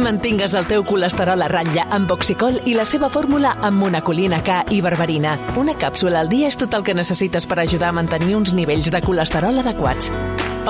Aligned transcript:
Mantingues 0.00 0.54
el 0.56 0.66
teu 0.66 0.82
colesterol 0.88 1.42
a 1.44 1.48
ratlla 1.50 1.84
amb 1.92 2.10
Oxicol 2.10 2.56
i 2.64 2.72
la 2.74 2.86
seva 2.88 3.10
fórmula 3.12 3.52
amb 3.60 3.78
monacolina 3.82 4.38
K 4.42 4.62
i 4.72 4.80
berberina. 4.80 5.34
Una 5.60 5.74
càpsula 5.76 6.22
al 6.22 6.30
dia 6.32 6.48
és 6.48 6.56
tot 6.56 6.72
el 6.74 6.84
que 6.86 6.94
necessites 6.96 7.46
per 7.46 7.58
ajudar 7.60 7.90
a 7.90 7.96
mantenir 7.96 8.34
uns 8.38 8.54
nivells 8.56 8.90
de 8.90 9.00
colesterol 9.04 9.60
adequats. 9.60 10.08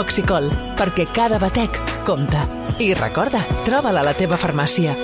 Oxicol, 0.01 0.51
perquè 0.79 1.07
cada 1.15 1.39
batec 1.39 1.79
compta. 2.07 2.43
I 2.83 2.93
recorda, 2.99 3.45
troba-la 3.67 4.03
a 4.03 4.09
la 4.11 4.17
teva 4.19 4.39
farmàcia. 4.41 4.97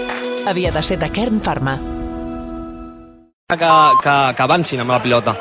Havia 0.46 0.74
de 0.74 0.82
ser 0.82 0.98
de 0.98 1.10
Kern 1.10 1.40
Pharma. 1.40 1.78
Que, 3.46 3.56
que, 3.56 4.18
que 4.34 4.42
avancin 4.42 4.82
amb 4.82 4.90
la 4.90 5.02
pilota. 5.02 5.36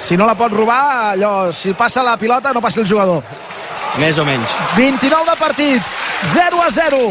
Si 0.00 0.16
no 0.16 0.28
la 0.28 0.36
pot 0.36 0.52
robar, 0.52 1.16
allò, 1.16 1.50
si 1.52 1.72
passa 1.72 2.04
la 2.04 2.18
pilota, 2.20 2.52
no 2.52 2.60
passi 2.60 2.84
el 2.84 2.88
jugador. 2.88 3.24
Més 4.00 4.18
o 4.20 4.24
menys. 4.28 4.56
29 4.76 5.28
de 5.32 5.36
partit, 5.40 5.92
0 6.36 6.62
a 6.62 6.70
0. 6.70 7.04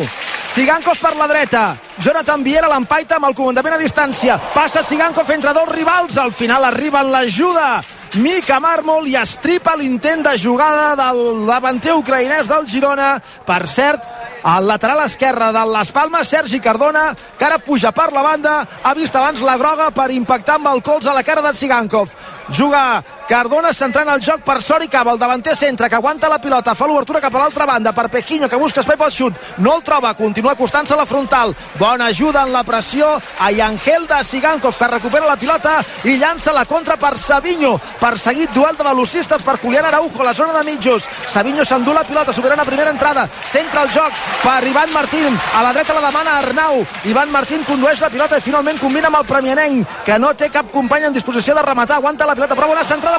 Sigankov 0.50 0.98
per 0.98 1.14
la 1.16 1.28
dreta. 1.30 1.64
Jonathan 2.02 2.42
Viera 2.44 2.70
l'empaita 2.72 3.20
amb 3.20 3.30
el 3.30 3.36
comandament 3.38 3.78
a 3.78 3.82
distància. 3.82 4.40
Passa 4.56 4.82
Sigankov 4.84 5.30
entre 5.32 5.54
dos 5.54 5.70
rivals. 5.70 6.18
Al 6.18 6.34
final 6.34 6.66
arriba 6.66 7.04
en 7.06 7.12
l'ajuda 7.14 7.70
Mika 8.18 8.58
Marmol 8.58 9.06
i 9.06 9.14
estripa 9.20 9.76
l'intent 9.78 10.24
de 10.26 10.32
jugada 10.42 10.96
del 10.98 11.46
davanter 11.46 11.94
ucraïnès 11.94 12.50
del 12.50 12.66
Girona. 12.66 13.12
Per 13.46 13.60
cert, 13.70 14.08
al 14.42 14.66
lateral 14.66 15.04
esquerre 15.04 15.52
de 15.54 15.66
les 15.70 15.92
Palmes, 15.94 16.28
Sergi 16.28 16.60
Cardona, 16.60 17.12
que 17.38 17.46
ara 17.46 17.60
puja 17.62 17.92
per 17.94 18.10
la 18.16 18.26
banda, 18.26 18.56
ha 18.82 18.94
vist 18.98 19.16
abans 19.16 19.46
la 19.46 19.58
groga 19.62 19.92
per 19.94 20.10
impactar 20.16 20.58
amb 20.58 20.74
el 20.74 20.82
colze 20.82 21.12
a 21.12 21.14
la 21.14 21.24
cara 21.24 21.46
de 21.46 21.54
Sigankov. 21.54 22.10
Juga 22.50 23.04
Cardona 23.30 23.70
centrant 23.78 24.10
el 24.10 24.24
joc 24.26 24.42
per 24.42 24.56
Sori 24.58 24.88
Cava, 24.90 25.12
el 25.14 25.20
davanter 25.22 25.54
centre 25.54 25.86
que 25.86 25.94
aguanta 25.94 26.26
la 26.32 26.40
pilota, 26.42 26.74
fa 26.74 26.88
l'obertura 26.90 27.20
cap 27.22 27.36
a 27.36 27.44
l'altra 27.44 27.68
banda 27.70 27.92
per 27.94 28.08
Pequinho 28.10 28.48
que 28.50 28.58
busca 28.58 28.82
espai 28.82 28.98
pel 28.98 29.12
xut, 29.14 29.36
no 29.62 29.76
el 29.78 29.84
troba, 29.86 30.16
continua 30.18 30.56
acostant-se 30.56 30.96
a 30.96 30.98
la 30.98 31.06
frontal, 31.06 31.54
bona 31.78 32.08
ajuda 32.10 32.42
en 32.48 32.50
la 32.56 32.64
pressió 32.66 33.06
a 33.14 33.52
Yangel 33.54 34.08
de 34.10 34.24
Sigankov 34.26 34.80
que 34.80 34.88
recupera 34.90 35.30
la 35.30 35.36
pilota 35.38 35.76
i 36.10 36.16
llança 36.18 36.56
la 36.56 36.64
contra 36.66 36.98
per 36.98 37.12
Savinho, 37.22 37.76
perseguit 38.02 38.50
duel 38.56 38.80
de 38.80 38.88
velocistes 38.88 39.46
per 39.46 39.60
Julián 39.62 39.86
Araujo 39.86 40.24
a 40.24 40.32
la 40.32 40.34
zona 40.34 40.58
de 40.58 40.66
mitjos, 40.72 41.06
Savinho 41.28 41.62
s'endú 41.64 41.94
la 41.94 42.08
pilota, 42.10 42.34
superant 42.34 42.66
a 42.66 42.66
primera 42.66 42.90
entrada, 42.90 43.28
centra 43.46 43.86
el 43.86 43.94
joc 43.94 44.26
per 44.42 44.58
Ivan 44.66 44.90
Martín, 44.92 45.38
a 45.54 45.62
la 45.68 45.76
dreta 45.78 45.94
la 45.94 46.08
demana 46.08 46.40
Arnau, 46.40 46.82
Ivan 47.06 47.30
Martín 47.30 47.62
condueix 47.70 48.02
la 48.02 48.10
pilota 48.10 48.42
i 48.42 48.48
finalment 48.50 48.82
combina 48.82 49.14
amb 49.14 49.22
el 49.22 49.30
premianenc 49.30 50.02
que 50.10 50.18
no 50.18 50.34
té 50.34 50.50
cap 50.50 50.74
company 50.74 51.06
en 51.06 51.14
disposició 51.14 51.54
de 51.54 51.68
rematar, 51.70 52.02
aguanta 52.02 52.26
la 52.26 52.34
pilota, 52.34 52.58
però 52.58 52.74
bona 52.74 52.84
centrada 52.84 53.19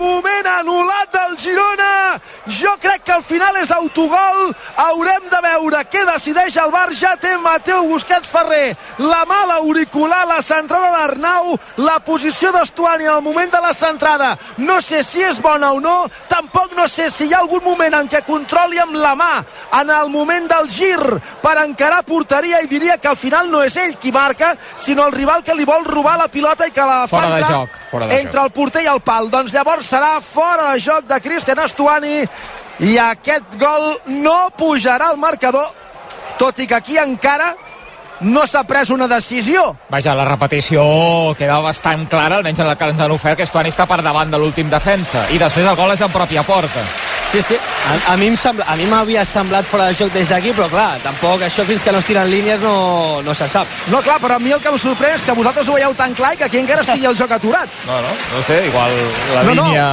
moment 0.00 0.50
anul·lat 0.60 1.12
del 1.12 1.36
Girona. 1.40 2.20
Jo 2.46 2.76
crec 2.80 3.04
que 3.04 3.16
al 3.16 3.22
final 3.22 3.56
és 3.62 3.70
autogol. 3.70 4.52
Haurem 4.86 5.30
de 5.32 5.42
veure 5.48 5.84
què 5.90 6.04
decideix 6.12 6.56
el 6.62 6.72
Bar 6.74 6.88
ja 6.94 7.16
té 7.20 7.36
Mateu 7.42 7.86
Busquets 7.90 8.30
Ferrer. 8.30 8.76
La 8.98 9.24
mala 9.28 9.60
auricular, 9.62 10.24
la 10.26 10.42
centrada 10.42 10.92
d'Arnau 10.96 11.56
la 11.76 11.98
posició 12.00 12.52
d'Estuani 12.52 13.04
en 13.06 13.12
el 13.16 13.22
moment 13.22 13.50
de 13.52 13.60
la 13.60 13.72
centrada, 13.74 14.36
no 14.58 14.80
sé 14.80 15.02
si 15.04 15.22
és 15.22 15.40
bona 15.42 15.72
o 15.72 15.80
no, 15.80 16.06
tampoc 16.28 16.72
no 16.76 16.86
sé 16.88 17.08
si 17.10 17.26
hi 17.26 17.34
ha 17.34 17.40
algun 17.42 17.64
moment 17.64 17.94
en 17.98 18.08
què 18.08 18.22
controli 18.26 18.78
amb 18.82 18.96
la 19.00 19.14
mà 19.18 19.32
en 19.80 19.90
el 19.90 20.10
moment 20.10 20.48
del 20.50 20.68
gir 20.72 20.98
per 21.42 21.56
encarar 21.62 22.02
porteria. 22.06 22.62
I 22.62 22.70
diria 22.70 22.98
que 22.98 23.08
al 23.08 23.16
final 23.16 23.50
no 23.50 23.62
és 23.64 23.76
ell 23.76 23.96
qui 24.00 24.12
marca, 24.12 24.54
sinó 24.76 25.06
el 25.06 25.12
rival 25.12 25.44
que 25.44 25.54
li 25.54 25.64
vol 25.68 25.84
robar 25.84 26.16
la 26.18 26.28
pilota 26.28 26.66
i 26.66 26.74
que 26.74 26.86
la 26.86 27.04
fa 27.10 27.24
entrar 27.26 27.52
joc, 27.52 27.78
entre 28.18 28.42
el 28.42 28.52
porter 28.54 28.84
i 28.86 28.90
el 28.90 29.02
pal. 29.04 29.30
Doncs 29.30 29.52
llavors 29.54 29.85
serà 29.86 30.16
fora 30.20 30.72
de 30.72 30.80
joc 30.82 31.06
de 31.06 31.20
Cristian 31.22 31.60
Estuani 31.62 32.18
i 32.86 32.96
aquest 33.00 33.56
gol 33.60 33.86
no 34.24 34.38
pujarà 34.58 35.12
al 35.12 35.20
marcador 35.20 35.68
tot 36.40 36.58
i 36.58 36.66
que 36.66 36.76
aquí 36.76 36.98
encara 37.00 37.54
no 38.20 38.46
s'ha 38.46 38.64
pres 38.64 38.90
una 38.90 39.06
decisió 39.08 39.76
Vaja, 39.90 40.14
la 40.14 40.24
repetició 40.24 41.34
queda 41.38 41.58
bastant 41.60 42.06
clara, 42.08 42.36
almenys 42.40 42.60
en 42.60 42.66
la 42.70 42.76
que 42.76 42.84
ens 42.90 43.00
han 43.00 43.12
ofert, 43.12 43.36
que 43.36 43.44
Estuani 43.44 43.68
està 43.72 43.86
per 43.86 44.00
davant 44.02 44.30
de 44.30 44.38
l'últim 44.38 44.70
defensa. 44.70 45.26
I 45.30 45.38
després 45.38 45.66
el 45.66 45.76
gol 45.76 45.92
és 45.92 46.00
en 46.00 46.10
pròpia 46.12 46.42
porta. 46.46 46.82
Sí, 47.30 47.42
sí. 47.42 47.56
A, 47.56 48.12
a 48.12 48.16
mi 48.16 48.28
em 48.30 48.36
sembla, 48.38 48.64
a 48.70 48.76
mi 48.78 48.86
m'havia 48.86 49.24
semblat 49.26 49.66
fora 49.66 49.88
de 49.90 49.94
joc 49.98 50.12
des 50.14 50.28
d'aquí, 50.30 50.52
però 50.54 50.68
clar, 50.70 50.96
tampoc 51.02 51.42
això 51.42 51.64
fins 51.66 51.82
que 51.82 51.92
no 51.92 51.98
es 51.98 52.06
tiren 52.06 52.30
línies 52.30 52.60
no, 52.62 53.20
no 53.26 53.34
se 53.34 53.48
sap. 53.50 53.66
no 53.90 54.00
clar, 54.02 54.18
però 54.22 54.36
a 54.36 54.38
mi 54.42 54.52
el 54.54 54.60
que 54.62 54.68
em 54.70 54.78
sorprèn 54.78 55.16
és 55.16 55.24
que 55.26 55.34
vosaltres 55.36 55.68
ho 55.68 55.74
veieu 55.74 55.92
tan 55.98 56.14
clar 56.14 56.32
i 56.34 56.36
que 56.40 56.44
aquí 56.46 56.58
encara 56.62 56.82
estigui 56.86 57.06
el 57.06 57.16
joc 57.18 57.30
aturat 57.34 57.68
No, 57.86 58.00
no, 58.00 58.12
no 58.36 58.42
sé, 58.46 58.60
igual 58.68 58.90
la 59.34 59.42
No, 59.42 59.54
no. 59.54 59.64
línia 59.66 59.86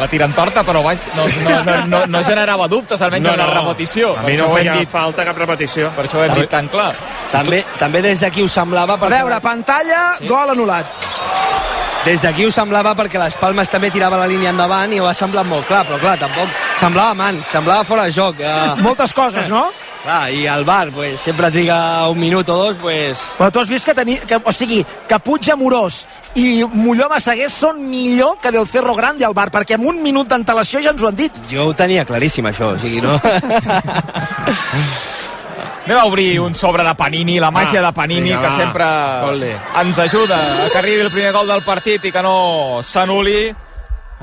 la 0.00 0.08
tiren 0.08 0.32
torta, 0.32 0.64
però 0.64 0.82
vaja, 0.82 1.00
no, 1.16 1.26
no, 1.28 1.62
no, 1.64 1.86
no, 1.86 2.06
no 2.06 2.24
generava 2.24 2.66
dubtes, 2.68 3.00
almenys 3.02 3.26
No, 3.26 3.32
en 3.36 3.38
la 3.44 3.46
no. 3.52 3.60
repetició. 3.60 4.16
A 4.18 4.22
mi 4.22 4.36
no 4.36 4.46
hem 4.48 4.56
feia 4.56 4.74
dit, 4.80 4.88
falta 4.90 5.24
cap 5.28 5.36
repetició. 5.36 5.90
per 5.96 6.06
això 6.08 6.18
ho 6.20 6.24
hem 6.24 6.34
dit 6.40 6.48
tan 6.50 6.68
clar. 6.72 6.92
També, 7.30 7.64
també 7.78 8.00
des 8.02 8.22
d'aquí 8.24 8.42
ho 8.42 8.48
semblava... 8.48 8.96
a 8.96 9.02
Perquè, 9.02 9.20
veure, 9.20 9.40
pantalla, 9.44 10.04
sí. 10.18 10.30
gol 10.30 10.54
anul·lat 10.54 10.88
Des 12.06 12.22
d'aquí 12.22 12.46
ho 12.46 12.52
semblava 12.54 12.94
perquè 12.96 13.20
les 13.20 13.34
Palmes 13.36 13.68
també 13.68 13.90
tirava 13.92 14.16
la 14.16 14.28
línia 14.30 14.54
endavant 14.54 14.94
i 14.94 15.00
ho 15.02 15.08
ha 15.10 15.16
semblat 15.16 15.44
molt 15.46 15.66
clar, 15.68 15.82
però 15.84 15.98
clar, 16.00 16.16
tampoc 16.22 16.54
semblava 16.78 17.12
mans, 17.18 17.44
semblava 17.50 17.84
fora 17.84 18.06
de 18.08 18.14
joc. 18.14 18.40
Eh, 18.40 18.54
moltes 18.80 19.12
coses, 19.12 19.50
no? 19.52 19.66
clar, 20.08 20.32
I 20.32 20.46
el 20.46 20.64
bar 20.64 20.90
pues, 20.90 21.20
sempre 21.20 21.50
triga 21.50 22.08
un 22.08 22.18
minut 22.18 22.48
o 22.48 22.56
dos, 22.56 22.76
pues, 22.80 23.18
Però 23.38 23.50
tu 23.50 23.60
has 23.60 23.68
vist 23.68 23.84
que, 23.84 23.94
teni, 23.94 24.16
que 24.26 24.40
o 24.42 24.52
sigui, 24.52 24.84
que 25.08 25.18
Puig 25.18 25.50
Amorós 25.52 26.06
i 26.38 26.64
Molló 26.64 27.08
Massaguer 27.10 27.50
són 27.50 27.82
millor 27.90 28.38
que 28.40 28.52
Del 28.54 28.66
Cerro 28.68 28.94
Grande 28.94 29.26
al 29.26 29.34
bar, 29.34 29.50
perquè 29.50 29.74
amb 29.76 29.86
un 29.90 30.02
minut 30.02 30.28
d'antelació 30.28 30.80
ja 30.80 30.90
ens 30.94 31.02
ho 31.02 31.08
han 31.10 31.18
dit. 31.18 31.32
jo 31.50 31.68
ho 31.68 31.74
tenia 31.74 32.04
claríssim, 32.08 32.46
això. 32.46 32.72
O 32.74 32.78
sigui, 32.78 33.00
no... 33.04 33.18
Anem 35.88 36.02
a 36.02 36.04
obrir 36.04 36.38
un 36.38 36.52
sobre 36.54 36.84
de 36.84 36.92
Panini, 36.94 37.38
la 37.40 37.48
màgia 37.48 37.80
Va, 37.80 37.86
de 37.86 37.92
Panini, 37.96 38.28
vinga, 38.34 38.42
que 38.42 38.56
sempre 38.60 38.88
Ole. 39.24 39.54
ens 39.80 39.98
ajuda 39.98 40.36
a 40.36 40.66
que 40.68 40.76
arribi 40.82 41.00
el 41.00 41.08
primer 41.10 41.32
gol 41.32 41.48
del 41.48 41.62
partit 41.64 42.04
i 42.04 42.12
que 42.12 42.20
no 42.20 42.82
s'anuli. 42.84 43.54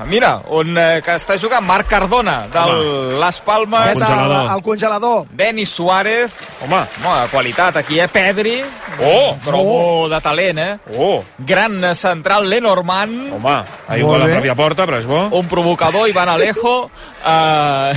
Mira, 0.06 0.36
on 0.52 0.76
eh, 0.78 1.00
que 1.02 1.16
està 1.16 1.34
jugant 1.40 1.64
Marc 1.66 1.88
Cardona, 1.90 2.44
de 2.52 3.16
Las 3.18 3.40
Palmes. 3.40 3.96
El, 3.96 3.98
congelador. 3.98 4.52
el 4.54 4.62
congelador. 4.62 5.26
Denis 5.32 5.70
Suárez, 5.70 6.30
Home, 6.62 6.84
home, 7.02 7.16
de 7.24 7.26
qualitat 7.32 7.76
aquí, 7.82 7.98
eh? 7.98 8.06
Pedri, 8.08 8.60
oh, 9.02 9.34
cromo 9.42 10.06
de 10.08 10.20
talent, 10.20 10.58
eh? 10.58 10.78
oh, 10.96 11.24
Gran 11.38 11.82
central 11.96 12.48
Lenormand, 12.48 13.32
home, 13.40 13.56
ha 13.88 13.98
igual 13.98 14.20
Molt 14.20 14.28
la 14.30 14.38
pròpia 14.38 14.54
porta, 14.54 14.86
però 14.86 15.00
és 15.02 15.08
bo. 15.10 15.24
un 15.34 15.48
provocador, 15.50 16.06
Ivan 16.08 16.28
Alejo, 16.28 16.76
eh, 17.26 17.92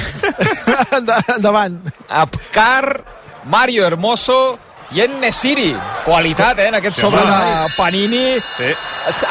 Endavant. 1.35 1.81
Apcar, 2.09 3.19
Mario 3.45 3.85
Hermoso 3.85 4.57
i 4.91 5.01
en 5.01 5.19
Nesiri. 5.22 5.75
Qualitat, 6.03 6.57
eh, 6.59 6.67
en 6.67 6.75
aquest 6.75 6.95
Sí, 6.95 7.01
sobre 7.01 7.22
home. 7.22 7.31
de 7.31 7.67
Panini. 7.77 8.39
Sí. 8.57 8.73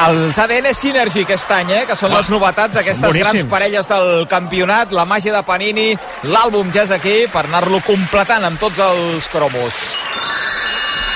Els 0.06 0.38
ADN 0.38 0.72
Synergy 0.74 1.22
aquest 1.22 1.50
any, 1.50 1.70
eh, 1.72 1.84
que 1.86 1.96
són 1.96 2.10
Home, 2.12 2.20
les 2.20 2.30
novetats 2.30 2.74
d'aquestes 2.74 3.10
són 3.12 3.20
grans 3.20 3.44
parelles 3.50 3.88
del 3.88 4.26
campionat, 4.28 4.92
la 4.92 5.04
màgia 5.04 5.32
de 5.32 5.42
Panini, 5.42 5.98
l'àlbum 6.24 6.72
ja 6.72 6.82
és 6.84 6.90
aquí 6.90 7.26
per 7.32 7.44
anar-lo 7.46 7.80
completant 7.80 8.44
amb 8.44 8.58
tots 8.60 8.78
els 8.78 9.26
cromos. 9.28 9.72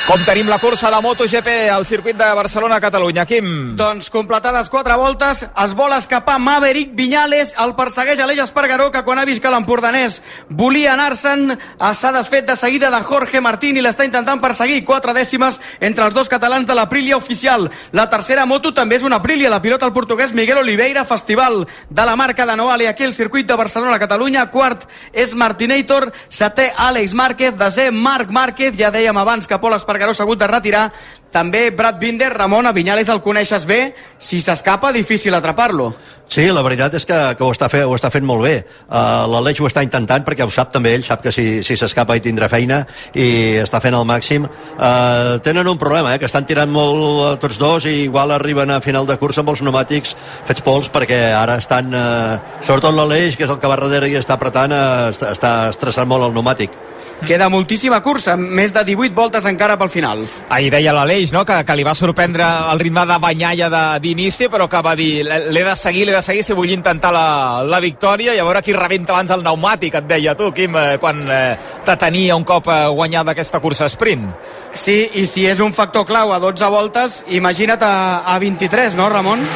Com 0.02 0.18
tenim 0.26 0.48
la 0.50 0.58
cursa 0.58 0.90
de 0.90 0.98
MotoGP 0.98 1.70
al 1.70 1.84
circuit 1.86 2.16
de 2.18 2.26
Barcelona-Catalunya, 2.34 3.22
Quim? 3.24 3.76
Doncs 3.78 4.08
completades 4.10 4.66
quatre 4.68 4.96
voltes, 4.98 5.44
es 5.46 5.74
vol 5.78 5.92
escapar 5.94 6.40
Maverick 6.42 6.90
Viñales, 6.98 7.52
el 7.62 7.76
persegueix 7.78 8.18
Aleix 8.20 8.40
Espargaró, 8.42 8.90
que 8.90 9.04
quan 9.06 9.20
ha 9.20 9.24
vist 9.24 9.40
que 9.40 9.52
l'empordanès 9.52 10.18
volia 10.50 10.96
anar-se'n, 10.96 11.52
eh, 11.54 11.92
s'ha 11.94 12.10
desfet 12.12 12.48
de 12.48 12.56
seguida 12.56 12.90
de 12.90 13.00
Jorge 13.00 13.40
Martín 13.40 13.78
i 13.78 13.80
l'està 13.80 14.04
intentant 14.04 14.42
perseguir 14.42 14.84
quatre 14.84 15.14
dècimes 15.14 15.60
entre 15.78 16.04
els 16.04 16.19
dos 16.19 16.28
catalans 16.28 16.66
de 16.66 16.74
l'Aprilia 16.74 17.16
oficial. 17.16 17.70
La 17.92 18.08
tercera 18.10 18.44
moto 18.44 18.75
també 18.75 18.96
és 18.96 19.06
una 19.06 19.22
Aprilia, 19.22 19.50
la 19.50 19.62
pilota 19.62 19.87
el 19.87 19.94
portuguès 19.94 20.34
Miguel 20.34 20.58
Oliveira, 20.58 21.05
festival 21.05 21.69
de 21.88 22.05
la 22.05 22.16
marca 22.16 22.44
de 22.44 22.56
Noale 22.56 22.88
aquí 22.88 23.05
al 23.05 23.14
circuit 23.14 23.46
de 23.46 23.55
Barcelona-Catalunya. 23.55 24.50
Quart 24.50 24.88
és 25.12 25.34
Martinator, 25.34 26.10
setè 26.28 26.72
Àlex 26.76 27.14
Márquez, 27.14 27.55
desè 27.55 27.93
Marc 27.93 28.31
Márquez, 28.31 28.76
ja 28.76 28.90
dèiem 28.90 29.16
abans 29.16 29.46
que 29.46 29.60
Pol 29.62 29.72
Espargaró 29.72 29.92
s'ha 30.15 30.23
hagut 30.23 30.39
de 30.39 30.47
retirar, 30.47 30.93
també 31.33 31.71
Brad 31.71 31.99
Binder, 31.99 32.31
Ramon, 32.35 32.67
a 32.67 32.73
Viñales 32.77 33.09
el 33.09 33.23
coneixes 33.25 33.65
bé, 33.67 33.94
si 34.19 34.41
s'escapa, 34.41 34.93
difícil 34.93 35.35
atrapar-lo. 35.35 35.94
Sí, 36.33 36.44
la 36.53 36.62
veritat 36.65 36.94
és 36.97 37.05
que, 37.09 37.17
que 37.37 37.44
ho, 37.44 37.50
està 37.53 37.69
fe, 37.73 37.83
ho 37.85 37.93
està 37.97 38.09
fent 38.12 38.25
molt 38.25 38.44
bé. 38.44 38.53
Uh, 38.87 39.25
L'Aleix 39.33 39.59
ho 39.61 39.67
està 39.69 39.83
intentant 39.85 40.25
perquè 40.25 40.47
ho 40.47 40.53
sap 40.53 40.71
també 40.73 40.94
ell, 40.97 41.05
sap 41.05 41.25
que 41.25 41.33
si 41.33 41.62
si 41.65 41.77
s'escapa 41.77 42.17
hi 42.17 42.23
tindrà 42.25 42.49
feina 42.53 42.83
i 43.12 43.59
està 43.61 43.81
fent 43.85 43.97
el 43.97 44.06
màxim. 44.09 44.47
Uh, 44.77 45.41
tenen 45.44 45.69
un 45.69 45.81
problema, 45.81 46.15
eh, 46.15 46.21
que 46.21 46.29
estan 46.29 46.47
tirant 46.49 46.73
molt 46.73 47.03
eh, 47.03 47.35
tots 47.43 47.61
dos 47.61 47.89
i 47.89 47.97
igual 48.05 48.33
arriben 48.33 48.71
a 48.71 48.81
final 48.85 49.09
de 49.09 49.19
cursa 49.21 49.41
amb 49.41 49.53
els 49.53 49.65
pneumàtics 49.65 50.15
fets 50.49 50.65
pols 50.65 50.93
perquè 50.93 51.21
ara 51.37 51.59
estan, 51.61 51.93
uh, 51.93 52.39
sobretot 52.61 52.97
l'Aleix, 52.97 53.37
que 53.37 53.49
és 53.49 53.53
el 53.53 53.61
que 53.61 53.69
va 53.69 53.81
darrere 53.81 54.09
i 54.09 54.17
està 54.21 54.37
apretant, 54.37 54.73
uh, 54.73 55.12
està, 55.12 55.33
està 55.37 55.53
estressant 55.73 56.09
molt 56.09 56.29
el 56.29 56.37
pneumàtic. 56.37 56.81
Queda 57.22 57.46
moltíssima 57.46 58.00
cursa, 58.02 58.34
més 58.36 58.72
de 58.74 58.82
18 58.82 59.14
voltes 59.14 59.44
encara 59.46 59.76
pel 59.78 59.90
final. 59.92 60.24
Ahir 60.50 60.72
deia 60.74 60.90
l'Aleix, 60.94 61.30
no?, 61.30 61.44
que, 61.46 61.60
que 61.62 61.76
li 61.78 61.84
va 61.86 61.94
sorprendre 61.94 62.42
el 62.72 62.80
ritme 62.82 63.04
de 63.06 63.19
banyalla 63.22 63.69
d'inici, 64.02 64.48
però 64.50 64.66
que 64.69 64.80
va 64.82 64.96
dir, 64.98 65.22
l'he 65.22 65.62
de 65.62 65.76
seguir, 65.78 66.08
l'he 66.08 66.16
de 66.16 66.22
seguir 66.26 66.42
si 66.42 66.56
vull 66.58 66.72
intentar 66.74 67.12
la, 67.14 67.62
la 67.62 67.78
victòria 67.84 68.34
i 68.34 68.42
a 68.42 68.46
veure 68.48 68.62
qui 68.66 68.74
rebenta 68.74 69.14
abans 69.14 69.30
el 69.36 69.44
pneumàtic, 69.46 70.00
et 70.00 70.08
deia 70.10 70.34
tu, 70.34 70.50
Quim, 70.52 70.74
eh, 70.74 70.98
quan 70.98 71.22
eh, 71.30 71.54
te 71.86 71.96
tenia 72.00 72.34
un 72.34 72.42
cop 72.48 72.66
eh, 72.66 72.80
guanyada 72.90 73.36
aquesta 73.36 73.62
cursa 73.62 73.86
sprint. 73.92 74.26
Sí, 74.74 74.98
i 75.22 75.26
si 75.30 75.46
és 75.46 75.62
un 75.62 75.72
factor 75.72 76.08
clau 76.08 76.34
a 76.34 76.42
12 76.42 76.74
voltes, 76.74 77.22
imagina't 77.30 77.86
a, 77.86 77.94
a 78.34 78.38
23, 78.42 78.98
no, 78.98 79.06
Ramon? 79.14 79.46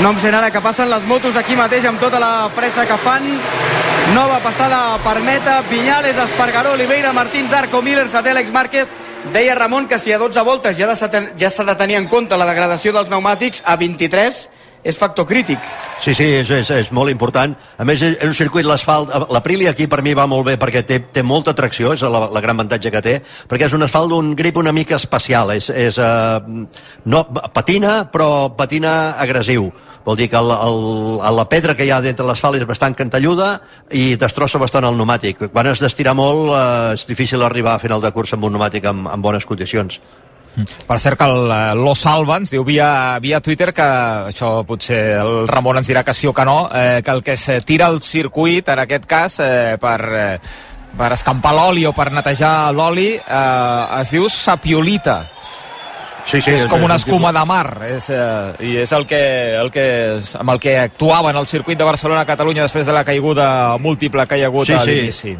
No 0.00 0.14
em 0.14 0.18
sent 0.22 0.32
ara 0.32 0.48
que 0.48 0.64
passen 0.64 0.88
les 0.88 1.04
motos 1.04 1.36
aquí 1.36 1.52
mateix 1.58 1.84
amb 1.84 2.00
tota 2.00 2.16
la 2.22 2.48
fressa 2.56 2.88
que 2.88 2.96
fan. 3.04 3.26
Nova 4.14 4.40
passada 4.40 4.98
per 5.04 5.20
meta, 5.22 5.62
Vinyales, 5.70 6.16
Espargaró, 6.18 6.72
Oliveira, 6.72 7.12
Martín, 7.12 7.48
Zarco, 7.48 7.80
Miller, 7.80 8.08
Satèlex, 8.08 8.50
Márquez. 8.50 8.88
Deia 9.32 9.54
Ramon 9.54 9.86
que 9.86 9.98
si 9.98 10.12
a 10.12 10.18
12 10.18 10.40
voltes 10.42 10.76
ja 10.78 10.88
s'ha 10.96 11.08
de, 11.08 11.20
ja 11.38 11.50
de 11.50 11.74
tenir 11.76 11.96
en 11.96 12.08
compte 12.08 12.36
la 12.36 12.48
degradació 12.48 12.92
dels 12.92 13.06
pneumàtics, 13.06 13.62
a 13.64 13.76
23 13.76 14.48
és 14.82 14.96
factor 14.96 15.26
crític. 15.28 15.60
Sí, 16.00 16.14
sí, 16.16 16.24
és, 16.40 16.50
és, 16.50 16.70
és 16.72 16.90
molt 16.96 17.12
important. 17.12 17.52
A 17.76 17.84
més, 17.84 18.00
és 18.00 18.24
un 18.24 18.36
circuit 18.36 18.64
l'asfalt... 18.64 19.12
L'Aprilia 19.30 19.74
aquí 19.74 19.86
per 19.90 20.00
mi 20.02 20.14
va 20.16 20.26
molt 20.30 20.46
bé 20.48 20.56
perquè 20.60 20.82
té, 20.88 21.00
té 21.12 21.24
molta 21.26 21.52
tracció, 21.56 21.92
és 21.92 22.02
la, 22.02 22.24
la 22.32 22.40
gran 22.40 22.56
avantatge 22.56 22.92
que 22.92 23.02
té, 23.04 23.18
perquè 23.50 23.68
és 23.68 23.76
un 23.76 23.84
asfalt 23.84 24.12
d'un 24.14 24.32
grip 24.38 24.56
una 24.56 24.72
mica 24.72 24.96
especial. 24.96 25.52
És, 25.52 25.68
és, 25.68 26.00
uh, 26.00 26.40
no, 27.04 27.22
patina, 27.52 28.06
però 28.12 28.50
patina 28.56 29.16
agressiu. 29.20 29.68
Vol 30.04 30.16
dir 30.16 30.30
que 30.32 30.40
el, 30.40 30.48
el, 30.50 31.20
la 31.36 31.44
pedra 31.52 31.74
que 31.76 31.84
hi 31.84 31.92
ha 31.92 32.00
dintre 32.00 32.24
l'asfalt 32.24 32.56
és 32.56 32.64
bastant 32.68 32.96
cantelluda 32.96 33.50
i 33.92 34.16
destrossa 34.16 34.58
bastant 34.62 34.88
el 34.88 34.96
pneumàtic. 34.96 35.50
Quan 35.52 35.68
has 35.68 35.84
d'estirar 35.84 36.16
molt 36.16 36.54
eh, 36.56 36.96
és 36.96 37.04
difícil 37.06 37.44
arribar 37.44 37.76
a 37.76 37.82
final 37.84 38.00
de 38.00 38.12
cursa 38.16 38.38
amb 38.38 38.48
un 38.48 38.56
pneumàtic 38.56 38.88
en, 38.88 39.04
en 39.12 39.22
bones 39.22 39.44
condicions. 39.44 40.00
Per 40.86 40.98
cert 40.98 41.18
que 41.18 41.26
el, 41.30 41.50
eh, 41.52 41.74
Lo 41.78 41.94
Salva 41.94 42.36
ens 42.40 42.50
diu 42.50 42.64
via, 42.66 43.18
via 43.22 43.40
Twitter 43.40 43.70
que, 43.74 43.86
això 44.32 44.64
potser 44.66 45.00
el 45.20 45.46
Ramon 45.48 45.78
ens 45.80 45.88
dirà 45.88 46.02
que 46.04 46.14
sí 46.14 46.26
o 46.26 46.34
que 46.34 46.44
no, 46.44 46.68
eh, 46.74 47.00
que 47.04 47.14
el 47.14 47.22
que 47.22 47.38
es 47.38 47.46
tira 47.64 47.86
al 47.86 48.02
circuit, 48.02 48.68
en 48.68 48.82
aquest 48.82 49.06
cas, 49.06 49.38
eh, 49.40 49.78
per, 49.80 50.00
eh, 50.10 50.40
per 50.98 51.12
escampar 51.14 51.54
l'oli 51.54 51.86
o 51.86 51.94
per 51.96 52.10
netejar 52.12 52.72
l'oli, 52.74 53.12
eh, 53.14 54.00
es 54.00 54.10
diu 54.10 54.28
sapiolita. 54.28 55.22
Sí, 56.24 56.40
sí, 56.42 56.52
és, 56.52 56.66
com 56.70 56.82
una 56.84 56.98
escuma 57.00 57.32
de 57.32 57.42
mar 57.48 57.80
és, 57.88 58.10
eh, 58.12 58.66
i 58.68 58.74
és 58.82 58.92
el 58.92 59.06
que, 59.08 59.20
el 59.56 59.70
que 59.72 59.86
és, 60.18 60.34
amb 60.38 60.52
el 60.52 60.60
que 60.62 60.76
actuava 60.78 61.32
en 61.32 61.38
el 61.40 61.48
circuit 61.50 61.78
de 61.78 61.86
Barcelona 61.88 62.22
a 62.22 62.28
Catalunya 62.28 62.66
després 62.66 62.86
de 62.86 62.94
la 62.94 63.02
caiguda 63.08 63.78
múltiple 63.82 64.26
que 64.28 64.38
hi 64.38 64.44
ha 64.44 64.50
hagut 64.52 64.68
Sí, 64.68 64.76
a 64.76 64.84
sí. 64.84 65.36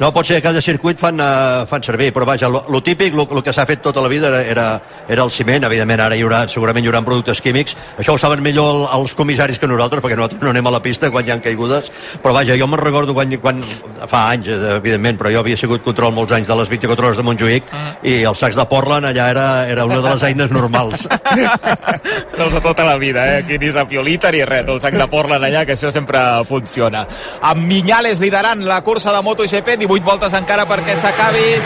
No, 0.00 0.08
pot 0.16 0.24
ser 0.24 0.38
que 0.38 0.46
cada 0.48 0.62
circuit 0.64 0.96
fan, 0.96 1.20
uh, 1.20 1.66
fan 1.68 1.82
servir, 1.84 2.08
però 2.16 2.24
vaja, 2.24 2.48
lo, 2.48 2.62
lo 2.72 2.80
típic, 2.82 3.12
lo, 3.12 3.26
lo 3.28 3.42
que 3.44 3.52
s'ha 3.52 3.66
fet 3.68 3.82
tota 3.84 4.00
la 4.00 4.08
vida 4.08 4.30
era, 4.30 4.40
era, 4.40 4.66
era 5.08 5.26
el 5.26 5.32
ciment, 5.34 5.66
evidentment 5.68 6.00
ara 6.06 6.16
hi 6.16 6.24
haurà, 6.24 6.46
segurament 6.48 6.86
hi 6.86 6.88
haurà 6.88 7.02
productes 7.04 7.42
químics, 7.44 7.76
això 8.00 8.14
ho 8.16 8.20
saben 8.20 8.40
millor 8.40 8.70
el, 8.72 8.86
els 8.96 9.14
comissaris 9.18 9.60
que 9.60 9.68
nosaltres, 9.68 10.00
perquè 10.00 10.16
nosaltres 10.16 10.40
no 10.40 10.54
anem 10.54 10.70
a 10.70 10.72
la 10.72 10.80
pista 10.80 11.10
quan 11.12 11.28
hi 11.28 11.34
ha 11.34 11.36
caigudes, 11.44 11.92
però 12.24 12.32
vaja, 12.32 12.56
jo 12.56 12.68
me'n 12.70 12.80
recordo 12.80 13.12
quan, 13.12 13.36
quan, 13.44 13.60
fa 14.08 14.22
anys, 14.30 14.48
eh, 14.48 14.72
evidentment, 14.78 15.20
però 15.20 15.34
jo 15.34 15.42
havia 15.44 15.60
sigut 15.60 15.84
control 15.84 16.16
molts 16.16 16.32
anys 16.32 16.48
de 16.48 16.56
les 16.62 16.72
24 16.72 17.10
hores 17.10 17.20
de 17.20 17.26
Montjuïc, 17.26 17.68
i 18.00 18.16
els 18.24 18.40
sacs 18.40 18.56
de 18.56 18.64
Portland 18.72 19.10
allà 19.10 19.28
era, 19.34 19.46
era 19.68 19.84
una 19.84 20.00
de 20.00 20.14
les 20.14 20.26
eines 20.30 20.54
normals. 20.54 21.04
Els 22.40 22.54
de 22.54 22.60
tota 22.64 22.86
la 22.86 22.94
vida, 22.96 23.26
eh? 23.28 23.40
Aquí 23.42 23.58
ni 23.60 23.68
sapiolita 23.72 24.30
ni 24.32 24.40
res, 24.48 24.64
el 24.64 24.78
sac 24.80 24.94
de 24.96 25.04
Portland 25.12 25.44
allà, 25.44 25.66
que 25.68 25.74
això 25.74 25.90
sempre 25.92 26.20
funciona. 26.48 27.02
Amb 27.44 27.66
Minyales 27.68 28.22
liderant 28.22 28.64
la 28.64 28.78
cursa 28.86 29.12
de 29.12 29.20
MotoGP, 29.26 29.74
18 29.90 30.04
voltes 30.06 30.34
encara 30.38 30.62
perquè 30.70 30.94
s'acabi 30.94 31.56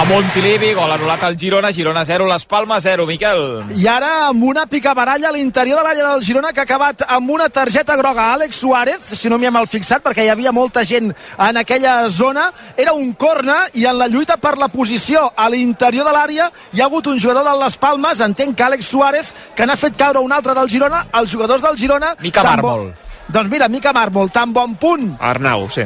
a 0.00 0.04
Montilivi, 0.08 0.70
gol 0.72 0.88
anul·lat 0.94 1.20
al 1.26 1.34
Girona, 1.36 1.68
Girona 1.76 2.06
0, 2.08 2.24
Les 2.30 2.44
Palmes 2.48 2.80
0, 2.86 3.04
Miquel. 3.04 3.40
I 3.76 3.84
ara 3.90 4.28
amb 4.30 4.44
una 4.48 4.62
picabaralla 4.70 5.28
a 5.28 5.32
l'interior 5.34 5.76
de 5.82 5.84
l'àrea 5.84 6.06
del 6.14 6.22
Girona 6.24 6.54
que 6.56 6.62
ha 6.62 6.64
acabat 6.64 7.02
amb 7.06 7.28
una 7.34 7.50
targeta 7.52 7.98
groga 8.00 8.30
a 8.30 8.38
Àlex 8.38 8.56
Suárez, 8.62 9.10
si 9.12 9.28
no 9.28 9.36
m'hi 9.36 9.50
he 9.50 9.52
mal 9.52 9.68
fixat, 9.68 10.00
perquè 10.06 10.24
hi 10.24 10.30
havia 10.32 10.54
molta 10.56 10.86
gent 10.88 11.12
en 11.12 11.60
aquella 11.60 12.08
zona. 12.08 12.46
Era 12.80 12.94
un 12.96 13.12
corna 13.12 13.66
i 13.74 13.84
en 13.84 13.98
la 13.98 14.08
lluita 14.08 14.38
per 14.40 14.56
la 14.56 14.68
posició 14.72 15.26
a 15.36 15.50
l'interior 15.52 16.06
de 16.08 16.16
l'àrea 16.16 16.48
hi 16.72 16.80
ha 16.80 16.86
hagut 16.88 17.12
un 17.12 17.20
jugador 17.20 17.44
de 17.44 17.58
Les 17.64 17.76
Palmes, 17.76 18.20
entenc 18.24 18.56
que 18.56 18.64
Àlex 18.70 18.88
Suárez, 18.88 19.28
que 19.54 19.66
n'ha 19.68 19.76
fet 19.76 20.00
caure 20.00 20.24
un 20.24 20.32
altre 20.32 20.54
del 20.56 20.70
Girona. 20.70 21.04
Els 21.12 21.30
jugadors 21.36 21.60
del 21.66 21.76
Girona... 21.76 22.14
Mica 22.24 22.40
bo- 22.40 22.48
Màrmol. 22.48 22.92
Doncs 23.28 23.50
mira, 23.52 23.68
Mica 23.68 23.92
Màrmol, 23.92 24.30
tan 24.32 24.52
bon 24.52 24.72
punt 24.80 25.12
Arnau, 25.20 25.68
sí. 25.70 25.84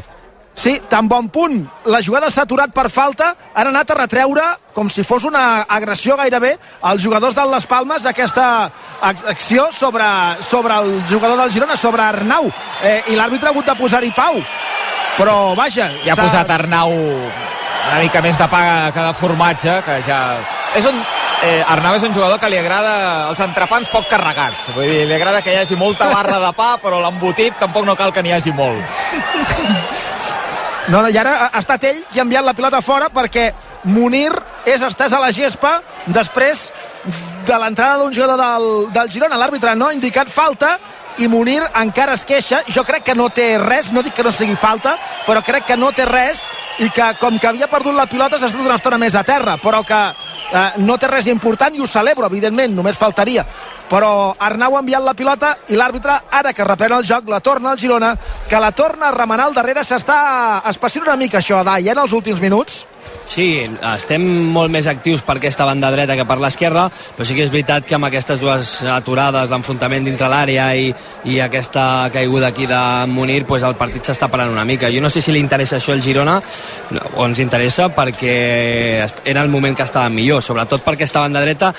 Sí, 0.55 0.81
tan 0.89 1.09
bon 1.09 1.29
punt. 1.35 1.65
La 1.91 1.99
jugada 2.03 2.29
s'ha 2.31 2.45
aturat 2.47 2.71
per 2.73 2.87
falta, 2.91 3.33
han 3.55 3.69
anat 3.73 3.91
a 3.91 3.97
retreure 3.99 4.45
com 4.75 4.89
si 4.91 5.03
fos 5.03 5.25
una 5.27 5.63
agressió 5.69 6.15
gairebé 6.17 6.53
als 6.83 7.03
jugadors 7.03 7.35
de 7.35 7.45
Les 7.51 7.67
Palmes 7.67 8.07
aquesta 8.07 8.71
ac- 9.03 9.25
acció 9.31 9.67
sobre, 9.75 10.05
sobre 10.43 10.75
el 10.79 11.03
jugador 11.11 11.37
del 11.43 11.51
Girona, 11.51 11.77
sobre 11.77 12.03
Arnau. 12.03 12.47
Eh, 12.83 13.03
I 13.11 13.17
l'àrbitre 13.19 13.51
ha 13.51 13.53
hagut 13.53 13.67
de 13.67 13.75
posar-hi 13.75 14.13
pau. 14.15 14.39
Però, 15.19 15.55
vaja... 15.59 15.91
I 16.07 16.11
ha 16.11 16.17
posat 16.19 16.51
Arnau 16.51 16.95
una 16.95 17.99
mica 18.01 18.23
més 18.25 18.39
de 18.41 18.47
pa 18.49 18.63
que 18.95 19.03
de 19.11 19.13
formatge, 19.19 19.75
que 19.85 19.99
ja... 20.07 20.21
És 20.79 20.87
un... 20.89 21.03
Eh, 21.45 21.61
Arnau 21.69 21.99
és 21.99 22.03
un 22.07 22.15
jugador 22.15 22.39
que 22.41 22.49
li 22.49 22.57
agrada 22.57 23.29
els 23.29 23.41
entrepans 23.45 23.91
poc 23.93 24.07
carregats. 24.09 24.71
Vull 24.75 24.87
dir, 24.89 25.03
li 25.11 25.15
agrada 25.19 25.43
que 25.45 25.53
hi 25.53 25.59
hagi 25.61 25.77
molta 25.77 26.09
barra 26.09 26.39
de 26.41 26.53
pa, 26.57 26.77
però 26.81 27.03
l'embotit 27.05 27.59
tampoc 27.61 27.85
no 27.85 27.95
cal 27.99 28.15
que 28.17 28.23
n'hi 28.25 28.33
hagi 28.33 28.55
molt. 28.57 28.81
No, 30.89 31.01
no, 31.01 31.09
i 31.09 31.17
ara 31.17 31.47
ha 31.47 31.61
estat 31.63 31.85
ell 31.89 32.03
qui 32.11 32.21
ha 32.21 32.25
enviat 32.27 32.45
la 32.45 32.53
pilota 32.57 32.83
fora 32.85 33.07
perquè 33.13 33.47
Munir 33.89 34.29
és 34.69 34.83
estès 34.85 35.15
a 35.17 35.21
la 35.23 35.31
gespa 35.33 35.79
després 36.13 36.67
de 37.49 37.57
l'entrada 37.61 38.03
d'un 38.03 38.13
jugador 38.13 38.37
del, 38.41 38.67
del 38.93 39.09
Girona. 39.13 39.39
L'àrbitre 39.41 39.73
no 39.79 39.89
ha 39.89 39.97
indicat 39.97 40.29
falta 40.29 40.75
i 41.19 41.29
Munir 41.29 41.63
encara 41.81 42.15
es 42.19 42.25
queixa. 42.27 42.63
Jo 42.69 42.85
crec 42.85 43.05
que 43.07 43.15
no 43.15 43.29
té 43.31 43.55
res, 43.59 43.93
no 43.93 44.03
dic 44.03 44.15
que 44.17 44.25
no 44.27 44.33
sigui 44.33 44.57
falta, 44.59 44.97
però 45.27 45.43
crec 45.45 45.67
que 45.69 45.77
no 45.77 45.93
té 45.93 46.07
res 46.09 46.45
i 46.83 46.89
que 46.91 47.13
com 47.21 47.39
que 47.39 47.49
havia 47.49 47.69
perdut 47.71 47.95
la 47.95 48.07
pilota 48.11 48.39
s'ha 48.39 48.51
estat 48.51 48.65
una 48.65 48.79
estona 48.79 48.99
més 48.99 49.15
a 49.15 49.23
terra, 49.27 49.57
però 49.63 49.85
que 49.87 50.01
eh, 50.01 50.65
no 50.83 50.99
té 50.99 51.11
res 51.11 51.29
important 51.31 51.75
i 51.75 51.83
ho 51.83 51.87
celebro, 51.87 52.27
evidentment, 52.27 52.75
només 52.75 52.99
faltaria. 52.99 53.45
Però 53.91 54.35
Arnau 54.41 54.77
ha 54.77 54.83
enviat 54.83 55.05
la 55.05 55.15
pilota 55.15 55.53
i 55.69 55.79
l'àrbitre, 55.79 56.17
ara 56.31 56.55
que 56.57 56.67
reprèn 56.67 56.97
el 56.97 57.05
joc, 57.07 57.29
la 57.29 57.41
torna 57.45 57.71
al 57.73 57.79
Girona, 57.79 58.15
que 58.49 58.61
la 58.61 58.73
torna 58.73 59.09
a 59.09 59.15
remenar 59.15 59.51
al 59.51 59.55
darrere. 59.55 59.85
S'està 59.85 60.63
espaciant 60.71 61.07
una 61.07 61.21
mica 61.21 61.39
això, 61.39 61.63
Dai, 61.65 61.87
eh, 61.89 61.93
en 61.93 62.03
els 62.03 62.13
últims 62.13 62.41
minuts. 62.41 62.85
Sí, 63.27 63.47
estem 63.95 64.25
molt 64.53 64.71
més 64.73 64.87
actius 64.91 65.23
per 65.25 65.39
aquesta 65.39 65.65
banda 65.65 65.91
dreta 65.91 66.17
que 66.17 66.27
per 66.29 66.37
l'esquerra, 66.43 66.85
però 67.17 67.25
sí 67.27 67.37
que 67.37 67.47
és 67.47 67.53
veritat 67.53 67.87
que 67.89 67.97
amb 67.97 68.09
aquestes 68.11 68.41
dues 68.43 68.77
aturades, 68.85 69.49
l'enfrontament 69.51 70.05
dintre 70.05 70.29
l'àrea 70.29 70.69
i, 70.77 70.91
i 71.33 71.41
aquesta 71.41 72.11
caiguda 72.13 72.53
aquí 72.53 72.69
de 72.71 72.81
Munir, 73.09 73.43
pues 73.49 73.65
el 73.65 73.79
partit 73.81 74.05
s'està 74.05 74.29
parant 74.31 74.53
una 74.53 74.67
mica. 74.69 74.93
Jo 74.93 75.01
no 75.01 75.11
sé 75.11 75.25
si 75.25 75.33
li 75.33 75.43
interessa 75.43 75.81
això 75.81 75.97
al 75.97 76.05
Girona 76.05 76.37
o 77.17 77.27
ens 77.27 77.41
interessa 77.41 77.89
perquè 77.95 78.37
era 79.25 79.43
el 79.43 79.53
moment 79.53 79.77
que 79.77 79.87
estava 79.89 80.13
millor, 80.13 80.43
sobretot 80.45 80.85
per 80.85 80.99
aquesta 80.99 81.25
banda 81.25 81.43
dreta 81.45 81.73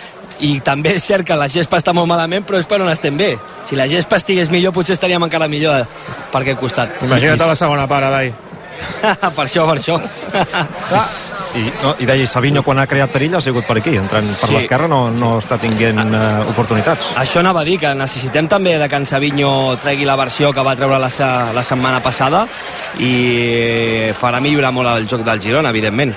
i 0.44 0.58
també 0.66 0.96
és 0.98 1.06
cert 1.06 1.28
que 1.28 1.38
la 1.40 1.48
gespa 1.52 1.80
està 1.80 1.94
molt 1.96 2.10
malament, 2.10 2.44
però 2.44 2.60
és 2.60 2.68
per 2.68 2.82
on 2.82 2.92
estem 2.92 3.16
bé. 3.18 3.36
Si 3.70 3.78
la 3.80 3.88
gespa 3.88 4.20
estigués 4.20 4.52
millor, 4.52 4.74
potser 4.76 4.98
estaríem 4.98 5.24
encara 5.24 5.48
millor 5.48 5.86
per 6.34 6.42
aquest 6.42 6.60
costat. 6.60 7.00
Imagina't 7.06 7.46
la 7.46 7.56
segona 7.56 7.88
part, 7.88 8.10
Adai. 8.10 8.34
per 9.36 9.46
això, 9.46 9.66
per 9.68 9.78
això. 9.78 9.98
I, 11.56 11.64
no, 11.82 11.94
i 12.04 12.08
deia, 12.08 12.28
Savinho 12.28 12.64
quan 12.66 12.80
ha 12.82 12.88
creat 12.90 13.14
perill 13.14 13.38
ha 13.38 13.42
sigut 13.44 13.66
per 13.68 13.78
aquí, 13.80 13.96
entrant 14.00 14.28
per 14.42 14.50
Sí. 14.50 14.54
l'esquerra 14.58 14.90
no, 14.92 15.10
no 15.16 15.38
està 15.40 15.58
tinguent 15.62 16.02
uh, 16.04 16.44
oportunitats. 16.52 17.14
Això 17.22 17.40
anava 17.40 17.62
a 17.64 17.68
dir 17.68 17.78
que 17.80 17.94
necessitem 17.96 18.50
també 18.52 18.78
de 18.82 18.90
que 18.92 19.00
en 19.00 19.06
Savinho 19.08 19.76
tregui 19.82 20.06
la 20.06 20.18
versió 20.20 20.52
que 20.54 20.64
va 20.66 20.76
treure 20.76 21.00
la, 21.00 21.10
la 21.56 21.64
setmana 21.64 22.02
passada 22.04 22.46
i 23.00 24.12
farà 24.20 24.42
millorar 24.44 24.74
molt 24.76 24.92
el 24.98 25.08
joc 25.08 25.24
del 25.28 25.42
Girona, 25.42 25.72
evidentment. 25.72 26.16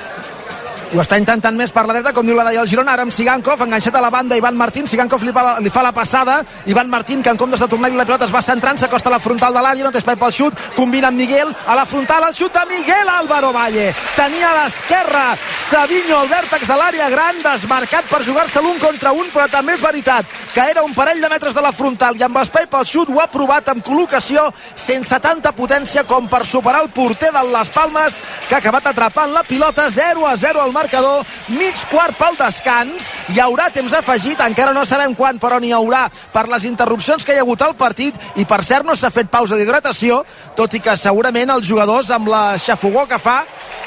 Ho 0.89 1.03
està 1.03 1.19
intentant 1.21 1.53
més 1.53 1.69
per 1.69 1.83
la 1.85 1.93
dreta, 1.93 2.15
com 2.17 2.25
diu 2.25 2.37
la 2.37 2.47
Daia 2.47 2.63
el 2.63 2.69
Girona, 2.71 2.95
ara 2.95 3.05
amb 3.05 3.13
Sigankov, 3.13 3.61
enganxat 3.61 3.99
a 3.99 4.01
la 4.01 4.09
banda 4.09 4.39
Ivan 4.41 4.57
Martín, 4.57 4.87
Sigankov 4.89 5.21
li 5.27 5.35
fa 5.37 5.59
li 5.61 5.69
fa 5.69 5.83
la 5.85 5.93
passada, 5.93 6.39
Ivan 6.65 6.89
Martín, 6.89 7.21
que 7.23 7.29
en 7.29 7.37
comptes 7.37 7.61
de 7.61 7.69
tornar-li 7.69 7.99
la 7.99 8.07
pilota 8.09 8.25
es 8.25 8.33
va 8.33 8.41
centrant, 8.41 8.81
s'acosta 8.81 9.13
a 9.13 9.17
la 9.19 9.21
frontal 9.21 9.53
de 9.53 9.61
l'àrea, 9.61 9.85
no 9.85 9.93
té 9.93 10.01
espai 10.01 10.17
pel 10.17 10.33
xut, 10.33 10.57
combina 10.79 11.11
amb 11.13 11.21
Miguel, 11.21 11.53
a 11.67 11.77
la 11.77 11.85
frontal, 11.85 12.25
el 12.31 12.37
xut 12.39 12.57
de 12.57 12.65
Miguel 12.73 13.13
Álvaro 13.19 13.53
Valle, 13.53 13.91
tenia 14.17 14.49
a 14.49 14.63
l'esquerra 14.63 15.27
Savinho 15.69 16.23
al 16.23 16.31
vèrtex 16.33 16.65
de 16.65 16.81
l'àrea 16.81 17.11
gran, 17.13 17.43
desmarcat 17.45 18.09
per 18.09 18.23
jugar-se 18.25 18.65
l'un 18.65 18.81
contra 18.81 19.13
un, 19.13 19.29
però 19.35 19.45
també 19.53 19.77
és 19.77 19.85
veritat 19.85 20.25
que 20.55 20.65
era 20.71 20.83
un 20.83 20.95
parell 20.97 21.21
de 21.21 21.29
metres 21.29 21.55
de 21.55 21.61
la 21.61 21.75
frontal 21.77 22.17
i 22.17 22.25
amb 22.25 22.41
espai 22.41 22.65
pel 22.73 22.87
xut 22.89 23.13
ho 23.13 23.21
ha 23.21 23.29
provat 23.29 23.69
amb 23.69 23.85
col·locació 23.85 24.47
sense 24.73 25.21
tanta 25.21 25.53
potència 25.53 26.07
com 26.09 26.27
per 26.33 26.47
superar 26.49 26.81
el 26.83 26.89
porter 26.97 27.29
de 27.35 27.45
les 27.53 27.71
Palmes 27.77 28.17
que 28.49 28.57
ha 28.57 28.63
acabat 28.63 28.89
atrapant 28.91 29.37
la 29.37 29.45
pilota 29.45 29.91
0 29.93 30.25
a 30.27 30.35
0 30.41 30.65
al 30.65 30.73
marcador, 30.79 31.27
mig 31.51 31.79
quart 31.91 32.17
pel 32.19 32.37
descans, 32.39 33.09
hi 33.33 33.41
haurà 33.43 33.69
temps 33.75 33.95
afegit, 33.99 34.41
encara 34.45 34.75
no 34.77 34.85
sabem 34.87 35.15
quan, 35.19 35.41
però 35.43 35.59
n'hi 35.59 35.73
haurà 35.75 36.07
per 36.33 36.47
les 36.51 36.69
interrupcions 36.69 37.27
que 37.27 37.35
hi 37.35 37.41
ha 37.41 37.45
hagut 37.47 37.65
al 37.67 37.75
partit, 37.79 38.17
i 38.39 38.47
per 38.49 38.63
cert 38.67 38.87
no 38.87 38.97
s'ha 38.97 39.11
fet 39.15 39.31
pausa 39.33 39.59
d'hidratació, 39.59 40.23
tot 40.57 40.75
i 40.79 40.83
que 40.85 40.97
segurament 40.97 41.51
els 41.57 41.67
jugadors 41.67 42.13
amb 42.15 42.31
la 42.31 42.45
xafogó 42.63 43.07
que 43.11 43.19
fa 43.19 43.43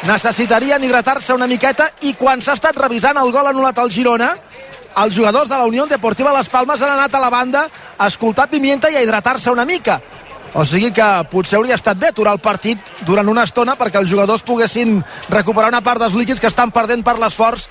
necessitarien 0.08 0.84
hidratar-se 0.84 1.34
una 1.34 1.48
miqueta 1.48 1.92
i 2.08 2.16
quan 2.20 2.42
s'ha 2.42 2.58
estat 2.58 2.78
revisant 2.78 3.20
el 3.22 3.32
gol 3.32 3.52
anul·lat 3.52 3.80
al 3.80 3.92
Girona 3.94 4.34
els 4.98 5.16
jugadors 5.16 5.48
de 5.50 5.56
la 5.56 5.68
Unió 5.70 5.86
Deportiva 5.88 6.34
Les 6.36 6.50
Palmes 6.52 6.82
han 6.82 6.98
anat 6.98 7.14
a 7.16 7.22
la 7.22 7.30
banda 7.32 7.68
a 7.98 8.08
escoltar 8.08 8.50
Pimienta 8.52 8.90
i 8.92 8.98
a 8.98 9.04
hidratar-se 9.06 9.52
una 9.54 9.66
mica 9.66 10.02
o 10.54 10.66
sigui 10.68 10.92
que 10.96 11.08
potser 11.32 11.60
hauria 11.60 11.78
estat 11.80 11.98
bé 11.98 12.12
aturar 12.12 12.36
el 12.36 12.44
partit 12.44 12.94
durant 13.08 13.30
una 13.32 13.46
estona 13.48 13.78
perquè 13.80 14.02
els 14.02 14.12
jugadors 14.12 14.44
poguessin 14.44 15.00
recuperar 15.30 15.72
una 15.72 15.82
part 15.86 16.02
dels 16.02 16.18
líquids 16.18 16.42
que 16.44 16.52
estan 16.52 16.72
perdent 16.76 17.06
per 17.08 17.18
l'esforç 17.20 17.70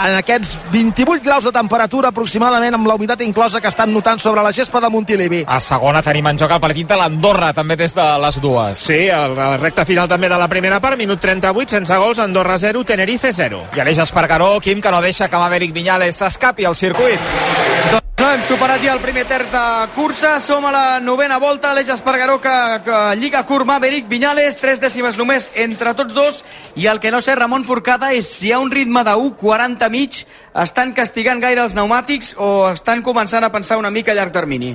en 0.00 0.14
aquests 0.16 0.54
28 0.72 1.24
graus 1.24 1.44
de 1.44 1.52
temperatura 1.52 2.10
aproximadament 2.10 2.74
amb 2.76 2.88
la 2.88 2.94
humitat 2.96 3.20
inclosa 3.24 3.60
que 3.60 3.68
estan 3.68 3.92
notant 3.92 4.20
sobre 4.22 4.42
la 4.42 4.52
gespa 4.52 4.80
de 4.80 4.88
Montilivi. 4.88 5.42
A 5.46 5.60
segona 5.60 6.02
tenim 6.02 6.26
en 6.30 6.40
joc 6.40 6.54
el 6.56 6.62
partit 6.62 6.88
de 6.88 6.96
l'Andorra, 6.96 7.52
també 7.56 7.76
des 7.76 7.94
de 7.96 8.06
les 8.24 8.40
dues. 8.40 8.84
Sí, 8.90 9.00
el, 9.12 9.36
la 9.36 9.56
recta 9.60 9.84
final 9.84 10.08
també 10.08 10.30
de 10.32 10.38
la 10.40 10.48
primera 10.48 10.80
part, 10.80 10.98
minut 11.00 11.20
38, 11.20 11.76
sense 11.76 12.00
gols, 12.00 12.22
Andorra 12.22 12.58
0, 12.58 12.84
Tenerife 12.84 13.34
0. 13.36 13.64
I 13.76 13.84
Aleix 13.84 14.04
Espargaró, 14.06 14.54
Quim, 14.60 14.80
que 14.80 14.94
no 14.94 15.02
deixa 15.04 15.28
que 15.28 15.42
Maverick 15.42 15.74
Viñales 15.76 16.22
s'escapi 16.22 16.64
al 16.64 16.78
circuit. 16.78 18.08
No 18.20 18.26
hem 18.28 18.42
superat 18.44 18.82
ja 18.84 18.92
el 18.92 18.98
primer 19.00 19.22
terç 19.24 19.48
de 19.48 19.60
cursa, 19.94 20.34
som 20.44 20.66
a 20.68 20.70
la 20.74 20.82
novena 21.00 21.38
volta, 21.40 21.70
l'Eix 21.72 21.88
Espargaró 21.94 22.34
que, 22.44 22.52
que 22.84 22.98
lliga 23.16 23.40
curt 23.48 23.64
Maverick 23.64 24.10
Viñales, 24.10 24.58
tres 24.60 24.82
dècimes 24.82 25.16
només 25.16 25.46
entre 25.64 25.94
tots 25.96 26.12
dos, 26.12 26.42
i 26.76 26.84
el 26.92 27.00
que 27.00 27.08
no 27.14 27.22
sé, 27.24 27.32
Ramon 27.38 27.64
Forcada, 27.64 28.12
és 28.12 28.28
si 28.28 28.50
hi 28.50 28.52
ha 28.52 28.60
un 28.60 28.68
ritme 28.68 29.06
de 29.08 29.16
1.40 29.16 29.88
mig, 29.88 30.20
estan 30.52 30.92
castigant 30.92 31.40
gaire 31.40 31.64
els 31.64 31.72
pneumàtics 31.72 32.34
o 32.36 32.50
estan 32.74 33.00
començant 33.00 33.46
a 33.46 33.54
pensar 33.54 33.80
una 33.80 33.88
mica 33.94 34.12
a 34.12 34.18
llarg 34.20 34.36
termini? 34.36 34.74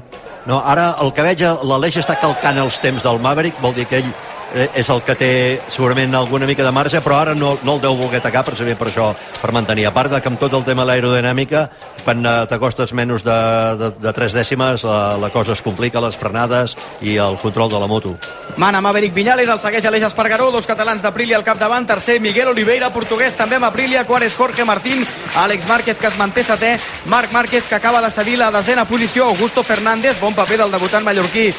No, 0.50 0.64
ara 0.66 0.96
el 1.06 1.14
que 1.14 1.30
veig, 1.30 1.46
l'Aleix 1.70 2.02
està 2.02 2.18
calcant 2.18 2.58
els 2.66 2.82
temps 2.82 3.06
del 3.06 3.22
Maverick, 3.22 3.62
vol 3.62 3.78
dir 3.78 3.86
que 3.86 4.02
ell 4.02 4.10
eh, 4.10 4.35
és 4.54 4.90
el 4.90 5.02
que 5.04 5.16
té 5.20 5.32
segurament 5.70 6.14
alguna 6.16 6.48
mica 6.48 6.64
de 6.64 6.72
marge, 6.72 7.02
però 7.04 7.20
ara 7.20 7.36
no, 7.36 7.56
no 7.64 7.76
el 7.76 7.82
deu 7.84 7.98
voler 8.00 8.22
atacar 8.22 8.46
precisament 8.48 8.78
per 8.80 8.88
això, 8.92 9.10
per 9.42 9.52
mantenir. 9.56 9.88
A 9.90 9.94
part 9.96 10.14
de 10.14 10.22
que 10.22 10.32
amb 10.32 10.40
tot 10.40 10.54
el 10.54 10.64
tema 10.68 10.86
de 10.86 10.92
l'aerodinàmica, 10.92 11.66
quan 12.04 12.24
eh, 12.26 12.36
t'acostes 12.50 12.94
menys 12.96 13.26
de, 13.26 13.40
de, 13.82 13.92
de 14.00 14.14
3 14.16 14.38
dècimes, 14.38 14.86
la, 14.88 15.18
la 15.22 15.32
cosa 15.34 15.56
es 15.56 15.64
complica, 15.66 16.04
les 16.04 16.16
frenades 16.16 16.76
i 17.02 17.18
el 17.22 17.40
control 17.42 17.72
de 17.72 17.82
la 17.82 17.90
moto. 17.92 18.16
Mana 18.58 18.80
Maverick 18.82 19.14
Viñales, 19.14 19.50
el 19.52 19.60
segueix 19.60 19.86
Aleix 19.90 20.06
Espargaró, 20.08 20.52
dos 20.54 20.68
catalans 20.70 21.04
d'Aprilia 21.04 21.36
al 21.40 21.44
capdavant, 21.44 21.88
tercer 21.88 22.20
Miguel 22.24 22.54
Oliveira, 22.54 22.92
portuguès 22.96 23.36
també 23.36 23.60
amb 23.60 23.68
Aprilia, 23.68 24.06
quart 24.08 24.24
és 24.24 24.38
Jorge 24.38 24.64
Martín, 24.66 25.04
Àlex 25.36 25.68
Márquez 25.68 26.00
que 26.00 26.08
es 26.08 26.20
manté 26.20 26.46
setè, 26.46 26.76
Marc 27.12 27.34
Márquez 27.36 27.68
que 27.68 27.76
acaba 27.76 28.02
de 28.02 28.12
cedir 28.12 28.38
la 28.40 28.52
desena 28.52 28.86
posició, 28.86 29.26
Augusto 29.26 29.64
Fernández, 29.64 30.16
bon 30.22 30.36
paper 30.38 30.62
del 30.64 30.72
debutant 30.72 31.04
mallorquí 31.04 31.50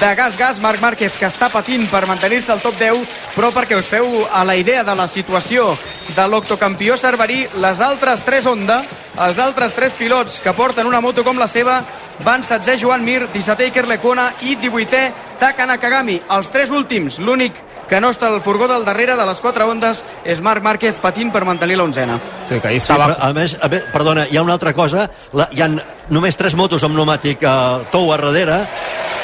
de 0.00 0.14
Gas 0.14 0.38
Gas, 0.38 0.60
Marc 0.60 0.80
Márquez 0.80 1.12
que 1.18 1.28
està 1.28 1.50
patint 1.52 1.84
per 1.92 2.06
mantenir-se 2.36 2.52
al 2.52 2.60
top 2.60 2.76
10, 2.78 3.08
però 3.34 3.50
perquè 3.54 3.76
us 3.78 3.86
feu 3.88 4.26
a 4.32 4.44
la 4.44 4.56
idea 4.56 4.82
de 4.84 4.94
la 4.94 5.06
situació 5.08 5.76
de 6.14 6.26
l'octocampió 6.28 6.96
Cerverí, 6.96 7.46
les 7.62 7.80
altres 7.80 8.20
tres 8.24 8.46
Honda, 8.46 8.82
els 9.16 9.38
altres 9.38 9.72
tres 9.72 9.94
pilots 9.96 10.40
que 10.44 10.52
porten 10.52 10.86
una 10.86 11.00
moto 11.00 11.24
com 11.24 11.38
la 11.38 11.48
seva 11.48 11.82
van 12.24 12.42
16 12.42 12.80
Joan 12.82 13.04
Mir, 13.04 13.28
17è 13.32 13.70
Iker 13.70 13.86
Lecona 13.88 14.32
i 14.42 14.56
18è 14.56 15.12
Taka 15.38 15.66
Nakagami. 15.66 16.20
Els 16.36 16.48
tres 16.52 16.70
últims, 16.70 17.18
l'únic 17.18 17.56
que 17.88 18.00
no 18.00 18.10
està 18.10 18.28
al 18.28 18.42
furgó 18.42 18.68
del 18.68 18.84
darrere 18.84 19.16
de 19.16 19.26
les 19.26 19.40
quatre 19.40 19.64
ondes 19.64 20.02
és 20.24 20.40
Marc 20.42 20.64
Márquez 20.64 20.96
patint 21.00 21.30
per 21.32 21.44
mantenir 21.44 21.76
l'onzena. 21.78 22.18
Sí, 22.44 22.60
que 22.60 22.68
ahir 22.68 22.80
Sí, 22.80 22.84
estava... 22.90 23.14
però, 23.14 23.30
a 23.30 23.32
més, 23.32 23.56
a 23.60 23.68
més, 23.68 23.84
perdona, 23.92 24.26
hi 24.28 24.36
ha 24.36 24.42
una 24.44 24.56
altra 24.56 24.74
cosa. 24.74 25.08
La, 25.32 25.48
hi 25.52 25.62
ha 25.62 25.70
només 26.10 26.36
tres 26.36 26.56
motos 26.56 26.84
amb 26.84 26.96
pneumàtic 26.96 27.44
eh, 27.44 27.86
tou 27.92 28.12
a 28.12 28.20
darrere 28.20 28.66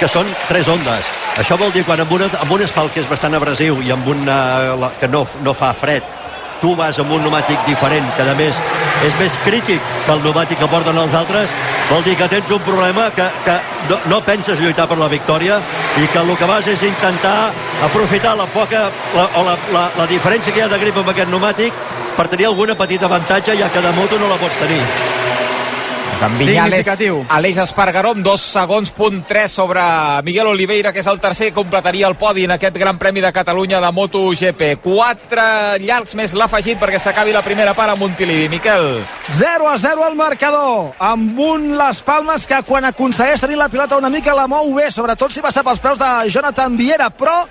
que 0.01 0.09
són 0.09 0.29
tres 0.49 0.69
ondes. 0.69 1.22
Això 1.41 1.57
vol 1.57 1.73
dir 1.73 1.85
quan 1.89 2.01
amb, 2.03 2.13
una, 2.13 2.27
amb 2.43 2.53
un 2.53 2.63
asfalt 2.65 2.93
que 2.93 3.01
és 3.01 3.09
bastant 3.09 3.33
abrasiu 3.35 3.79
i 3.81 3.93
amb 3.95 4.09
un 4.13 4.27
que 5.01 5.09
no, 5.09 5.25
no 5.41 5.55
fa 5.57 5.73
fred, 5.73 6.05
tu 6.61 6.75
vas 6.79 6.99
amb 7.01 7.11
un 7.11 7.25
pneumàtic 7.25 7.65
diferent, 7.67 8.05
que 8.17 8.27
a 8.29 8.35
més 8.39 8.59
és 9.07 9.15
més 9.19 9.39
crític 9.43 9.81
que 10.07 10.13
el 10.13 10.21
pneumàtic 10.23 10.61
que 10.61 10.69
porten 10.71 10.99
els 11.01 11.17
altres, 11.17 11.55
vol 11.89 12.05
dir 12.07 12.15
que 12.21 12.29
tens 12.31 12.53
un 12.55 12.61
problema 12.67 13.09
que, 13.17 13.27
que 13.47 13.57
no, 13.89 13.99
no 14.13 14.21
penses 14.27 14.61
lluitar 14.61 14.87
per 14.91 15.01
la 15.01 15.09
victòria 15.11 15.59
i 15.99 16.07
que 16.13 16.21
el 16.21 16.37
que 16.37 16.51
vas 16.51 16.69
és 16.71 16.85
intentar 16.87 17.51
aprofitar 17.89 18.37
la 18.39 18.47
poca 18.53 18.85
la, 19.17 19.27
o 19.41 19.47
la, 19.49 19.57
la, 19.73 19.89
la 19.99 20.09
diferència 20.13 20.53
que 20.53 20.63
hi 20.63 20.67
ha 20.69 20.71
de 20.71 20.81
grip 20.85 21.01
amb 21.01 21.11
aquest 21.11 21.33
pneumàtic 21.33 21.83
per 22.17 22.29
tenir 22.29 22.53
alguna 22.53 22.77
petita 22.79 23.09
avantatge 23.09 23.57
ja 23.59 23.73
que 23.73 23.83
de 23.83 23.97
moto 23.97 24.21
no 24.21 24.29
la 24.29 24.39
pots 24.39 24.61
tenir. 24.61 24.85
En 26.23 26.39
Viñales, 26.39 26.85
Significatiu. 26.85 27.25
Aleix 27.35 27.57
Espargaró 27.59 28.13
amb 28.15 28.23
dos 28.23 28.45
segons 28.53 28.93
punt 28.95 29.25
3 29.27 29.51
sobre 29.51 29.83
Miguel 30.23 30.47
Oliveira, 30.47 30.93
que 30.93 31.03
és 31.03 31.09
el 31.11 31.19
tercer, 31.21 31.51
completaria 31.53 32.07
el 32.07 32.15
podi 32.21 32.45
en 32.47 32.55
aquest 32.55 32.79
Gran 32.79 32.99
Premi 32.99 33.21
de 33.25 33.33
Catalunya 33.35 33.81
de 33.83 33.91
MotoGP. 33.91 34.69
Quatre 34.85 35.81
llargs 35.83 36.15
més 36.19 36.37
l'ha 36.39 36.47
afegit 36.47 36.79
perquè 36.79 37.01
s'acabi 37.03 37.35
la 37.35 37.43
primera 37.43 37.75
part 37.75 37.91
a 37.91 37.99
Montilivi. 37.99 38.49
Miquel. 38.53 39.03
0 39.33 39.69
a 39.69 39.77
0 39.79 40.07
al 40.07 40.15
marcador, 40.15 40.93
amb 40.99 41.39
un 41.43 41.73
Les 41.79 42.03
Palmes 42.07 42.47
que 42.47 42.63
quan 42.69 42.87
aconsegueix 42.87 43.43
tenir 43.43 43.59
la 43.59 43.71
pilota 43.73 43.99
una 43.99 44.11
mica 44.11 44.37
la 44.37 44.47
mou 44.47 44.71
bé, 44.77 44.91
sobretot 44.95 45.33
si 45.33 45.43
passa 45.43 45.67
pels 45.67 45.83
peus 45.83 45.99
de 45.99 46.11
Jonathan 46.31 46.77
Viera, 46.77 47.11
però 47.11 47.43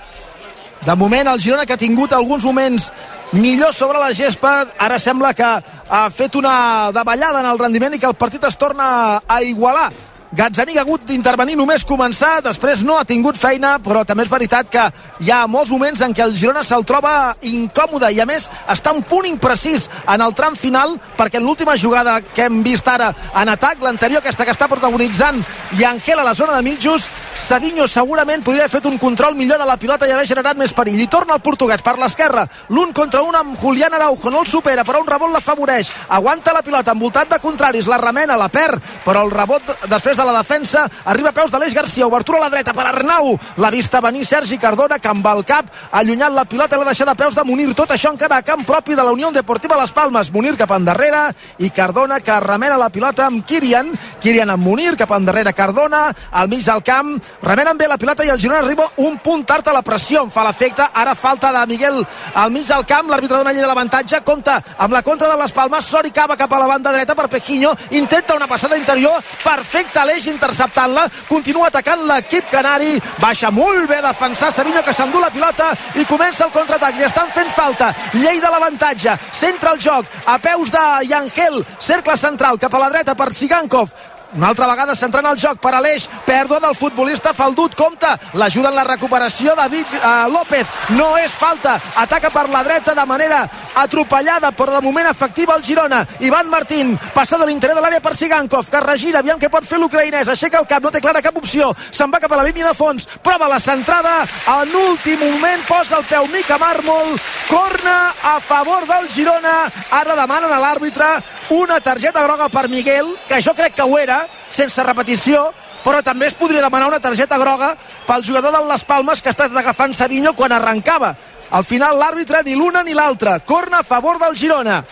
de 0.86 0.96
moment 0.96 1.28
el 1.28 1.40
Girona 1.40 1.66
que 1.66 1.74
ha 1.74 1.82
tingut 1.82 2.14
alguns 2.14 2.46
moments 2.46 2.92
millor 3.32 3.74
sobre 3.74 4.00
la 4.00 4.14
gespa, 4.14 4.68
ara 4.78 5.00
sembla 5.00 5.34
que 5.34 5.46
ha 5.46 6.06
fet 6.12 6.36
una 6.36 6.92
davallada 6.92 7.40
en 7.40 7.52
el 7.52 7.60
rendiment 7.60 7.94
i 7.96 8.00
que 8.00 8.10
el 8.10 8.18
partit 8.18 8.44
es 8.44 8.58
torna 8.58 9.22
a 9.28 9.42
igualar. 9.44 9.92
Gazzaniga 10.32 10.80
ha 10.80 10.86
hagut 10.86 11.02
d'intervenir 11.04 11.58
només 11.60 11.84
començar, 11.84 12.38
després 12.46 12.86
no 12.88 12.96
ha 12.96 13.04
tingut 13.04 13.36
feina, 13.36 13.74
però 13.84 14.06
també 14.08 14.24
és 14.24 14.30
veritat 14.32 14.70
que 14.72 14.86
hi 15.20 15.32
ha 15.32 15.42
molts 15.52 15.74
moments 15.74 16.00
en 16.06 16.16
què 16.16 16.24
el 16.24 16.38
Girona 16.40 16.64
se'l 16.64 16.86
troba 16.88 17.34
incòmode 17.44 18.08
i 18.16 18.22
a 18.24 18.26
més 18.30 18.46
està 18.72 18.94
un 18.96 19.04
punt 19.04 19.28
imprecís 19.28 19.90
en 20.08 20.24
el 20.24 20.32
tram 20.32 20.56
final 20.56 20.96
perquè 21.18 21.42
en 21.42 21.44
l'última 21.44 21.76
jugada 21.76 22.22
que 22.22 22.48
hem 22.48 22.62
vist 22.64 22.88
ara 22.88 23.12
en 23.12 23.52
atac, 23.52 23.84
l'anterior 23.84 24.24
aquesta 24.24 24.48
que 24.48 24.56
està 24.56 24.72
protagonitzant 24.72 25.44
i 25.76 25.84
Angel 25.84 26.24
a 26.24 26.30
la 26.30 26.38
zona 26.38 26.56
de 26.56 26.64
mitjos 26.64 27.10
Savinho 27.36 27.88
segurament 27.88 28.44
podria 28.44 28.66
haver 28.66 28.78
fet 28.78 28.88
un 28.90 28.98
control 29.00 29.36
millor 29.36 29.60
de 29.60 29.66
la 29.66 29.78
pilota 29.80 30.08
i 30.08 30.12
haver 30.12 30.28
generat 30.28 30.58
més 30.60 30.74
perill. 30.76 31.00
I 31.00 31.08
torna 31.08 31.38
el 31.38 31.44
portuguès 31.44 31.82
per 31.84 31.96
l'esquerra, 32.00 32.44
l'un 32.70 32.92
contra 32.94 33.22
un 33.24 33.36
amb 33.36 33.58
Julián 33.60 33.94
Araujo, 33.96 34.30
no 34.30 34.42
el 34.44 34.50
supera, 34.52 34.84
però 34.84 35.02
un 35.02 35.08
rebot 35.08 35.32
l'afavoreix. 35.32 35.92
Aguanta 36.10 36.54
la 36.54 36.64
pilota 36.64 36.92
envoltat 36.92 37.32
de 37.32 37.40
contraris, 37.40 37.88
la 37.88 38.00
remena, 38.02 38.38
la 38.38 38.50
perd, 38.52 38.84
però 39.06 39.24
el 39.26 39.32
rebot 39.32 39.72
després 39.88 40.20
de 40.20 40.21
la 40.26 40.38
defensa 40.38 40.88
arriba 41.06 41.30
a 41.30 41.36
peus 41.36 41.52
d'Aleix 41.52 41.74
Garcia, 41.74 42.08
obertura 42.08 42.40
a 42.40 42.42
la 42.46 42.50
dreta 42.50 42.74
per 42.74 42.86
Arnau. 42.88 43.38
L'ha 43.58 43.72
vista 43.72 44.02
venir 44.02 44.26
Sergi 44.26 44.58
Cardona, 44.58 45.00
que 45.00 45.10
amb 45.10 45.26
el 45.28 45.44
cap 45.46 45.70
ha 45.92 46.00
allunyat 46.00 46.34
la 46.34 46.46
pilota 46.46 46.76
i 46.76 46.80
l'ha 46.80 46.92
deixat 46.92 47.10
a 47.10 47.16
peus 47.16 47.36
de 47.36 47.44
Munir. 47.48 47.74
Tot 47.76 47.92
això 47.92 48.12
encara 48.12 48.38
a 48.38 48.46
camp 48.46 48.66
propi 48.66 48.96
de 48.96 49.04
la 49.04 49.12
Unió 49.12 49.32
Deportiva 49.32 49.80
Les 49.80 49.92
Palmes. 49.92 50.32
Munir 50.32 50.56
cap 50.58 50.72
endarrere 50.76 51.24
i 51.60 51.70
Cardona 51.70 52.20
que 52.20 52.40
remena 52.40 52.78
la 52.78 52.90
pilota 52.90 53.26
amb 53.28 53.46
Kirian. 53.46 53.92
Kirian 54.22 54.50
amb 54.50 54.64
Munir 54.64 54.96
cap 54.98 55.12
endarrere 55.16 55.54
Cardona, 55.54 56.04
al 56.32 56.50
mig 56.50 56.66
del 56.66 56.84
camp. 56.84 57.16
Remenen 57.42 57.78
bé 57.78 57.88
la 57.88 57.98
pilota 57.98 58.26
i 58.26 58.30
el 58.30 58.40
Girona 58.40 58.62
arriba 58.62 58.90
un 58.98 59.18
punt 59.20 59.46
tard 59.46 59.68
a 59.68 59.74
la 59.74 59.82
pressió. 59.82 60.24
En 60.24 60.32
fa 60.32 60.44
l'efecte. 60.44 60.86
Ara 60.94 61.16
falta 61.16 61.52
de 61.52 61.66
Miguel 61.68 62.06
al 62.36 62.52
mig 62.52 62.68
del 62.68 62.86
camp. 62.86 63.10
L'àrbitre 63.10 63.38
dona 63.38 63.54
llei 63.54 63.62
de 63.62 63.68
l'avantatge. 63.68 64.22
Compta 64.26 64.62
amb 64.78 64.94
la 64.94 65.04
contra 65.04 65.30
de 65.30 65.38
les 65.42 65.52
Palmes. 65.52 65.86
Sori 65.86 66.12
cava 66.12 66.38
cap 66.38 66.52
a 66.54 66.60
la 66.60 66.68
banda 66.68 66.92
dreta 66.92 67.16
per 67.16 67.30
Pejiño. 67.30 67.74
Intenta 67.92 68.36
una 68.36 68.48
passada 68.48 68.78
interior. 68.78 69.22
Perfecte 69.44 70.00
l'eix 70.12 70.28
interceptant-la. 70.28 71.08
Continua 71.30 71.70
atacant 71.72 72.04
l'equip 72.10 72.50
canari. 72.52 73.00
Baixa 73.22 73.52
molt 73.56 73.88
bé 73.90 74.02
defensar 74.04 74.52
Savinho 74.52 74.84
que 74.84 74.94
s'endú 74.96 75.22
la 75.22 75.32
pilota 75.32 75.72
i 75.96 76.06
comença 76.10 76.46
el 76.48 76.56
contraatac. 76.56 76.98
Li 76.98 77.08
estan 77.08 77.32
fent 77.32 77.52
falta. 77.56 77.92
Llei 78.20 78.42
de 78.44 78.52
l'avantatge. 78.52 79.18
Centra 79.32 79.76
el 79.76 79.84
joc 79.84 80.06
a 80.26 80.38
peus 80.40 80.72
de 80.74 80.86
Yangel. 81.12 81.62
Cercle 81.80 82.18
central 82.18 82.60
cap 82.60 82.74
a 82.76 82.84
la 82.86 82.92
dreta 82.94 83.16
per 83.16 83.32
Sigankov. 83.34 84.11
Una 84.32 84.48
altra 84.48 84.68
vegada 84.70 84.94
centrant 84.96 85.26
el 85.28 85.40
joc 85.40 85.58
per 85.60 85.74
Aleix, 85.76 86.06
pèrdua 86.24 86.62
del 86.64 86.76
futbolista 86.80 87.34
Faldut, 87.36 87.74
compta, 87.76 88.14
l'ajuda 88.40 88.70
en 88.70 88.78
la 88.78 88.86
recuperació 88.88 89.58
David 89.60 89.92
eh, 89.98 90.12
López, 90.32 90.70
no 90.96 91.10
és 91.20 91.34
falta, 91.36 91.74
ataca 92.00 92.32
per 92.32 92.46
la 92.48 92.62
dreta 92.64 92.96
de 92.96 93.06
manera 93.06 93.42
atropellada, 93.76 94.54
però 94.56 94.78
de 94.78 94.82
moment 94.86 95.10
efectiva 95.10 95.58
el 95.58 95.66
Girona, 95.68 96.06
Ivan 96.24 96.48
Martín, 96.48 96.94
passa 97.14 97.38
de 97.42 97.50
l'interior 97.50 97.76
de 97.76 97.84
l'àrea 97.84 98.04
per 98.04 98.16
Sigankov, 98.16 98.70
que 98.72 98.80
regira, 98.86 99.20
aviam 99.20 99.40
què 99.40 99.52
pot 99.52 99.68
fer 99.68 99.82
l'ucraïnès, 99.82 100.32
aixeca 100.32 100.62
el 100.64 100.70
cap, 100.70 100.84
no 100.84 100.94
té 100.96 101.04
clara 101.04 101.24
cap 101.24 101.36
opció, 101.36 101.74
se'n 101.92 102.12
va 102.12 102.24
cap 102.24 102.32
a 102.32 102.40
la 102.40 102.48
línia 102.48 102.70
de 102.70 102.78
fons, 102.78 103.10
prova 103.24 103.52
la 103.52 103.60
centrada, 103.60 104.22
en 104.62 104.76
últim 104.86 105.20
moment 105.20 105.68
posa 105.68 106.00
el 106.00 106.08
peu 106.08 106.32
Mica 106.32 106.60
Mármol, 106.62 107.18
corna 107.52 108.14
a 108.32 108.40
favor 108.40 108.88
del 108.88 109.12
Girona, 109.12 109.58
ara 109.92 110.16
demanen 110.16 110.56
a 110.56 110.64
l'àrbitre 110.64 111.18
una 111.52 111.82
targeta 111.84 112.24
groga 112.24 112.48
per 112.48 112.70
Miguel, 112.70 113.12
que 113.28 113.42
jo 113.44 113.52
crec 113.54 113.76
que 113.76 113.84
ho 113.84 113.98
era, 114.00 114.21
sense 114.50 114.84
repetició, 114.84 115.50
però 115.84 116.02
també 116.06 116.28
es 116.28 116.38
podria 116.38 116.62
demanar 116.62 116.88
una 116.88 117.02
targeta 117.02 117.38
groga 117.42 117.76
pel 118.08 118.24
jugador 118.24 118.54
de 118.56 118.64
les 118.70 118.84
Palmes 118.86 119.22
que 119.22 119.30
ha 119.30 119.36
estat 119.36 119.56
agafant 119.58 119.94
Savinho 119.94 120.34
quan 120.34 120.52
arrencava. 120.52 121.16
Al 121.52 121.66
final 121.68 121.98
l'àrbitre 122.00 122.44
ni 122.46 122.56
l'una 122.56 122.84
ni 122.84 122.94
l'altra. 122.94 123.40
Corna 123.40 123.80
a 123.80 123.88
favor 123.88 124.20
del 124.20 124.36
Girona. 124.36 124.84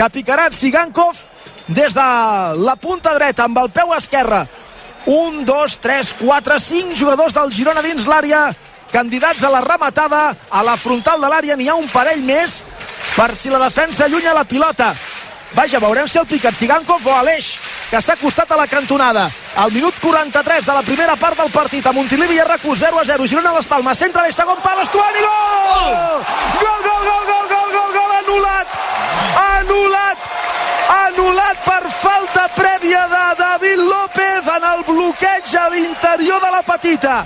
que 0.00 0.08
picarà 0.08 0.48
Sigankov 0.50 1.18
des 1.68 1.94
de 1.94 2.08
la 2.64 2.76
punta 2.80 3.12
dreta 3.14 3.44
amb 3.44 3.58
el 3.58 3.70
peu 3.70 3.92
esquerre. 3.92 4.46
Un, 5.06 5.44
dos, 5.44 5.78
tres, 5.80 6.14
quatre, 6.18 6.58
cinc 6.60 6.94
jugadors 6.96 7.34
del 7.34 7.52
Girona 7.52 7.82
dins 7.82 8.06
l'àrea 8.08 8.50
candidats 8.92 9.44
a 9.44 9.50
la 9.52 9.60
rematada 9.60 10.22
a 10.50 10.62
la 10.66 10.76
frontal 10.76 11.20
de 11.20 11.28
l'àrea 11.30 11.56
n'hi 11.56 11.68
ha 11.70 11.76
un 11.78 11.88
parell 11.92 12.24
més 12.26 12.60
per 13.14 13.34
si 13.36 13.52
la 13.52 13.60
defensa 13.62 14.04
allunya 14.04 14.34
la 14.34 14.44
pilota 14.44 14.90
Vaja, 15.52 15.80
veurem 15.82 16.06
si 16.06 16.18
el 16.18 16.26
picat 16.30 16.54
Sigankov 16.54 17.06
o 17.06 17.14
Aleix, 17.14 17.56
que 17.90 18.00
s'ha 18.00 18.14
acostat 18.14 18.52
a 18.52 18.58
la 18.58 18.68
cantonada. 18.70 19.26
Al 19.58 19.72
minut 19.74 19.96
43 20.00 20.66
de 20.66 20.76
la 20.76 20.82
primera 20.86 21.16
part 21.16 21.36
del 21.36 21.50
partit, 21.50 21.86
a 21.86 21.92
Montilivi 21.92 22.38
i 22.38 22.44
RQ 22.44 22.76
0 22.78 23.00
a 23.00 23.04
0. 23.04 23.26
Girona 23.26 23.50
a 23.50 23.56
les 23.58 23.66
Palmes, 23.66 23.98
centre 23.98 24.22
de 24.22 24.32
segon 24.32 24.62
pal, 24.62 24.78
Estuani, 24.84 25.24
gol! 25.26 26.22
Gol, 26.62 26.80
gol, 26.86 27.02
gol, 27.08 27.26
gol, 27.32 27.50
gol, 27.50 27.68
gol, 27.74 27.90
gol, 27.98 28.14
anul·lat! 28.20 28.78
Anul·lat! 29.42 30.30
Anul·lat 31.00 31.66
per 31.66 31.82
falta 31.98 32.46
prèvia 32.54 33.04
de 33.10 33.26
David 33.42 33.84
López 33.90 34.54
en 34.56 34.70
el 34.72 34.86
bloqueig 34.86 35.54
a 35.58 35.68
l'interior 35.74 36.40
de 36.46 36.50
la 36.54 36.62
petita 36.62 37.24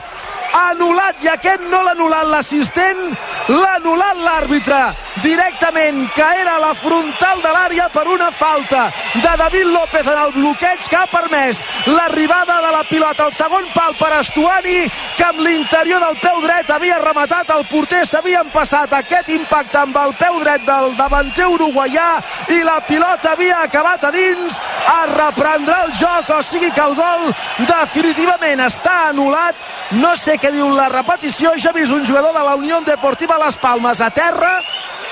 anul·lat 0.55 1.23
i 1.25 1.31
aquest 1.33 1.65
no 1.71 1.83
l'ha 1.83 1.95
anul·lat 1.97 2.31
l'assistent, 2.31 3.03
l'ha 3.49 3.73
anul·lat 3.81 4.21
l'àrbitre. 4.27 4.83
Directament, 5.25 6.09
que 6.13 6.27
era 6.41 6.59
la 6.59 6.73
frontal 6.75 7.41
de 7.41 7.51
l'àrea 7.55 7.87
per 7.95 8.03
una 8.11 8.31
falta 8.35 8.89
de 9.15 9.33
David 9.39 9.69
López 9.73 10.07
en 10.11 10.19
el 10.19 10.33
bloqueig 10.35 10.89
que 10.91 10.97
ha 10.99 11.07
permès 11.07 11.63
l'arribada 11.87 12.61
de 12.65 12.73
la 12.75 12.83
pilota. 12.89 13.25
Al 13.25 13.33
segon 13.33 13.69
pal 13.75 13.95
per 13.99 14.11
Estuani, 14.19 14.83
que 15.17 15.25
amb 15.25 15.41
l'interior 15.47 16.03
del 16.03 16.19
peu 16.21 16.41
dret 16.43 16.71
havia 16.71 16.99
rematat, 16.99 17.51
el 17.55 17.65
porter 17.71 18.03
s'havia 18.07 18.43
passat 18.53 18.93
aquest 18.99 19.31
impacte 19.33 19.79
amb 19.81 19.97
el 20.03 20.13
peu 20.19 20.41
dret 20.43 20.67
del 20.67 20.93
davanter 20.99 21.47
uruguaià 21.55 22.11
i 22.53 22.61
la 22.67 22.81
pilota 22.89 23.33
havia 23.33 23.63
acabat 23.65 24.05
a 24.05 24.13
dins, 24.15 24.59
es 24.59 25.15
reprendrà 25.15 25.85
el 25.87 25.95
joc, 25.99 26.31
o 26.37 26.43
sigui 26.43 26.71
que 26.75 26.85
el 26.85 26.99
gol 26.99 27.31
definitivament 27.71 28.67
està 28.67 28.97
anul·lat, 29.13 29.57
no 30.03 30.15
sé 30.17 30.37
què 30.45 30.51
diu 30.53 30.69
la 30.77 30.91
repetició, 30.93 31.55
ja 31.57 31.71
he 31.73 31.79
vist 31.79 31.93
un 31.95 32.05
jugador 32.05 32.35
de 32.37 32.43
la 32.45 32.55
Unió 32.61 32.83
Deportiva 32.85 33.39
Las 33.41 33.57
Palmes 33.57 34.03
a 34.05 34.11
terra, 34.13 34.59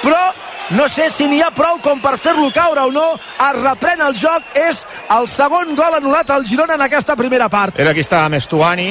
però 0.02 0.20
no 0.76 0.88
sé 0.92 1.08
si 1.10 1.24
n'hi 1.28 1.40
ha 1.40 1.48
prou 1.56 1.78
com 1.80 2.02
per 2.04 2.18
fer-lo 2.20 2.50
caure 2.52 2.84
o 2.84 2.92
no. 2.92 3.06
Es 3.16 3.56
reprèn 3.62 4.04
el 4.04 4.12
joc, 4.18 4.52
és 4.54 4.84
el 5.16 5.28
segon 5.32 5.72
gol 5.78 5.96
anul·lat 5.96 6.30
al 6.34 6.44
Girona 6.44 6.76
en 6.76 6.84
aquesta 6.84 7.16
primera 7.16 7.48
part. 7.48 7.80
Era 7.80 7.94
aquí 7.96 8.04
estava 8.04 8.28
Mestuani 8.28 8.90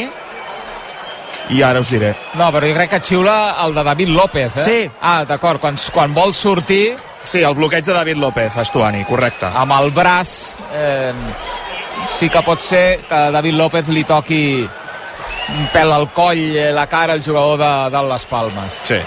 i 1.51 1.62
ara 1.62 1.81
us 1.83 1.93
diré. 1.93 2.15
No, 2.39 2.50
però 2.50 2.65
jo 2.65 2.74
crec 2.79 2.89
que 2.95 3.01
xiula 3.12 3.38
el 3.65 3.77
de 3.77 3.83
David 3.91 4.13
López, 4.17 4.51
eh? 4.57 4.65
Sí. 4.65 4.91
Ah, 5.01 5.24
d'acord, 5.27 5.62
quan, 5.62 5.77
quan 5.93 6.13
vol 6.17 6.33
sortir 6.33 6.95
Sí, 7.24 7.43
el 7.45 7.53
bloqueig 7.53 7.86
de 7.86 7.93
David 7.93 8.17
López, 8.17 8.55
Estuani, 8.57 9.03
correcte. 9.05 9.45
amb 9.45 9.75
el 9.77 9.91
braç 9.93 10.55
eh, 10.74 11.13
sí 12.17 12.29
que 12.33 12.41
pot 12.41 12.60
ser 12.65 13.01
que 13.05 13.19
David 13.36 13.53
López 13.60 13.91
li 13.93 14.03
toqui 14.03 14.67
un 15.50 15.67
pèl 15.74 15.91
al 15.91 16.10
coll, 16.13 16.43
eh, 16.57 16.71
la 16.71 16.88
cara 16.88 17.13
al 17.13 17.24
jugador 17.24 17.57
de, 17.60 17.98
de 17.98 18.03
les 18.10 18.25
Palmes. 18.25 18.81
Sí. 18.88 19.00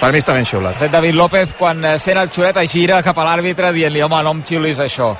Per 0.00 0.10
mi 0.12 0.20
està 0.20 0.34
ben 0.36 0.46
xiulat. 0.46 0.76
De 0.76 0.86
fet, 0.86 0.92
David 0.92 1.16
López, 1.16 1.56
quan 1.58 1.84
eh, 1.84 1.96
sent 2.02 2.18
el 2.20 2.30
xulet, 2.34 2.58
es 2.62 2.70
gira 2.72 3.02
cap 3.02 3.18
a 3.18 3.26
l'àrbitre 3.28 3.72
dient-li, 3.72 4.02
home, 4.04 4.22
no 4.26 4.34
em 4.36 4.42
xiulis 4.46 4.80
això. 4.82 5.14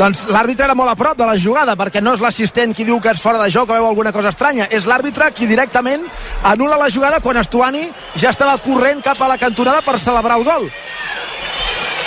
Doncs 0.00 0.22
l'àrbitre 0.32 0.64
era 0.64 0.74
molt 0.76 0.88
a 0.92 0.96
prop 0.96 1.18
de 1.18 1.26
la 1.28 1.36
jugada, 1.36 1.74
perquè 1.76 2.00
no 2.00 2.14
és 2.16 2.22
l'assistent 2.24 2.72
qui 2.76 2.86
diu 2.88 3.00
que 3.04 3.12
és 3.12 3.20
fora 3.20 3.40
de 3.42 3.50
joc 3.52 3.68
o 3.68 3.76
veu 3.76 3.86
alguna 3.86 4.12
cosa 4.16 4.30
estranya. 4.32 4.68
És 4.72 4.86
l'àrbitre 4.88 5.28
qui 5.36 5.48
directament 5.50 6.06
anula 6.48 6.78
la 6.80 6.88
jugada 6.88 7.20
quan 7.20 7.36
Estuani 7.36 7.84
ja 8.16 8.30
estava 8.32 8.56
corrent 8.64 9.02
cap 9.04 9.20
a 9.20 9.28
la 9.28 9.36
cantonada 9.38 9.82
per 9.84 9.98
celebrar 10.00 10.38
el 10.40 10.46
gol. 10.48 10.70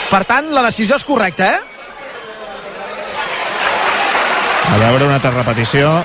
Per 0.09 0.23
tant, 0.29 0.49
la 0.53 0.65
decisió 0.65 0.97
és 0.97 1.05
correcta, 1.05 1.53
eh? 1.53 1.61
A 4.73 4.77
veure 4.81 5.05
una 5.05 5.19
altra 5.19 5.33
repetició. 5.35 6.01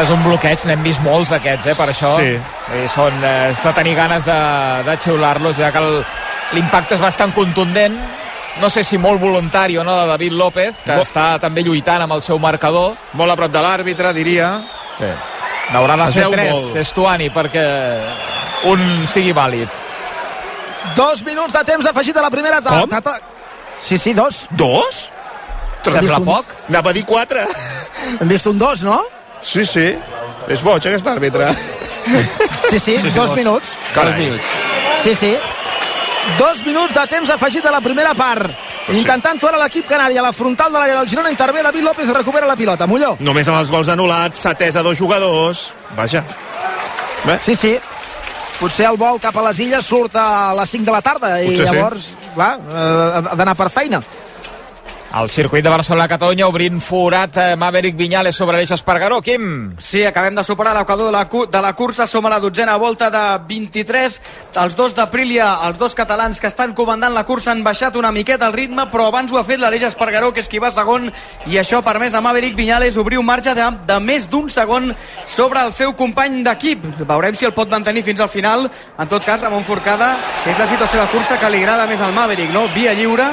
És 0.00 0.10
un 0.10 0.22
bloqueig, 0.24 0.64
n'hem 0.66 0.82
vist 0.82 1.00
molts 1.04 1.30
aquests, 1.36 1.66
eh, 1.70 1.74
per 1.78 1.86
això. 1.92 2.16
Sí. 2.18 2.32
I 2.82 2.88
són, 2.90 3.14
eh, 3.24 3.52
s'ha 3.54 3.68
de 3.70 3.74
tenir 3.78 3.94
ganes 3.94 4.24
de, 4.26 4.38
de 4.88 4.96
xiular-los, 4.98 5.56
ja 5.56 5.70
que 5.72 5.78
el- 5.78 6.04
l'impacte 6.52 6.94
és 6.96 7.00
bastant 7.00 7.32
contundent, 7.34 7.94
no 8.60 8.70
sé 8.70 8.82
si 8.84 8.98
molt 8.98 9.20
voluntari 9.20 9.76
o 9.78 9.84
no, 9.84 9.94
de 10.00 10.06
David 10.06 10.32
López, 10.32 10.74
que 10.84 10.96
Mo- 10.96 11.02
està 11.02 11.38
també 11.40 11.62
lluitant 11.62 12.02
amb 12.02 12.12
el 12.12 12.22
seu 12.22 12.38
marcador. 12.38 12.96
Molt 13.12 13.30
a 13.32 13.36
prop 13.36 13.50
de 13.52 13.58
l'àrbitre, 13.62 14.12
diria. 14.12 14.60
Sí. 14.98 15.06
N'haurà 15.72 15.96
de 16.06 16.12
fer 16.12 16.28
tres, 16.30 16.52
molt. 16.52 16.76
Estuani, 16.76 17.30
perquè 17.30 17.64
un 18.64 19.06
sigui 19.06 19.32
vàlid. 19.32 19.68
Dos 20.96 21.22
minuts 21.24 21.52
de 21.54 21.64
temps 21.64 21.86
afegit 21.86 22.16
a 22.16 22.22
la 22.22 22.30
primera 22.30 22.60
Com? 22.60 22.84
etapa. 22.84 23.18
Sí, 23.80 23.96
sí, 23.98 24.12
dos. 24.12 24.46
Dos? 24.50 25.10
Sembla 25.84 26.18
un- 26.18 26.24
poc? 26.24 26.46
Anava 26.68 26.90
a 26.90 26.92
dir 26.92 27.04
quatre. 27.04 27.46
Hem 28.20 28.28
vist 28.28 28.46
un 28.46 28.58
dos, 28.58 28.82
no? 28.82 29.00
Sí, 29.44 29.64
sí. 29.68 29.90
És 30.48 30.62
boig, 30.64 30.82
aquest 30.86 31.06
àrbitre. 31.08 31.50
Sí, 32.70 32.78
sí, 32.78 32.78
sí, 32.80 32.96
sí 32.98 33.18
dos, 33.18 33.30
dos. 33.30 33.36
minuts. 33.36 33.70
Dos 33.94 33.94
Carai. 33.94 34.18
minuts. 34.20 34.48
Sí, 35.02 35.14
sí. 35.14 35.36
Dos 36.38 36.64
minuts 36.66 36.94
de 36.96 37.06
temps 37.08 37.30
afegit 37.30 37.64
a 37.66 37.70
la 37.72 37.80
primera 37.84 38.14
part. 38.14 38.50
sí. 38.86 38.98
Intentant 38.98 39.40
fora 39.40 39.56
l'equip 39.60 39.86
canari 39.88 40.18
a 40.20 40.22
la 40.22 40.32
frontal 40.32 40.72
de 40.72 40.78
l'àrea 40.78 40.98
del 40.98 41.08
Girona, 41.08 41.30
intervé 41.32 41.62
David 41.64 41.84
López 41.86 42.08
i 42.08 42.12
recupera 42.12 42.46
la 42.46 42.56
pilota. 42.56 42.86
Molló. 42.86 43.14
Només 43.20 43.48
amb 43.48 43.60
els 43.62 43.70
gols 43.72 43.88
anul·lats, 43.88 44.40
setès 44.44 44.76
a 44.76 44.82
dos 44.84 44.98
jugadors. 44.98 45.70
Vaja. 45.96 46.24
Bé, 47.24 47.38
Sí, 47.40 47.54
sí. 47.56 47.78
Potser 48.60 48.86
el 48.86 48.96
vol 48.96 49.16
cap 49.20 49.34
a 49.36 49.42
les 49.48 49.58
illes 49.64 49.84
surt 49.84 50.14
a 50.16 50.52
les 50.54 50.70
5 50.70 50.84
de 50.86 50.92
la 50.92 51.00
tarda 51.02 51.30
i 51.42 51.48
Potser 51.48 51.66
sí. 51.66 51.74
llavors, 51.74 52.04
clar, 52.36 52.52
eh, 52.60 53.22
ha 53.32 53.34
d'anar 53.34 53.56
per 53.58 53.66
feina. 53.70 53.98
El 55.14 55.28
circuit 55.30 55.62
de 55.62 55.70
Barcelona-Catalunya 55.70 56.48
obrint 56.50 56.80
forat 56.82 57.36
eh, 57.38 57.56
Maverick 57.56 57.94
Viñales 57.96 58.34
sobre 58.34 58.56
l'Eix 58.58 58.72
Espargaró. 58.74 59.20
Quim? 59.22 59.76
Sí, 59.78 60.02
acabem 60.04 60.34
de 60.34 60.42
superar 60.42 60.72
l'equador 60.74 61.06
de, 61.06 61.14
la, 61.14 61.28
de 61.28 61.60
la 61.62 61.72
cursa, 61.78 62.08
som 62.10 62.26
a 62.26 62.32
la 62.32 62.40
dotzena 62.42 62.74
volta 62.82 63.12
de 63.14 63.22
23. 63.46 64.16
Els 64.64 64.74
dos 64.74 64.96
d'Aprilia, 64.96 65.52
els 65.68 65.78
dos 65.78 65.94
catalans 65.94 66.40
que 66.42 66.50
estan 66.50 66.74
comandant 66.74 67.14
la 67.14 67.22
cursa 67.28 67.52
han 67.52 67.62
baixat 67.62 67.94
una 68.00 68.10
miqueta 68.10 68.48
el 68.50 68.56
ritme, 68.58 68.88
però 68.90 69.06
abans 69.06 69.30
ho 69.30 69.38
ha 69.38 69.46
fet 69.46 69.62
l'Aleix 69.62 69.86
Espargaró, 69.92 70.32
que 70.34 70.42
és 70.42 70.50
qui 70.50 70.58
va 70.58 70.72
segon, 70.74 71.12
i 71.46 71.62
això 71.62 71.78
ha 71.78 71.86
permès 71.86 72.18
a 72.18 72.24
Maverick 72.24 72.58
Viñales 72.58 72.98
obrir 72.98 73.22
un 73.22 73.30
marge 73.30 73.54
de, 73.54 73.70
de 73.86 74.00
més 74.02 74.26
d'un 74.30 74.50
segon 74.50 74.90
sobre 75.26 75.62
el 75.62 75.72
seu 75.72 75.94
company 75.94 76.42
d'equip. 76.42 76.82
Veurem 77.06 77.38
si 77.38 77.46
el 77.46 77.54
pot 77.54 77.70
mantenir 77.70 78.02
fins 78.02 78.18
al 78.24 78.32
final. 78.32 78.66
En 78.98 79.06
tot 79.06 79.22
cas, 79.22 79.40
Ramon 79.40 79.62
Forcada, 79.62 80.16
és 80.42 80.58
la 80.58 80.66
situació 80.66 81.04
de 81.04 81.10
cursa 81.14 81.38
que 81.38 81.54
li 81.54 81.62
agrada 81.62 81.86
més 81.86 82.02
al 82.02 82.16
Maverick, 82.16 82.50
no? 82.50 82.66
Via 82.74 82.98
lliure 82.98 83.30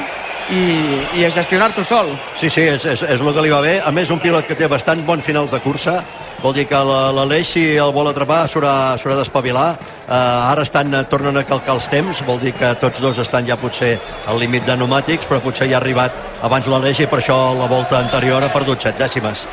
i, 0.51 1.21
i 1.21 1.29
gestionar-s'ho 1.31 1.83
sol. 1.87 2.11
Sí, 2.39 2.49
sí, 2.49 2.61
és, 2.67 2.83
és, 2.85 3.01
és 3.03 3.21
el 3.21 3.33
que 3.33 3.41
li 3.45 3.49
va 3.53 3.61
bé. 3.63 3.77
A 3.85 3.91
més, 3.95 4.09
un 4.11 4.19
pilot 4.19 4.45
que 4.47 4.55
té 4.59 4.67
bastant 4.67 5.03
bon 5.07 5.21
finals 5.23 5.51
de 5.51 5.59
cursa, 5.63 6.01
vol 6.43 6.53
dir 6.57 6.65
que 6.67 6.75
la- 6.75 7.11
l'Aleix, 7.15 7.47
si 7.53 7.63
el 7.77 7.91
vol 7.95 8.07
atrapar, 8.09 8.43
s'haurà 8.49 8.97
d'espavilar. 9.19 9.69
Uh, 10.11 10.13
ara 10.51 10.63
estan, 10.67 10.93
eh, 10.93 11.03
tornen 11.07 11.37
a 11.37 11.43
calcar 11.47 11.75
els 11.77 11.87
temps, 11.87 12.19
vol 12.27 12.39
dir 12.41 12.51
que 12.53 12.73
tots 12.81 12.99
dos 12.99 13.17
estan 13.23 13.45
ja 13.47 13.55
potser 13.55 13.93
al 14.27 14.39
límit 14.39 14.65
de 14.65 14.75
pneumàtics, 14.75 15.25
però 15.29 15.39
potser 15.39 15.69
ja 15.69 15.77
ha 15.77 15.79
arribat 15.79 16.11
abans 16.41 16.67
l'Aleix 16.67 16.99
i 16.99 17.07
per 17.07 17.21
això 17.21 17.37
la 17.57 17.67
volta 17.71 17.99
anterior 17.99 18.43
ha 18.43 18.51
perdut 18.51 18.81
set 18.81 18.97
dècimes. 18.99 19.45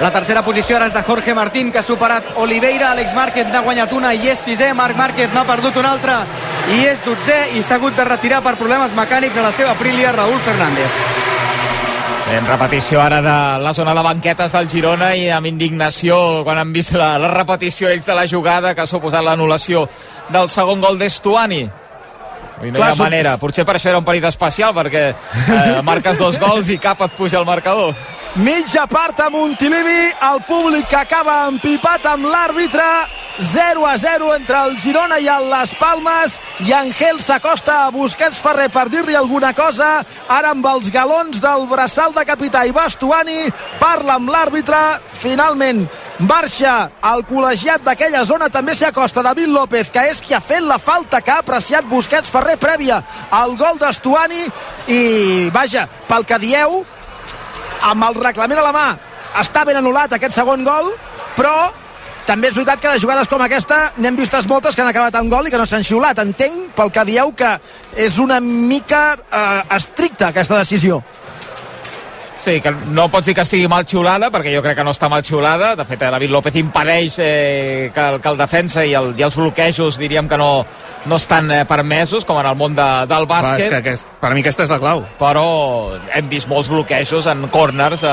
La 0.00 0.10
tercera 0.10 0.40
posició 0.42 0.78
ara 0.78 0.86
és 0.88 0.94
de 0.94 1.02
Jorge 1.04 1.34
Martín, 1.36 1.70
que 1.70 1.78
ha 1.78 1.84
superat 1.84 2.24
Oliveira. 2.40 2.92
Alex 2.92 3.12
Márquez 3.14 3.50
n'ha 3.52 3.60
guanyat 3.60 3.92
una 3.92 4.14
i 4.14 4.30
és 4.32 4.40
sisè. 4.40 4.72
Marc 4.74 4.96
Márquez 4.96 5.32
n'ha 5.34 5.44
perdut 5.44 5.76
una 5.76 5.92
altra 5.92 6.22
i 6.72 6.84
és 6.88 7.02
dotzè 7.04 7.52
i 7.58 7.62
s'ha 7.62 7.76
hagut 7.76 7.96
de 7.98 8.06
retirar 8.08 8.40
per 8.42 8.54
problemes 8.56 8.94
mecànics 8.96 9.36
a 9.36 9.44
la 9.44 9.52
seva 9.52 9.74
Aprilia, 9.76 10.14
Raúl 10.16 10.40
Fernández. 10.46 11.02
En 12.32 12.46
repetició 12.48 13.02
ara 13.02 13.20
de 13.20 13.36
la 13.60 13.74
zona 13.74 13.92
de 13.94 14.02
banquetes 14.06 14.52
del 14.54 14.68
Girona 14.70 15.10
i 15.18 15.26
amb 15.28 15.50
indignació 15.50 16.40
quan 16.46 16.56
han 16.62 16.72
vist 16.72 16.94
la, 16.96 17.18
la 17.20 17.28
repetició 17.28 17.90
ells 17.90 18.06
de 18.08 18.16
la 18.16 18.24
jugada 18.30 18.72
que 18.74 18.86
ha 18.86 18.88
suposat 18.88 19.26
l'anul·lació 19.26 19.84
del 20.32 20.48
segon 20.48 20.80
gol 20.80 20.96
d'Estuani. 20.98 21.62
I 22.62 22.70
no 22.70 22.78
Clar, 22.78 22.92
hi 22.92 22.94
ha 22.94 23.02
manera. 23.02 23.36
Potser 23.42 23.66
per 23.66 23.76
això 23.76 23.90
era 23.90 24.00
un 24.00 24.06
parit 24.06 24.24
especial, 24.24 24.72
perquè 24.72 25.08
eh, 25.10 25.82
marques 25.84 26.18
dos 26.18 26.38
gols 26.40 26.70
i 26.70 26.78
cap 26.80 27.02
et 27.04 27.18
puja 27.18 27.40
al 27.42 27.48
marcador. 27.48 27.92
Mitja 28.32 28.86
part 28.88 29.18
a 29.20 29.28
Montilivi, 29.28 30.08
el 30.24 30.38
públic 30.48 30.86
que 30.88 30.96
acaba 30.96 31.50
empipat 31.50 32.06
amb 32.08 32.24
l'àrbitre, 32.32 32.84
0 33.44 33.84
a 33.84 33.98
0 34.00 34.30
entre 34.32 34.56
el 34.56 34.78
Girona 34.80 35.18
i 35.20 35.26
el 35.28 35.50
Las 35.50 35.74
Palmes, 35.76 36.38
i 36.64 36.72
Angel 36.72 37.20
s'acosta 37.20 37.82
a 37.82 37.90
Busquets 37.92 38.38
Ferrer 38.40 38.70
per 38.72 38.86
dir-li 38.88 39.18
alguna 39.18 39.50
cosa, 39.52 39.98
ara 40.32 40.54
amb 40.56 40.64
els 40.70 40.88
galons 40.94 41.42
del 41.44 41.66
braçal 41.68 42.16
de 42.16 42.24
capità 42.24 42.64
i 42.64 42.72
Bastuani, 42.72 43.50
parla 43.82 44.16
amb 44.16 44.32
l'àrbitre, 44.32 44.80
finalment 45.12 45.84
marxa 46.24 46.88
el 47.12 47.26
col·legiat 47.28 47.84
d'aquella 47.84 48.24
zona, 48.24 48.48
també 48.48 48.72
s'hi 48.72 48.88
acosta 48.88 49.20
David 49.20 49.52
López, 49.52 49.92
que 49.92 50.06
és 50.08 50.24
qui 50.24 50.32
ha 50.32 50.40
fet 50.40 50.64
la 50.64 50.80
falta 50.80 51.20
que 51.20 51.36
ha 51.36 51.42
apreciat 51.44 51.84
Busquets 51.84 52.32
Ferrer 52.32 52.56
prèvia 52.56 53.02
al 53.28 53.58
gol 53.60 53.76
d'Estuani, 53.76 54.48
i 54.88 55.50
vaja, 55.52 55.84
pel 56.08 56.24
que 56.24 56.40
dieu, 56.40 56.80
amb 57.90 58.08
el 58.08 58.20
reglament 58.20 58.60
a 58.62 58.66
la 58.68 58.74
mà 58.76 58.88
està 59.42 59.64
ben 59.68 59.78
anul·lat 59.80 60.16
aquest 60.16 60.36
segon 60.36 60.64
gol 60.66 60.92
però 61.36 61.54
també 62.26 62.52
és 62.52 62.54
veritat 62.54 62.80
que 62.80 62.92
de 62.92 63.00
jugades 63.02 63.28
com 63.28 63.42
aquesta 63.42 63.80
n'hem 63.98 64.16
vistes 64.18 64.46
moltes 64.50 64.76
que 64.76 64.84
han 64.84 64.92
acabat 64.92 65.16
en 65.18 65.30
gol 65.30 65.48
i 65.48 65.50
que 65.50 65.58
no 65.58 65.66
s'han 65.66 65.82
xiulat. 65.82 66.20
Entenc 66.22 66.70
pel 66.76 66.92
que 66.94 67.04
dieu 67.08 67.32
que 67.34 67.56
és 67.98 68.18
una 68.22 68.38
mica 68.40 69.02
eh, 69.18 69.62
estricta 69.74 70.30
aquesta 70.30 70.60
decisió. 70.60 71.00
Sí, 72.42 72.56
que 72.60 72.72
no 72.90 73.06
pots 73.10 73.28
dir 73.28 73.36
que 73.38 73.44
estigui 73.46 73.68
mal 73.70 73.84
xiulada, 73.86 74.30
perquè 74.34 74.50
jo 74.54 74.62
crec 74.64 74.80
que 74.80 74.86
no 74.86 74.94
està 74.94 75.06
mal 75.10 75.22
xiulada. 75.22 75.76
De 75.78 75.84
fet, 75.86 76.00
David 76.02 76.32
López 76.34 76.56
impedeix 76.58 77.18
eh, 77.22 77.90
que, 77.94 78.06
que 78.22 78.32
el 78.32 78.38
defensa 78.40 78.82
i, 78.86 78.96
el, 78.98 79.12
i 79.18 79.22
els 79.22 79.36
bloquejos, 79.38 79.98
diríem 79.98 80.30
que 80.30 80.38
no, 80.38 80.64
no 81.06 81.20
estan 81.22 81.50
eh, 81.54 81.62
permesos, 81.70 82.26
com 82.26 82.40
en 82.42 82.50
el 82.50 82.58
món 82.58 82.74
de, 82.74 82.88
del 83.10 83.30
bàsquet. 83.30 83.68
Clar, 83.68 83.78
és 83.82 84.02
que, 84.02 84.02
que, 84.02 84.11
per 84.22 84.30
mi 84.36 84.42
aquesta 84.44 84.62
és 84.62 84.70
la 84.70 84.78
clau. 84.78 85.02
Però 85.18 85.44
hem 86.14 86.28
vist 86.30 86.46
molts 86.50 86.70
bloquejos 86.70 87.26
en 87.26 87.48
corners 87.50 88.04
eh, 88.06 88.10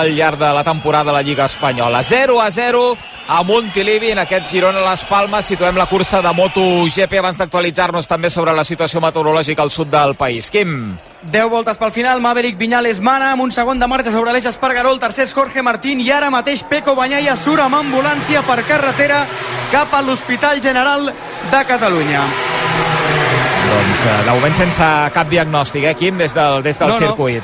al 0.00 0.14
llarg 0.16 0.40
de 0.40 0.48
la 0.56 0.64
temporada 0.64 1.10
de 1.10 1.16
la 1.18 1.22
Lliga 1.22 1.44
Espanyola. 1.50 2.02
0 2.02 2.40
a 2.40 2.50
0 2.50 2.96
a 3.28 3.42
Montilivi, 3.44 4.10
en 4.10 4.22
aquest 4.24 4.48
Girona 4.48 4.80
Les 4.88 5.04
Palmes. 5.04 5.44
Situem 5.44 5.76
la 5.76 5.86
cursa 5.86 6.22
de 6.24 6.32
MotoGP 6.32 7.18
abans 7.20 7.38
d'actualitzar-nos 7.38 8.08
també 8.08 8.30
sobre 8.32 8.56
la 8.56 8.64
situació 8.64 9.02
meteorològica 9.04 9.62
al 9.62 9.70
sud 9.70 9.92
del 9.92 10.16
país. 10.16 10.48
Quim? 10.50 10.96
10 11.28 11.50
voltes 11.52 11.76
pel 11.76 11.92
final, 11.92 12.24
Maverick 12.24 12.56
Viñales 12.56 13.02
mana 13.04 13.34
amb 13.34 13.44
un 13.44 13.52
segon 13.52 13.78
de 13.78 13.86
marxa 13.86 14.14
sobre 14.14 14.32
l'eix 14.32 14.48
Espargaró, 14.48 14.94
el 14.94 15.02
tercer 15.02 15.28
és 15.28 15.36
Jorge 15.36 15.60
Martín 15.62 16.00
i 16.00 16.08
ara 16.10 16.32
mateix 16.32 16.64
Peco 16.64 16.96
Banyaia 16.96 17.36
surt 17.36 17.60
amb 17.60 17.76
ambulància 17.82 18.40
per 18.48 18.62
carretera 18.64 19.26
cap 19.70 19.92
a 19.92 20.00
l'Hospital 20.00 20.64
General 20.64 21.12
de 21.52 21.64
Catalunya. 21.68 22.24
Doncs 23.70 24.00
eh, 24.06 24.16
de 24.26 24.30
moment 24.34 24.56
sense 24.58 24.86
cap 25.14 25.28
diagnòstic, 25.30 25.84
eh, 25.90 25.94
Quim, 25.94 26.18
des 26.18 26.34
del, 26.34 26.62
des 26.62 26.78
del 26.78 26.88
No, 26.88 26.98
no. 26.98 27.06
circuit. 27.06 27.42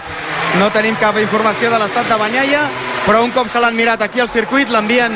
No 0.59 0.71
tenim 0.73 0.97
cap 0.99 1.19
informació 1.21 1.71
de 1.71 1.79
l'estat 1.79 2.09
de 2.09 2.17
Banyaia, 2.19 2.65
però 3.07 3.23
un 3.25 3.31
cop 3.31 3.49
se 3.53 3.61
l'han 3.61 3.77
mirat 3.77 4.03
aquí 4.03 4.21
al 4.21 4.29
circuit 4.29 4.71
l'envien 4.73 5.13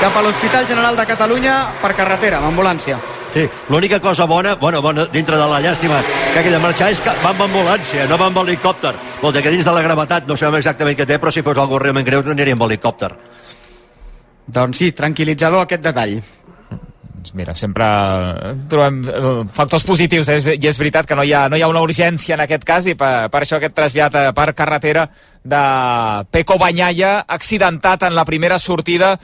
cap 0.00 0.16
a 0.16 0.22
l'Hospital 0.22 0.66
General 0.68 0.96
de 0.96 1.06
Catalunya 1.06 1.56
per 1.82 1.92
carretera, 1.94 2.38
amb 2.38 2.52
ambulància. 2.52 2.98
Sí, 3.34 3.42
l'única 3.68 3.98
cosa 4.00 4.24
bona, 4.24 4.54
bueno, 4.56 4.80
bona, 4.80 5.04
dintre 5.12 5.36
de 5.36 5.46
la 5.50 5.58
llàstima 5.60 5.98
que 6.32 6.38
aquella 6.40 6.58
marxa 6.62 6.88
és 6.90 7.00
que 7.04 7.12
va 7.22 7.34
amb 7.34 7.42
ambulància, 7.48 8.06
no 8.08 8.16
va 8.16 8.30
amb 8.30 8.38
helicòpter. 8.38 8.94
Vol 9.20 9.34
dir 9.34 9.42
que 9.42 9.50
dins 9.52 9.64
de 9.66 9.72
la 9.76 9.82
gravetat 9.82 10.26
no 10.26 10.36
sabem 10.36 10.56
exactament 10.62 10.96
què 10.96 11.04
té, 11.06 11.18
però 11.20 11.32
si 11.32 11.42
fos 11.44 11.58
algú 11.58 11.78
realment 11.78 12.06
greu 12.06 12.22
no 12.24 12.32
aniria 12.32 12.56
amb 12.56 12.62
helicòpter. 12.64 13.10
Doncs 14.46 14.78
sí, 14.78 14.92
tranquil·litzador 14.92 15.66
aquest 15.66 15.82
detall. 15.82 16.20
Doncs 17.26 17.34
mira, 17.34 17.54
sempre 17.58 17.84
eh, 17.84 18.50
trobem 18.70 19.00
eh, 19.02 19.30
factors 19.50 19.82
positius 19.82 20.28
eh? 20.30 20.36
i 20.54 20.68
és 20.70 20.78
veritat 20.78 21.08
que 21.08 21.16
no 21.18 21.24
hi 21.26 21.32
ha, 21.34 21.48
no 21.50 21.58
hi 21.58 21.64
ha 21.64 21.70
una 21.72 21.82
urgència 21.82 22.36
en 22.36 22.44
aquest 22.44 22.62
cas 22.62 22.86
i 22.86 22.94
per, 22.94 23.26
per 23.32 23.40
això 23.42 23.58
aquest 23.58 23.74
trasllat 23.74 24.14
per 24.36 24.52
carretera 24.54 25.08
de 25.42 25.62
Peco 26.30 26.54
Banyaia 26.62 27.24
accidentat 27.26 28.06
en 28.06 28.14
la 28.14 28.24
primera 28.28 28.60
sortida 28.62 29.16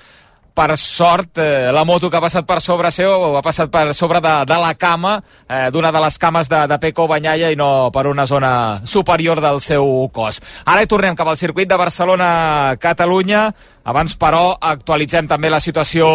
per 0.53 0.77
sort, 0.77 1.38
eh, 1.38 1.71
la 1.73 1.85
moto 1.85 2.11
que 2.11 2.19
ha 2.19 2.21
passat 2.21 2.45
per 2.45 2.59
sobre 2.61 2.91
seu 2.93 3.37
ha 3.38 3.43
passat 3.43 3.71
per 3.73 3.95
sobre 3.95 4.21
de, 4.21 4.33
de 4.45 4.59
la 4.61 4.75
cama, 4.75 5.15
eh, 5.49 5.71
d'una 5.73 5.93
de 5.93 6.03
les 6.03 6.19
cames 6.19 6.51
de, 6.51 6.67
de 6.69 6.79
Peco 6.79 7.07
Banyaia 7.09 7.53
i 7.53 7.57
no 7.57 7.91
per 7.95 8.07
una 8.11 8.27
zona 8.27 8.83
superior 8.85 9.41
del 9.41 9.62
seu 9.65 10.11
cos. 10.12 10.43
Ara 10.67 10.83
hi 10.83 10.91
tornem 10.91 11.17
cap 11.17 11.29
al 11.29 11.41
circuit 11.41 11.71
de 11.71 11.79
Barcelona-Catalunya. 11.79 13.47
Abans, 13.85 14.19
però, 14.19 14.53
actualitzem 14.61 15.27
també 15.27 15.51
la 15.51 15.61
situació 15.61 16.11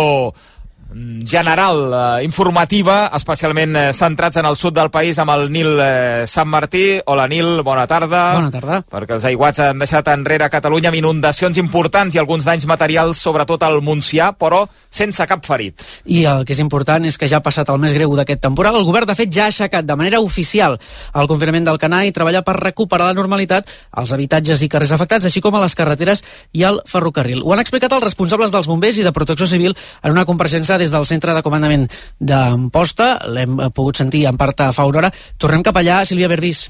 general, 0.89 2.19
eh, 2.19 2.23
informativa, 2.23 3.11
especialment 3.13 3.75
eh, 3.75 3.93
centrats 3.93 4.37
en 4.37 4.45
el 4.45 4.55
sud 4.55 4.73
del 4.73 4.89
país 4.89 5.17
amb 5.19 5.31
el 5.33 5.51
Nil 5.51 5.79
eh, 5.79 6.23
Sant 6.25 6.47
Martí. 6.47 6.99
Hola 7.05 7.27
Nil, 7.27 7.61
bona 7.63 7.85
tarda. 7.87 8.21
Bona 8.37 8.51
tarda. 8.51 8.79
Perquè 8.87 9.17
els 9.17 9.27
aiguats 9.27 9.59
han 9.59 9.83
deixat 9.83 10.07
enrere 10.13 10.49
Catalunya 10.49 10.89
amb 10.89 10.99
inundacions 10.99 11.57
importants 11.59 12.15
i 12.15 12.21
alguns 12.21 12.47
danys 12.47 12.65
materials, 12.69 13.19
sobretot 13.19 13.63
al 13.63 13.81
Montsià, 13.83 14.31
però 14.39 14.63
sense 14.89 15.27
cap 15.27 15.45
ferit. 15.45 15.83
I 16.05 16.23
el 16.25 16.45
que 16.45 16.55
és 16.55 16.63
important 16.63 17.05
és 17.05 17.17
que 17.17 17.27
ja 17.27 17.41
ha 17.41 17.45
passat 17.45 17.69
el 17.69 17.81
més 17.83 17.93
greu 17.93 18.15
d'aquest 18.15 18.41
temporal. 18.41 18.79
El 18.79 18.87
govern, 18.87 19.09
de 19.09 19.17
fet, 19.17 19.31
ja 19.33 19.47
ha 19.47 19.51
aixecat 19.51 19.85
de 19.85 19.99
manera 19.99 20.21
oficial 20.23 20.79
el 21.13 21.27
confinament 21.27 21.67
del 21.67 21.81
Canà 21.81 22.05
i 22.07 22.15
treballa 22.15 22.43
per 22.47 22.55
recuperar 22.61 23.11
la 23.11 23.17
normalitat 23.17 23.67
als 23.91 24.13
habitatges 24.15 24.63
i 24.63 24.71
carrers 24.71 24.95
afectats, 24.95 25.27
així 25.27 25.43
com 25.43 25.55
a 25.55 25.63
les 25.65 25.75
carreteres 25.75 26.23
i 26.53 26.63
al 26.63 26.81
ferrocarril. 26.87 27.43
Ho 27.43 27.53
han 27.53 27.63
explicat 27.63 27.91
els 27.93 28.05
responsables 28.07 28.53
dels 28.55 28.67
bombers 28.69 28.97
i 28.97 29.05
de 29.05 29.13
protecció 29.13 29.47
civil 29.47 29.75
en 30.01 30.15
una 30.15 30.25
compareixença 30.25 30.76
des 30.77 30.93
del 30.93 31.05
centre 31.05 31.35
de 31.35 31.43
comandament 31.45 31.87
d'Amposta. 32.19 33.13
L'hem 33.33 33.59
eh, 33.59 33.69
pogut 33.73 33.99
sentir 34.03 34.25
en 34.29 34.37
part 34.37 34.65
a 34.65 34.73
fa 34.73 34.87
una 34.89 35.03
hora. 35.03 35.13
Tornem 35.37 35.63
cap 35.65 35.77
allà, 35.77 36.03
Sílvia 36.05 36.31
Berbís. 36.31 36.67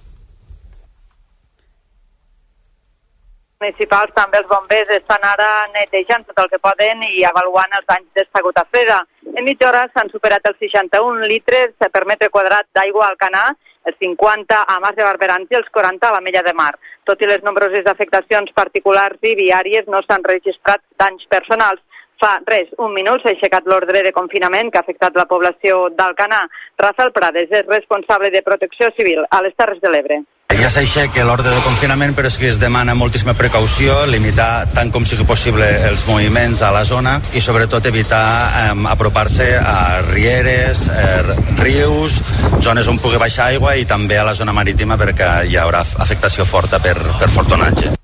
municipals, 3.59 4.13
també 4.15 4.39
els 4.39 4.49
bombers 4.49 4.89
estan 4.95 5.23
ara 5.25 5.47
netejant 5.73 6.25
tot 6.27 6.43
el 6.43 6.49
que 6.51 6.59
poden 6.61 7.03
i 7.07 7.23
avaluant 7.25 7.71
els 7.77 7.87
danys 7.89 8.09
d'esta 8.15 8.41
gota 8.45 8.65
freda. 8.71 8.99
En 9.35 9.45
mitja 9.45 9.69
hora 9.69 9.87
s'han 9.93 10.11
superat 10.13 10.45
els 10.49 10.59
61 10.61 11.25
litres 11.31 11.73
per 11.79 12.05
metre 12.05 12.29
quadrat 12.29 12.67
d'aigua 12.77 13.07
al 13.07 13.17
canà, 13.17 13.49
els 13.87 13.97
50 14.03 14.61
a 14.67 14.79
Mas 14.83 14.95
de 14.95 15.05
Barberans 15.07 15.51
i 15.51 15.59
els 15.59 15.69
40 15.73 16.07
a 16.07 16.13
la 16.15 16.21
Mella 16.21 16.43
de 16.43 16.53
Mar. 16.53 16.73
Tot 17.07 17.21
i 17.21 17.29
les 17.29 17.43
nombroses 17.43 17.87
afectacions 17.87 18.51
particulars 18.55 19.19
i 19.23 19.35
viàries, 19.39 19.87
no 19.87 20.01
s'han 20.03 20.25
registrat 20.27 20.83
danys 20.99 21.25
personals. 21.31 21.81
Fa 22.21 22.37
res, 22.49 22.71
un 22.81 22.95
minut 22.95 23.21
s'ha 23.21 23.35
aixecat 23.35 23.67
l'ordre 23.69 24.01
de 24.05 24.13
confinament 24.15 24.71
que 24.71 24.79
ha 24.79 24.85
afectat 24.85 25.17
la 25.19 25.27
població 25.29 25.85
d'Alcanar. 25.97 26.47
Rafael 26.81 27.13
Prades 27.13 27.51
és 27.51 27.69
responsable 27.69 28.31
de 28.33 28.41
protecció 28.41 28.89
civil 28.97 29.21
a 29.29 29.43
les 29.45 29.53
Terres 29.57 29.83
de 29.83 29.93
l'Ebre. 29.93 30.23
Ja 30.57 30.69
s'aixeca 30.73 31.25
l'ordre 31.27 31.51
de 31.51 31.59
confinament, 31.61 32.15
però 32.17 32.31
és 32.31 32.37
que 32.39 32.47
es 32.49 32.57
demana 32.57 32.95
moltíssima 32.97 33.35
precaució, 33.37 33.99
limitar 34.09 34.65
tant 34.73 34.89
com 34.95 35.05
sigui 35.05 35.27
possible 35.27 35.67
els 35.89 36.05
moviments 36.07 36.63
a 36.65 36.71
la 36.73 36.85
zona 36.87 37.17
i 37.35 37.43
sobretot 37.43 37.85
evitar 37.91 38.23
eh, 38.63 38.71
apropar-se 38.93 39.51
a 39.59 40.01
rieres, 40.07 40.87
eh, 40.87 41.37
rius, 41.61 42.17
zones 42.63 42.87
on 42.87 42.97
pugui 43.03 43.21
baixar 43.21 43.51
aigua 43.51 43.75
i 43.77 43.85
també 43.85 44.17
a 44.17 44.25
la 44.31 44.33
zona 44.39 44.55
marítima 44.55 44.97
perquè 44.97 45.29
hi 45.51 45.59
haurà 45.61 45.83
afectació 46.07 46.47
forta 46.47 46.81
per, 46.81 46.97
per 47.19 47.29
fortonatge. 47.35 47.96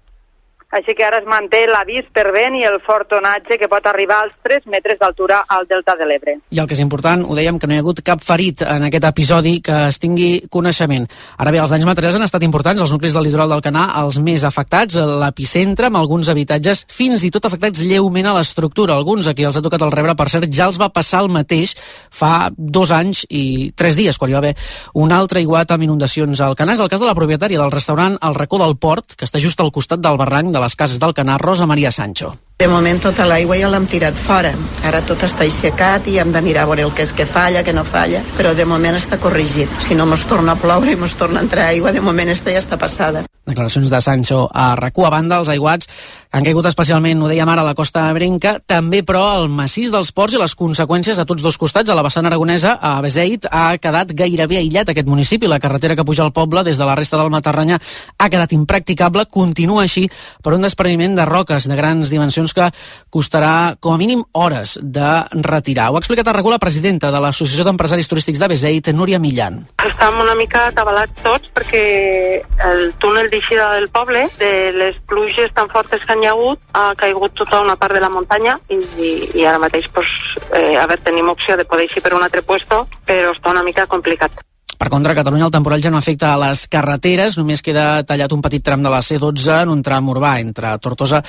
Així 0.73 0.95
que 0.97 1.05
ara 1.05 1.19
es 1.21 1.27
manté 1.29 1.67
l'avís 1.69 2.07
per 2.09 2.31
vent 2.33 2.55
i 2.57 2.63
el 2.65 2.79
fort 2.81 3.11
onatge 3.13 3.59
que 3.61 3.69
pot 3.69 3.85
arribar 3.85 4.23
als 4.23 4.33
3 4.41 4.65
metres 4.73 4.97
d'altura 4.97 5.43
al 5.45 5.67
delta 5.69 5.93
de 5.99 6.07
l'Ebre. 6.09 6.33
I 6.49 6.61
el 6.63 6.69
que 6.69 6.73
és 6.73 6.81
important, 6.81 7.21
ho 7.29 7.35
dèiem, 7.37 7.59
que 7.61 7.69
no 7.69 7.75
hi 7.75 7.77
ha 7.77 7.83
hagut 7.83 8.01
cap 8.01 8.23
ferit 8.25 8.63
en 8.65 8.87
aquest 8.87 9.05
episodi 9.05 9.59
que 9.61 9.75
es 9.91 9.99
tingui 10.01 10.47
coneixement. 10.49 11.05
Ara 11.37 11.53
bé, 11.53 11.59
els 11.61 11.69
danys 11.69 11.85
materials 11.85 12.17
han 12.17 12.25
estat 12.25 12.45
importants, 12.47 12.81
els 12.81 12.93
nuclis 12.95 13.13
del 13.13 13.27
litoral 13.27 13.53
del 13.53 13.61
Canà, 13.61 13.83
els 14.01 14.17
més 14.17 14.45
afectats, 14.49 14.97
l'epicentre, 14.97 15.91
amb 15.91 16.01
alguns 16.01 16.31
habitatges, 16.33 16.87
fins 16.89 17.21
i 17.21 17.29
tot 17.29 17.45
afectats 17.45 17.85
lleument 17.85 18.31
a 18.31 18.33
l'estructura. 18.39 18.97
Alguns, 18.97 19.29
a 19.29 19.35
qui 19.37 19.45
els 19.45 19.59
ha 19.59 19.61
tocat 19.61 19.85
el 19.85 19.93
rebre, 19.93 20.17
per 20.17 20.29
cert, 20.33 20.49
ja 20.49 20.71
els 20.71 20.81
va 20.81 20.89
passar 20.89 21.21
el 21.21 21.29
mateix 21.29 21.75
fa 22.09 22.49
dos 22.57 22.89
anys 22.89 23.27
i 23.29 23.69
tres 23.77 23.99
dies, 23.99 24.17
quan 24.17 24.33
hi 24.33 24.39
va 24.39 24.41
haver 24.41 24.55
un 24.97 25.13
altre 25.13 25.45
iguat 25.45 25.69
amb 25.69 25.85
inundacions 25.85 26.41
al 26.41 26.57
Canà. 26.57 26.73
És 26.73 26.81
el 26.81 26.89
cas 26.89 27.03
de 27.03 27.11
la 27.11 27.17
propietària 27.17 27.61
del 27.61 27.71
restaurant 27.71 28.17
El 28.25 28.33
Racó 28.41 28.57
del 28.57 28.77
Port, 28.81 29.13
que 29.13 29.29
està 29.29 29.37
just 29.37 29.61
al 29.61 29.69
costat 29.71 30.01
del 30.01 30.17
barranc 30.17 30.49
de 30.49 30.62
les 30.63 30.75
cases 30.79 30.99
del 30.99 31.13
Canà, 31.17 31.37
Rosa 31.41 31.67
Maria 31.67 31.91
Sancho. 31.91 32.37
De 32.63 32.67
moment 32.71 33.01
tota 33.03 33.25
l'aigua 33.27 33.57
ja 33.59 33.67
l'hem 33.67 33.83
tirat 33.91 34.15
fora. 34.25 34.53
Ara 34.87 35.01
tot 35.03 35.25
està 35.27 35.43
aixecat 35.43 36.07
i 36.07 36.15
hem 36.21 36.31
de 36.31 36.41
mirar 36.45 36.63
a 36.63 36.69
veure 36.69 36.85
el 36.87 36.93
que 36.95 37.03
és 37.03 37.11
que 37.17 37.25
falla, 37.27 37.65
que 37.67 37.73
no 37.75 37.83
falla, 37.83 38.21
però 38.37 38.53
de 38.55 38.63
moment 38.63 38.95
està 38.95 39.19
corregit. 39.19 39.75
Si 39.83 39.99
no 39.99 40.07
mos 40.07 40.23
torna 40.31 40.55
a 40.55 40.61
ploure 40.63 40.95
i 40.95 41.01
mos 41.03 41.19
torna 41.19 41.41
a 41.41 41.47
entrar 41.49 41.67
aigua, 41.73 41.91
de 41.91 42.07
moment 42.07 42.31
esta 42.31 42.55
ja 42.55 42.63
està 42.63 42.79
passada. 42.79 43.27
Declaracions 43.43 43.89
de 43.91 43.99
Sancho 43.99 44.45
a 44.47 44.69
rac 44.79 44.95
A 45.03 45.09
banda, 45.11 45.41
els 45.41 45.49
aiguats 45.51 45.89
han 46.31 46.45
caigut 46.45 46.65
especialment, 46.65 47.19
ho 47.21 47.27
dèiem 47.27 47.49
ara, 47.51 47.61
a 47.61 47.67
la 47.67 47.75
costa 47.75 48.05
brenca, 48.15 48.55
també, 48.65 49.03
però, 49.03 49.25
el 49.37 49.49
massís 49.51 49.91
dels 49.91 50.13
ports 50.15 50.33
i 50.33 50.39
les 50.39 50.55
conseqüències 50.55 51.19
a 51.19 51.25
tots 51.29 51.43
dos 51.43 51.59
costats, 51.61 51.91
a 51.91 51.97
la 51.97 52.01
vessant 52.01 52.25
aragonesa, 52.25 52.77
a 52.81 52.95
Beseit, 53.03 53.45
ha 53.51 53.75
quedat 53.77 54.15
gairebé 54.15 54.57
aïllat 54.57 54.89
aquest 54.89 55.05
municipi. 55.05 55.49
La 55.51 55.59
carretera 55.59 55.97
que 55.99 56.05
puja 56.07 56.23
al 56.23 56.31
poble 56.33 56.63
des 56.63 56.79
de 56.79 56.87
la 56.87 56.95
resta 56.95 57.19
del 57.19 57.29
Matarranya 57.29 57.77
ha 58.17 58.29
quedat 58.31 58.55
impracticable, 58.55 59.27
continua 59.29 59.83
així 59.83 60.07
per 60.41 60.55
un 60.55 60.63
despreniment 60.63 61.19
de 61.19 61.27
roques 61.27 61.67
de 61.67 61.77
grans 61.77 62.09
dimensions 62.09 62.52
que 62.53 62.69
costarà 63.13 63.75
com 63.79 63.93
a 63.93 63.99
mínim 64.01 64.23
hores 64.31 64.77
de 64.81 65.09
retirar. 65.43 65.89
Ho 65.91 65.97
ha 65.97 66.03
explicat 66.03 66.27
a 66.27 66.33
la 66.33 66.59
presidenta 66.59 67.11
de 67.11 67.19
l'Associació 67.19 67.65
d'Empresaris 67.65 68.07
Turístics 68.07 68.39
de 68.39 68.47
Beseit, 68.47 68.87
Núria 68.93 69.19
Millan. 69.19 69.63
Estàvem 69.83 70.21
una 70.21 70.35
mica 70.35 70.67
atabalats 70.67 71.21
tots 71.23 71.51
perquè 71.53 72.41
el 72.69 72.93
túnel 72.99 73.29
d'eixida 73.29 73.71
del 73.75 73.89
poble, 73.89 74.27
de 74.39 74.71
les 74.75 74.99
pluges 75.07 75.53
tan 75.53 75.69
fortes 75.69 76.05
que 76.05 76.17
hi 76.19 76.27
ha 76.27 76.33
hagut, 76.33 76.59
ha 76.73 76.93
caigut 76.95 77.33
tota 77.33 77.61
una 77.61 77.75
part 77.75 77.93
de 77.93 78.01
la 78.03 78.09
muntanya 78.09 78.59
i, 78.69 78.79
i, 78.97 79.11
i 79.41 79.45
ara 79.45 79.61
mateix 79.61 79.89
pues, 79.93 80.09
eh, 80.51 80.75
a 80.77 80.87
veure, 80.87 81.01
tenim 81.03 81.29
opció 81.29 81.57
de 81.57 81.65
poder 81.65 81.87
eixir 81.87 82.03
per 82.03 82.13
un 82.13 82.23
altre 82.23 82.41
puesto, 82.41 82.85
però 83.05 83.33
està 83.33 83.51
una 83.51 83.63
mica 83.63 83.87
complicat. 83.87 84.43
Per 84.77 84.89
contra, 84.89 85.13
a 85.13 85.15
Catalunya 85.15 85.45
el 85.47 85.53
temporal 85.53 85.81
ja 85.83 85.91
no 85.93 85.99
afecta 85.99 86.33
a 86.33 86.39
les 86.41 86.65
carreteres, 86.71 87.37
només 87.37 87.61
queda 87.61 88.03
tallat 88.07 88.33
un 88.33 88.41
petit 88.41 88.63
tram 88.63 88.83
de 88.83 88.91
la 88.91 89.01
C12 89.05 89.61
en 89.63 89.73
un 89.73 89.83
tram 89.85 90.09
urbà 90.09 90.35
entre 90.41 90.73
Tortosa 90.83 91.21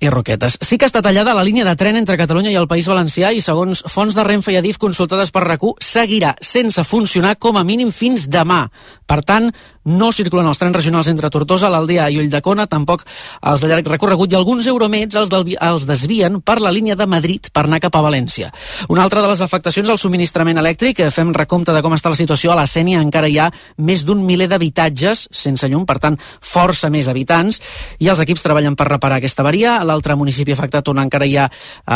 i 0.00 0.10
Roquetes. 0.12 0.58
Sí 0.62 0.78
que 0.78 0.88
està 0.88 1.02
tallada 1.04 1.34
la 1.34 1.44
línia 1.46 1.66
de 1.68 1.76
tren 1.78 1.98
entre 2.00 2.18
Catalunya 2.20 2.52
i 2.52 2.58
el 2.60 2.68
País 2.70 2.88
Valencià 2.90 3.32
i, 3.32 3.42
segons 3.44 3.84
fonts 3.90 4.16
de 4.16 4.24
Renfe 4.26 4.54
i 4.54 4.60
Adif 4.60 4.78
consultades 4.82 5.34
per 5.34 5.44
rac 5.46 5.62
seguirà 5.82 6.32
sense 6.42 6.82
funcionar 6.82 7.36
com 7.38 7.56
a 7.56 7.64
mínim 7.64 7.92
fins 7.94 8.26
demà. 8.30 8.64
Per 9.06 9.20
tant, 9.22 9.50
no 9.84 10.12
circulen 10.14 10.46
els 10.46 10.60
trens 10.60 10.76
regionals 10.76 11.08
entre 11.10 11.30
Tortosa, 11.32 11.70
l'Aldea 11.72 12.08
i 12.10 12.18
Ulldecona, 12.20 12.68
tampoc 12.70 13.04
els 13.50 13.62
de 13.62 13.70
llarg 13.70 13.88
recorregut 13.90 14.32
i 14.32 14.38
alguns 14.38 14.66
euromets 14.70 15.16
els, 15.18 15.30
del, 15.32 15.54
els 15.58 15.86
desvien 15.88 16.40
per 16.40 16.60
la 16.62 16.70
línia 16.74 16.96
de 16.98 17.06
Madrid 17.06 17.48
per 17.52 17.64
anar 17.66 17.80
cap 17.82 17.96
a 17.98 18.04
València. 18.04 18.52
Una 18.92 19.02
altra 19.02 19.22
de 19.22 19.30
les 19.32 19.42
afectacions 19.42 19.90
al 19.90 19.98
subministrament 19.98 20.60
elèctric, 20.62 21.02
fem 21.10 21.32
recompte 21.34 21.74
de 21.74 21.82
com 21.82 21.96
està 21.96 22.12
la 22.12 22.18
situació 22.18 22.52
a 22.52 22.58
la 22.60 22.66
Sènia, 22.70 23.02
encara 23.02 23.30
hi 23.30 23.38
ha 23.42 23.48
més 23.82 24.04
d'un 24.06 24.22
miler 24.24 24.48
d'habitatges 24.50 25.26
sense 25.32 25.68
llum, 25.68 25.86
per 25.88 25.98
tant, 26.02 26.18
força 26.40 26.90
més 26.92 27.08
habitants, 27.10 27.60
i 27.98 28.10
els 28.12 28.22
equips 28.22 28.44
treballen 28.44 28.76
per 28.78 28.88
reparar 28.90 29.18
aquesta 29.18 29.42
avaria. 29.42 29.80
L'altre 29.86 30.16
municipi 30.18 30.54
afectat 30.54 30.88
on 30.92 31.02
encara 31.02 31.26
hi 31.26 31.36
ha 31.40 31.48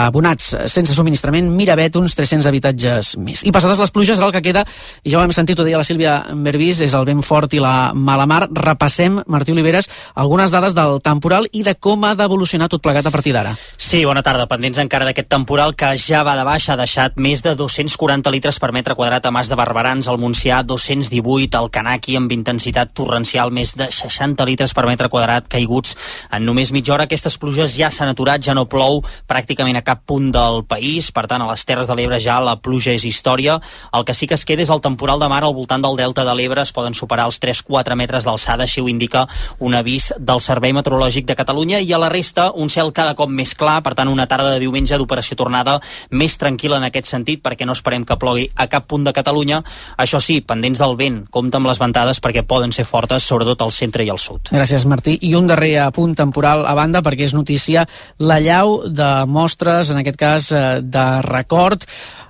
abonats 0.07 0.55
sense 0.72 0.94
subministrament, 0.96 1.49
Miravet, 1.57 1.96
uns 2.01 2.16
300 2.18 2.51
habitatges 2.51 3.14
més. 3.22 3.44
I 3.46 3.55
passades 3.55 3.81
les 3.83 3.94
pluges, 3.94 4.20
el 4.20 4.35
que 4.35 4.42
queda, 4.42 4.66
i 5.05 5.12
ja 5.12 5.20
ho 5.20 5.25
hem 5.25 5.35
sentit, 5.37 5.59
ho 5.61 5.66
deia 5.66 5.79
la 5.81 5.87
Sílvia 5.87 6.18
Berbís, 6.35 6.83
és 6.85 6.94
el 6.96 7.07
vent 7.09 7.22
fort 7.25 7.55
i 7.55 7.62
la 7.62 7.75
mala 7.94 8.26
mar. 8.26 8.46
Repassem, 8.50 9.20
Martí 9.26 9.52
Oliveres, 9.52 9.90
algunes 10.14 10.50
dades 10.54 10.74
del 10.76 11.00
temporal 11.04 11.48
i 11.52 11.62
de 11.66 11.74
com 11.74 12.04
ha 12.04 12.14
d'evolucionar 12.18 12.68
tot 12.72 12.82
plegat 12.84 13.06
a 13.06 13.12
partir 13.14 13.34
d'ara. 13.36 13.54
Sí, 13.76 14.04
bona 14.04 14.22
tarda. 14.26 14.48
Pendents 14.50 14.80
encara 14.82 15.06
d'aquest 15.08 15.28
temporal 15.32 15.74
que 15.76 15.92
ja 16.00 16.22
va 16.26 16.36
de 16.38 16.44
baix, 16.46 16.68
ha 16.70 16.76
deixat 16.78 17.16
més 17.16 17.42
de 17.44 17.54
240 17.58 18.32
litres 18.34 18.60
per 18.62 18.72
metre 18.72 18.96
quadrat 18.98 19.26
a 19.26 19.32
Mas 19.34 19.50
de 19.50 19.58
Barberans, 19.58 20.08
al 20.08 20.20
Montsià 20.22 20.62
218, 20.66 21.56
al 21.58 21.70
Canaki 21.70 22.16
amb 22.16 22.32
intensitat 22.32 22.92
torrencial 22.96 23.52
més 23.54 23.74
de 23.76 23.88
60 23.92 24.46
litres 24.48 24.74
per 24.74 24.86
metre 24.88 25.10
quadrat 25.12 25.48
caiguts 25.50 25.96
en 26.32 26.46
només 26.46 26.72
mitja 26.72 26.94
hora. 26.94 27.06
Aquestes 27.06 27.38
pluges 27.40 27.76
ja 27.76 27.90
s'han 27.90 28.12
aturat, 28.12 28.42
ja 28.42 28.54
no 28.56 28.66
plou 28.70 29.02
pràcticament 29.28 29.80
a 29.80 29.84
cap 29.86 30.04
punt 30.06 30.30
del 30.34 30.62
país, 30.68 31.10
per 31.12 31.26
tant 31.30 31.42
a 31.42 31.50
les 31.50 31.66
Terres 31.66 31.90
de 31.90 31.96
l'Ebre 31.98 32.20
ja 32.22 32.38
la 32.42 32.56
pluja 32.62 32.94
és 32.96 33.04
història. 33.04 33.58
El 33.92 34.06
que 34.06 34.14
sí 34.14 34.26
que 34.26 34.38
es 34.38 34.44
queda 34.46 34.64
és 34.64 34.72
el 34.72 34.82
temporal 34.84 35.20
de 35.20 35.28
mar 35.30 35.42
al 35.44 35.54
voltant 35.56 35.82
del 35.82 35.98
delta 35.98 36.24
de 36.24 36.34
l'Ebre, 36.36 36.62
es 36.62 36.72
poden 36.72 36.94
superar 36.94 37.26
els 37.30 37.40
3-4 37.66 37.96
metres 37.96 38.24
d'alçada, 38.24 38.64
així 38.64 38.81
ho 38.81 38.88
indica 38.88 39.26
un 39.59 39.74
avís 39.74 40.12
del 40.18 40.40
Servei 40.40 40.72
Meteorològic 40.72 41.26
de 41.26 41.37
Catalunya 41.37 41.81
i 41.81 41.92
a 41.92 41.98
la 41.98 42.09
resta 42.09 42.50
un 42.55 42.70
cel 42.70 42.92
cada 42.92 43.14
cop 43.14 43.31
més 43.31 43.55
clar, 43.55 43.83
per 43.83 43.94
tant 43.94 44.09
una 44.09 44.26
tarda 44.26 44.52
de 44.55 44.61
diumenge 44.62 44.96
d'operació 44.98 45.37
tornada 45.37 45.81
més 46.11 46.38
tranquil·la 46.38 46.79
en 46.81 46.88
aquest 46.88 47.11
sentit 47.11 47.42
perquè 47.42 47.66
no 47.66 47.76
esperem 47.76 48.05
que 48.07 48.18
plogui 48.18 48.48
a 48.55 48.68
cap 48.68 48.87
punt 48.87 49.05
de 49.05 49.14
Catalunya. 49.16 49.62
Això 49.98 50.20
sí, 50.20 50.40
pendents 50.40 50.81
del 50.83 50.96
vent, 50.96 51.24
compta 51.31 51.61
amb 51.61 51.70
les 51.70 51.81
ventades 51.83 52.20
perquè 52.22 52.44
poden 52.46 52.72
ser 52.72 52.87
fortes, 52.87 53.26
sobretot 53.26 53.62
al 53.62 53.72
centre 53.72 54.05
i 54.05 54.11
al 54.11 54.20
sud. 54.22 54.52
Gràcies, 54.52 54.87
Martí. 54.87 55.18
I 55.22 55.35
un 55.35 55.48
darrer 55.50 55.74
apunt 55.87 56.14
temporal 56.16 56.66
a 56.66 56.74
banda 56.79 57.02
perquè 57.02 57.26
és 57.26 57.35
notícia 57.35 57.87
la 58.18 58.38
llau 58.40 58.83
de 58.87 59.11
mostres, 59.26 59.90
en 59.90 60.02
aquest 60.02 60.20
cas 60.20 60.52
eh, 60.52 60.64
de 60.83 61.07
record 61.26 61.87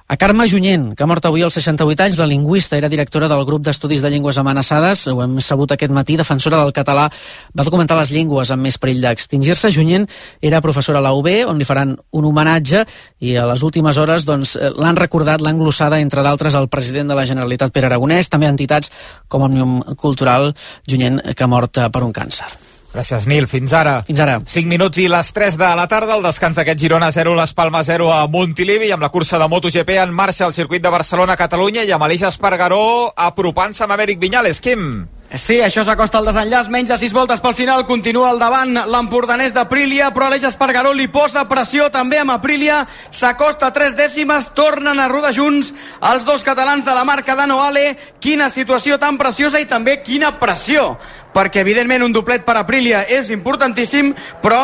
a 0.08 0.16
Carme 0.16 0.46
Junyent, 0.48 0.94
que 0.94 1.02
ha 1.02 1.06
mort 1.10 1.24
avui 1.26 1.42
als 1.42 1.56
68 1.58 2.04
anys, 2.04 2.18
la 2.20 2.28
lingüista, 2.30 2.76
era 2.78 2.88
directora 2.88 3.26
del 3.26 3.44
grup 3.44 3.64
d'estudis 3.66 4.02
de 4.04 4.10
llengües 4.12 4.38
amenaçades, 4.38 5.06
ho 5.10 5.22
hem 5.24 5.40
sabut 5.42 5.72
aquest 5.74 5.90
matí, 5.90 6.14
defensora 6.16 6.60
del 6.62 6.70
català, 6.72 7.08
va 7.50 7.64
documentar 7.66 7.98
les 7.98 8.12
llengües 8.14 8.52
amb 8.54 8.62
més 8.62 8.78
perill 8.78 9.02
d'extingir-se. 9.02 9.72
Junyent 9.74 10.06
era 10.40 10.62
professora 10.62 11.02
a 11.02 11.06
la 11.08 11.14
UB, 11.16 11.26
on 11.50 11.58
li 11.58 11.66
faran 11.66 11.96
un 12.12 12.28
homenatge, 12.30 12.84
i 13.18 13.34
a 13.34 13.48
les 13.50 13.64
últimes 13.66 13.98
hores 13.98 14.28
doncs, 14.28 14.54
l'han 14.78 15.00
recordat, 15.00 15.42
l'han 15.42 15.58
glossada, 15.58 15.98
entre 15.98 16.22
d'altres, 16.22 16.54
el 16.54 16.70
president 16.70 17.10
de 17.10 17.18
la 17.18 17.26
Generalitat, 17.26 17.74
Pere 17.74 17.90
Aragonès, 17.90 18.30
també 18.30 18.46
entitats 18.46 18.92
com 19.26 19.42
Òmnium 19.42 19.80
Cultural, 19.98 20.52
Junyent, 20.86 21.18
que 21.34 21.44
ha 21.44 21.50
mort 21.50 21.82
per 21.90 22.06
un 22.06 22.14
càncer. 22.14 22.65
Gràcies, 22.96 23.26
Nil. 23.28 23.44
Fins 23.44 23.74
ara. 23.76 23.98
Fins 24.06 24.20
ara. 24.24 24.38
5 24.40 24.70
minuts 24.70 24.96
i 25.02 25.04
les 25.12 25.28
3 25.36 25.58
de 25.60 25.68
la 25.76 25.84
tarda, 25.90 26.14
el 26.16 26.24
descans 26.24 26.56
d'aquest 26.56 26.80
Girona 26.80 27.10
0, 27.12 27.34
les 27.36 27.52
Palmes 27.52 27.84
0 27.90 28.08
a 28.14 28.22
Montilivi, 28.32 28.88
amb 28.94 29.04
la 29.04 29.10
cursa 29.12 29.36
de 29.42 29.48
MotoGP 29.52 29.98
en 30.00 30.14
marxa 30.16 30.46
al 30.46 30.56
circuit 30.56 30.80
de 30.80 30.94
Barcelona-Catalunya 30.94 31.84
i 31.84 31.92
amb 31.92 32.08
Aleix 32.08 32.24
Espargaró 32.30 33.12
apropant-se 33.28 33.84
amb 33.84 33.98
Amèric 33.98 34.22
Viñales. 34.22 34.64
Quim? 34.64 34.88
Sí, 35.36 35.58
això 35.60 35.82
s'acosta 35.84 36.16
al 36.16 36.28
desenllaç, 36.30 36.70
menys 36.72 36.88
de 36.88 36.96
6 36.96 37.12
voltes 37.12 37.42
pel 37.44 37.52
final, 37.54 37.82
continua 37.84 38.30
al 38.30 38.38
davant 38.40 38.70
l'empordanès 38.88 39.52
d'Aprilia, 39.52 40.08
però 40.14 40.30
Aleix 40.30 40.46
Espargaró 40.48 40.94
li 40.96 41.10
posa 41.12 41.42
pressió 41.50 41.90
també 41.92 42.16
amb 42.22 42.32
Aprilia, 42.32 42.78
s'acosta 43.12 43.68
a 43.68 43.74
3 43.74 43.98
dècimes, 43.98 44.48
tornen 44.56 44.96
a 44.96 45.08
rodar 45.12 45.34
junts 45.36 45.74
els 46.12 46.24
dos 46.24 46.46
catalans 46.46 46.88
de 46.88 46.94
la 46.96 47.04
marca 47.04 47.36
Danoale, 47.36 47.98
quina 48.20 48.48
situació 48.48 48.96
tan 49.02 49.18
preciosa 49.20 49.60
i 49.60 49.68
també 49.68 49.98
quina 50.02 50.38
pressió, 50.40 50.94
perquè 51.36 51.60
evidentment 51.60 52.06
un 52.06 52.16
doblet 52.16 52.46
per 52.46 52.56
Aprilia 52.56 53.04
és 53.04 53.28
importantíssim, 53.34 54.14
però 54.40 54.62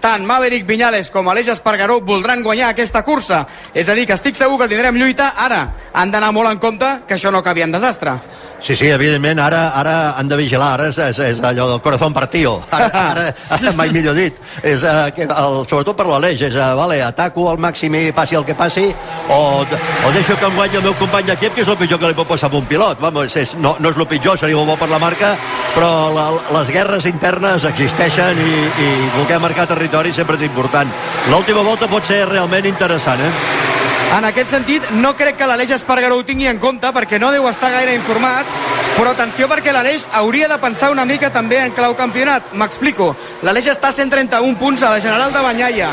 tant 0.00 0.24
Maverick 0.24 0.66
Viñales 0.66 1.10
com 1.12 1.28
Aleix 1.28 1.48
Espargaró 1.52 2.00
voldran 2.00 2.42
guanyar 2.42 2.70
aquesta 2.72 3.04
cursa. 3.04 3.44
És 3.74 3.88
a 3.88 3.94
dir, 3.94 4.06
que 4.08 4.16
estic 4.16 4.34
segur 4.34 4.58
que 4.58 4.68
tindrem 4.68 4.96
lluita. 4.96 5.34
Ara 5.36 5.60
han 5.92 6.10
d'anar 6.10 6.32
molt 6.32 6.50
en 6.50 6.58
compte 6.58 6.88
que 7.06 7.14
això 7.18 7.30
no 7.30 7.44
acabi 7.44 7.62
en 7.62 7.76
desastre. 7.76 8.16
Sí, 8.62 8.76
sí, 8.76 8.90
evidentment, 8.92 9.38
ara, 9.40 9.70
ara 9.80 9.94
han 10.18 10.28
de 10.28 10.36
vigilar, 10.36 10.74
ara 10.74 10.88
és, 10.90 10.98
és, 11.00 11.18
és 11.30 11.38
allò 11.40 11.66
del 11.70 11.80
corazón 11.80 12.12
partido, 12.12 12.58
ara, 12.70 12.90
ara, 13.12 13.24
ara 13.56 13.72
mai 13.78 13.88
millor 13.94 14.14
dit, 14.18 14.36
és, 14.62 14.84
uh, 14.84 15.08
que 15.16 15.24
el, 15.24 15.56
sobretot 15.70 15.96
per 15.96 16.06
l'Aleix, 16.06 16.44
és, 16.50 16.58
uh, 16.58 16.74
vale, 16.76 17.00
ataco 17.02 17.48
al 17.48 17.60
màxim 17.62 17.96
i 17.96 18.10
passi 18.12 18.36
el 18.36 18.44
que 18.44 18.54
passi, 18.58 18.84
o, 19.32 19.40
o 19.64 20.12
deixo 20.12 20.36
que 20.36 20.50
em 20.50 20.60
guanyi 20.60 20.80
el 20.82 20.86
meu 20.90 20.94
company 21.00 21.32
d'equip, 21.32 21.56
que 21.56 21.64
és 21.64 21.72
el 21.72 21.80
pitjor 21.80 22.02
que 22.02 22.12
li 22.12 22.18
pot 22.18 22.28
passar 22.28 22.52
a 22.52 22.60
un 22.60 22.68
pilot, 22.68 23.00
Vamos, 23.00 23.32
és, 23.40 23.56
no, 23.56 23.74
no 23.80 23.94
és 23.94 23.96
el 23.96 24.08
pitjor, 24.10 24.36
seria 24.38 24.60
bo 24.60 24.76
per 24.76 24.90
la 24.92 25.00
marca, 25.00 25.32
però 25.74 25.90
la, 26.12 26.28
les 26.58 26.72
guerres 26.74 27.08
internes 27.08 27.64
existeixen 27.64 28.44
i, 28.44 28.54
i 28.84 28.88
voler 29.16 29.40
marcar 29.40 29.66
territori 29.70 30.12
sempre 30.12 30.36
és 30.36 30.44
important. 30.50 30.90
L'última 31.32 31.64
volta 31.64 31.88
pot 31.88 32.04
ser 32.04 32.26
realment 32.28 32.68
interessant, 32.68 33.24
eh? 33.24 33.79
En 34.10 34.24
aquest 34.26 34.50
sentit, 34.50 34.86
no 34.98 35.12
crec 35.14 35.36
que 35.38 35.46
l'Aleix 35.46 35.70
Espargaró 35.76 36.16
ho 36.18 36.24
tingui 36.26 36.48
en 36.50 36.58
compte 36.58 36.88
perquè 36.90 37.20
no 37.22 37.30
deu 37.30 37.44
estar 37.46 37.70
gaire 37.70 37.94
informat, 37.94 38.48
però 38.96 39.12
atenció 39.14 39.46
perquè 39.46 39.70
l'Aleix 39.70 40.02
hauria 40.18 40.48
de 40.50 40.58
pensar 40.58 40.90
una 40.90 41.04
mica 41.06 41.30
també 41.30 41.60
en 41.62 41.70
clau 41.76 41.94
campionat. 41.94 42.50
M'explico. 42.58 43.12
L'Aleix 43.46 43.70
està 43.70 43.92
a 43.92 43.94
131 43.94 44.58
punts 44.58 44.82
a 44.82 44.90
la 44.90 45.00
General 45.00 45.30
de 45.30 45.44
Banyaia. 45.46 45.92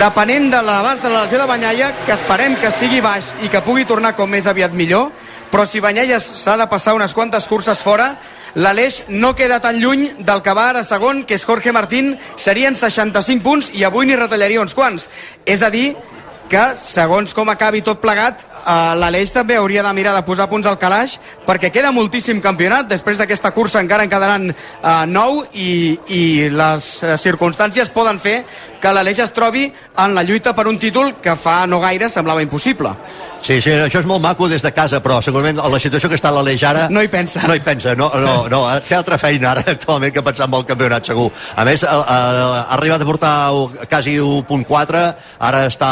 Depenent 0.00 0.50
de 0.52 0.60
l'abast 0.64 1.02
de 1.02 1.08
la 1.12 1.24
lesió 1.24 1.40
de 1.40 1.48
Banyaia, 1.48 1.90
que 2.04 2.12
esperem 2.12 2.54
que 2.60 2.70
sigui 2.76 3.00
baix 3.04 3.32
i 3.44 3.48
que 3.48 3.64
pugui 3.64 3.88
tornar 3.88 4.12
com 4.16 4.28
més 4.28 4.46
aviat 4.46 4.76
millor, 4.76 5.08
però 5.50 5.64
si 5.66 5.80
Banyaia 5.80 6.20
s'ha 6.20 6.58
de 6.60 6.68
passar 6.68 6.94
unes 6.94 7.16
quantes 7.16 7.48
curses 7.48 7.80
fora, 7.80 8.14
l'Aleix 8.54 9.02
no 9.08 9.34
queda 9.36 9.62
tan 9.64 9.80
lluny 9.80 10.10
del 10.18 10.44
que 10.44 10.54
va 10.56 10.68
ara 10.70 10.84
segon, 10.84 11.24
que 11.24 11.40
és 11.40 11.44
Jorge 11.44 11.72
Martín, 11.72 12.14
serien 12.36 12.76
65 12.76 13.42
punts 13.44 13.72
i 13.74 13.84
avui 13.84 14.06
n'hi 14.06 14.16
retallaria 14.20 14.62
uns 14.62 14.76
quants. 14.76 15.08
És 15.44 15.64
a 15.64 15.72
dir, 15.72 15.96
que 16.50 16.62
segons 16.74 17.30
com 17.36 17.48
acabi 17.52 17.78
tot 17.86 18.00
plegat 18.02 18.42
eh, 18.42 18.94
l'Aleix 18.98 19.30
també 19.30 19.54
hauria 19.56 19.84
de 19.86 19.92
mirar 19.94 20.16
de 20.16 20.24
posar 20.26 20.48
punts 20.50 20.66
al 20.66 20.78
calaix 20.82 21.14
perquè 21.46 21.70
queda 21.70 21.92
moltíssim 21.94 22.40
campionat. 22.42 22.88
Després 22.90 23.20
d'aquesta 23.20 23.52
cursa 23.54 23.80
encara 23.82 24.04
en 24.04 24.10
quedaran 24.10 24.48
eh, 24.50 25.04
nou 25.06 25.44
i, 25.54 25.96
i 26.10 26.22
les 26.50 26.90
eh, 27.04 27.14
circumstàncies 27.22 27.92
poden 27.94 28.18
fer 28.18 28.40
que 28.80 28.92
l'Aleix 28.92 29.20
es 29.26 29.34
trobi 29.36 29.66
en 29.70 30.14
la 30.14 30.24
lluita 30.24 30.54
per 30.56 30.66
un 30.68 30.78
títol 30.78 31.14
que 31.22 31.36
fa 31.36 31.66
no 31.66 31.80
gaire 31.80 32.10
semblava 32.10 32.42
impossible 32.42 32.96
Sí, 33.40 33.56
sí, 33.64 33.72
això 33.72 34.02
és 34.02 34.06
molt 34.08 34.20
maco 34.20 34.46
des 34.50 34.60
de 34.60 34.70
casa, 34.76 35.00
però 35.00 35.20
segurament 35.24 35.56
la 35.56 35.78
situació 35.80 36.10
que 36.12 36.16
està 36.18 36.28
l'Aleix 36.32 36.62
ara... 36.68 36.82
No 36.92 37.00
hi 37.00 37.08
pensa. 37.08 37.40
No 37.48 37.54
hi 37.56 37.62
pensa, 37.64 37.94
no, 37.96 38.10
no, 38.20 38.34
no, 38.52 38.60
té 38.84 38.94
altra 38.98 39.16
feina 39.18 39.54
ara 39.54 39.64
actualment 39.74 40.12
que 40.12 40.22
pensar 40.22 40.48
en 40.48 40.56
el 40.58 40.66
campionat, 40.68 41.08
segur. 41.08 41.30
A 41.56 41.64
més, 41.64 41.84
ha, 41.88 41.96
ha 42.04 42.60
arribat 42.76 43.00
a 43.00 43.08
portar 43.08 43.32
quasi 43.88 44.18
1.4, 44.20 45.02
ara 45.48 45.62
està 45.70 45.90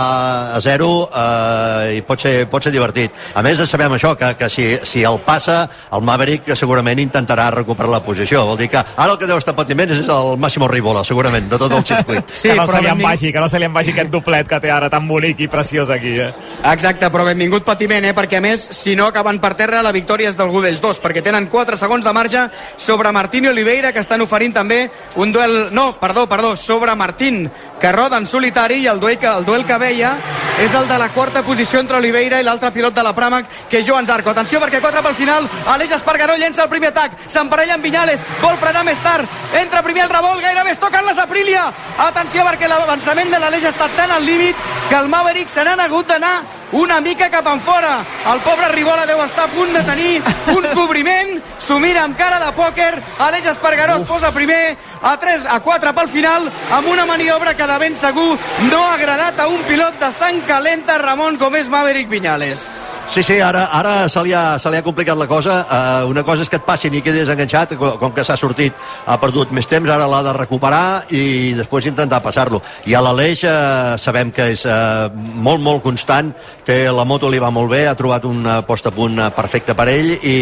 a 0.58 0.60
0 0.60 0.90
eh, 1.08 1.96
i 1.96 2.02
pot 2.04 2.20
ser, 2.20 2.34
pot 2.52 2.64
ser 2.64 2.72
divertit. 2.74 3.16
A 3.34 3.44
més, 3.46 3.64
sabem 3.70 3.96
això, 3.96 4.12
que, 4.20 4.34
que 4.36 4.50
si, 4.52 4.68
si 4.84 5.06
el 5.08 5.20
passa, 5.24 5.62
el 5.96 6.04
Maverick 6.04 6.52
segurament 6.58 7.00
intentarà 7.00 7.48
recuperar 7.54 7.94
la 7.96 8.02
posició. 8.04 8.44
Vol 8.52 8.60
dir 8.60 8.68
que 8.74 8.82
ara 8.84 9.08
el 9.08 9.16
que 9.16 9.30
deu 9.30 9.40
estar 9.40 9.56
patiment 9.56 9.96
és 9.96 10.04
el 10.04 10.36
Máximo 10.36 10.68
Ribola, 10.68 11.04
segurament, 11.04 11.48
de 11.48 11.62
tot 11.64 11.72
el 11.72 11.86
circuit. 11.88 12.28
sí, 12.44 12.52
no 12.52 12.68
se 12.78 12.82
li 12.82 12.88
en 12.88 13.02
vagi, 13.02 13.32
que 13.32 13.40
no 13.40 13.48
se 13.48 13.58
li 13.58 13.66
en 13.66 13.74
vagi 13.74 13.92
aquest 13.92 14.10
doblet 14.10 14.48
que 14.48 14.60
té 14.60 14.70
ara 14.70 14.90
tan 14.90 15.06
bonic 15.08 15.40
i 15.40 15.48
preciós 15.50 15.90
aquí, 15.90 16.14
eh? 16.20 16.30
Exacte, 16.72 17.10
però 17.10 17.24
benvingut 17.26 17.64
patiment, 17.66 18.04
eh? 18.04 18.14
perquè 18.14 18.38
a 18.38 18.44
més, 18.44 18.68
si 18.74 18.96
no 18.96 19.08
acaben 19.08 19.40
per 19.42 19.54
terra, 19.58 19.82
la 19.82 19.92
victòria 19.94 20.30
és 20.30 20.38
del 20.38 20.52
d'ells 20.58 20.82
dos, 20.82 21.00
perquè 21.02 21.22
tenen 21.24 21.48
4 21.50 21.78
segons 21.78 22.04
de 22.04 22.12
marge 22.12 22.48
sobre 22.76 23.12
Martín 23.12 23.46
i 23.46 23.52
Oliveira, 23.52 23.92
que 23.92 24.02
estan 24.02 24.22
oferint 24.24 24.54
també 24.54 24.88
un 25.16 25.32
duel... 25.32 25.68
No, 25.72 25.92
perdó, 26.00 26.28
perdó, 26.28 26.56
sobre 26.56 26.94
Martín, 26.94 27.50
que 27.80 27.92
roda 27.92 28.18
en 28.18 28.26
solitari, 28.26 28.82
i 28.82 28.90
el 28.90 29.00
duel 29.00 29.18
que, 29.18 29.26
el 29.28 29.44
duel 29.44 29.64
que 29.66 29.78
veia 29.78 30.16
és 30.58 30.74
el 30.74 30.88
de 30.90 30.98
la 30.98 31.08
quarta 31.14 31.44
posició 31.46 31.78
entre 31.78 31.98
Oliveira 32.00 32.40
i 32.40 32.44
l'altre 32.44 32.72
pilot 32.74 32.94
de 32.94 33.02
la 33.06 33.14
Pramac, 33.14 33.46
que 33.70 33.78
és 33.78 33.86
Joan 33.86 34.06
Zarco. 34.06 34.32
Atenció, 34.32 34.58
perquè 34.58 34.80
4 34.82 35.02
pel 35.04 35.14
final, 35.14 35.46
Aleix 35.70 35.92
Espargaró 35.94 36.34
llença 36.36 36.64
el 36.64 36.72
primer 36.72 36.90
atac, 36.90 37.14
s'emparella 37.30 37.76
amb 37.76 37.86
Vinyales, 37.86 38.24
vol 38.42 38.58
frenar 38.58 38.82
més 38.84 38.98
tard, 39.04 39.28
entra 39.60 39.84
primer 39.86 40.08
el 40.08 40.10
revolt, 40.10 40.42
gairebé 40.42 40.74
es 40.74 40.82
toquen 40.82 41.06
les 41.06 41.20
Aprilia. 41.22 41.68
Atenció, 42.08 42.42
perquè 42.46 42.67
l'avançament 42.68 43.30
de 43.32 43.40
l'Aleix 43.40 43.64
està 43.70 43.88
tan 43.96 44.12
al 44.12 44.24
límit 44.26 44.56
que 44.88 44.96
el 44.96 45.08
Maverick 45.08 45.50
se 45.50 45.64
n'han 45.64 45.80
hagut 45.80 46.08
d'anar 46.08 46.36
una 46.72 47.00
mica 47.00 47.30
cap 47.30 47.46
en 47.48 47.60
fora. 47.60 47.98
El 48.32 48.40
pobre 48.44 48.68
Ribola 48.72 49.06
deu 49.08 49.20
estar 49.24 49.46
a 49.46 49.52
punt 49.52 49.72
de 49.72 49.82
tenir 49.86 50.22
un 50.54 50.66
cobriment, 50.78 51.36
s'ho 51.58 51.78
mira 51.80 52.04
amb 52.04 52.16
cara 52.18 52.40
de 52.44 52.50
pòquer, 52.56 52.90
Aleix 53.28 53.46
Espargaró 53.52 54.00
es 54.00 54.08
posa 54.08 54.32
primer, 54.34 54.76
a 55.02 55.16
3 55.18 55.46
a 55.48 55.60
4 55.64 55.94
pel 55.94 56.12
final, 56.12 56.50
amb 56.72 56.92
una 56.92 57.06
maniobra 57.06 57.54
que 57.56 57.70
de 57.70 57.78
ben 57.78 57.96
segur 57.96 58.34
no 58.70 58.82
ha 58.84 58.94
agradat 58.98 59.40
a 59.40 59.48
un 59.48 59.64
pilot 59.70 60.00
de 60.00 60.12
sang 60.12 60.44
calenta, 60.46 60.98
Ramon, 60.98 61.40
és 61.58 61.68
Maverick 61.68 62.10
Viñales. 62.10 62.66
Sí, 63.08 63.22
sí, 63.24 63.38
ara, 63.40 63.64
ara 63.72 64.08
se, 64.12 64.20
li 64.22 64.34
ha, 64.36 64.58
se 64.60 64.68
li 64.70 64.76
ha 64.76 64.84
complicat 64.84 65.16
la 65.16 65.26
cosa. 65.26 65.54
Uh, 65.64 66.10
una 66.10 66.22
cosa 66.22 66.44
és 66.44 66.50
que 66.52 66.58
et 66.60 66.64
passin 66.66 66.92
i 66.94 67.00
quedis 67.02 67.30
enganxat, 67.32 67.72
com, 67.80 68.12
que 68.14 68.22
s'ha 68.22 68.36
sortit, 68.36 68.76
ha 69.08 69.16
perdut 69.18 69.50
més 69.56 69.66
temps, 69.66 69.88
ara 69.88 70.06
l'ha 70.06 70.20
de 70.26 70.34
recuperar 70.36 71.08
i 71.16 71.54
després 71.56 71.88
intentar 71.88 72.20
passar-lo. 72.22 72.60
I 72.86 72.94
a 72.94 73.00
l'Aleix 73.02 73.46
uh, 73.48 73.96
sabem 73.98 74.28
que 74.36 74.50
és 74.52 74.66
uh, 74.68 75.08
molt, 75.16 75.64
molt 75.64 75.82
constant, 75.82 76.34
que 76.66 76.76
la 76.92 77.06
moto 77.08 77.30
li 77.32 77.40
va 77.40 77.48
molt 77.50 77.72
bé, 77.72 77.86
ha 77.88 77.96
trobat 77.98 78.26
un 78.28 78.44
uh, 78.44 78.58
post 78.68 78.86
a 78.86 78.92
punt 78.94 79.16
perfecte 79.34 79.74
per 79.74 79.88
ell 79.88 80.12
i 80.20 80.36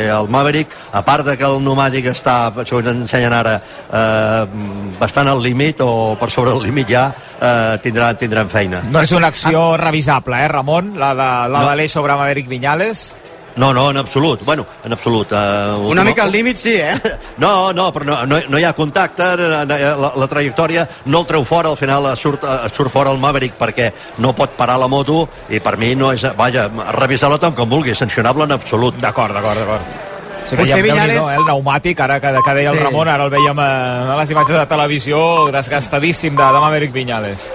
el 0.00 0.32
Maverick, 0.32 0.72
a 0.96 1.04
part 1.04 1.28
de 1.28 1.36
que 1.36 1.46
el 1.46 1.60
pneumàtic 1.60 2.10
està, 2.14 2.38
això 2.64 2.80
ens 2.80 2.94
ensenyen 2.94 3.36
ara, 3.36 3.58
uh, 3.92 4.96
bastant 4.98 5.28
al 5.28 5.44
límit 5.44 5.84
o 5.84 6.16
per 6.18 6.30
sobre 6.32 6.56
el 6.56 6.64
límit 6.64 6.90
ja, 6.96 7.06
uh, 7.12 7.76
tindran, 7.84 8.16
tindran 8.16 8.48
feina. 8.48 8.82
No 8.88 9.04
és 9.04 9.12
una 9.12 9.28
acció 9.28 9.76
revisable, 9.76 10.40
eh, 10.40 10.48
Ramon? 10.48 10.94
La 10.96 11.12
de 11.14 11.30
la 11.52 11.60
No. 11.60 11.66
d'Aleix 11.68 11.89
sobre 11.90 12.14
Maverick 12.16 12.48
Viñales? 12.48 13.16
No, 13.56 13.74
no, 13.74 13.90
en 13.90 13.96
absolut. 13.96 14.44
Bueno, 14.44 14.64
en 14.84 14.92
absolut. 14.92 15.32
Uh, 15.32 15.88
Una 15.90 16.04
mica 16.04 16.22
al 16.22 16.30
límit, 16.30 16.56
sí, 16.56 16.74
eh? 16.76 16.94
No, 17.38 17.72
no, 17.72 17.92
però 17.92 18.04
no, 18.06 18.26
no, 18.26 18.38
no 18.48 18.58
hi 18.58 18.64
ha 18.64 18.72
contacte, 18.72 19.24
la, 19.36 19.64
la, 19.66 20.12
la 20.16 20.28
trajectòria 20.30 20.86
no 21.06 21.20
el 21.20 21.26
treu 21.26 21.42
fora, 21.44 21.68
al 21.68 21.76
final 21.76 22.06
surt, 22.16 22.44
eh, 22.46 22.70
surt 22.72 22.92
fora 22.94 23.10
el 23.10 23.18
Maverick 23.18 23.58
perquè 23.58 23.90
no 24.22 24.30
pot 24.38 24.54
parar 24.56 24.78
la 24.78 24.86
moto 24.88 25.24
i 25.50 25.58
per 25.60 25.76
mi 25.82 25.96
no 25.98 26.12
és... 26.14 26.22
Vaja, 26.38 26.68
revisar-la 26.94 27.40
tant 27.42 27.56
com 27.58 27.68
vulgui, 27.68 27.92
sancionable 27.98 28.46
en 28.46 28.52
absolut. 28.54 28.94
D'acord, 29.02 29.34
d'acord, 29.34 29.58
d'acord. 29.58 29.98
Sí, 30.44 30.54
Potser 30.56 30.78
veiem, 30.80 30.94
Viñales- 30.94 31.18
eh, 31.26 31.34
el 31.36 31.44
pneumàtic, 31.44 31.98
ara 32.00 32.20
que, 32.22 32.30
que 32.46 32.54
deia 32.54 32.70
el 32.70 32.78
Sí. 32.78 32.84
Ramon, 32.86 33.08
ara 33.12 33.26
el 33.26 33.30
veiem 33.34 33.58
a, 33.60 33.68
a 34.14 34.16
les 34.22 34.30
imatges 34.30 34.56
de 34.56 34.66
televisió, 34.70 35.18
desgastadíssim 35.52 36.36
de, 36.38 36.46
de 36.54 36.60
Maverick 36.64 36.94
Viñales. 36.94 37.50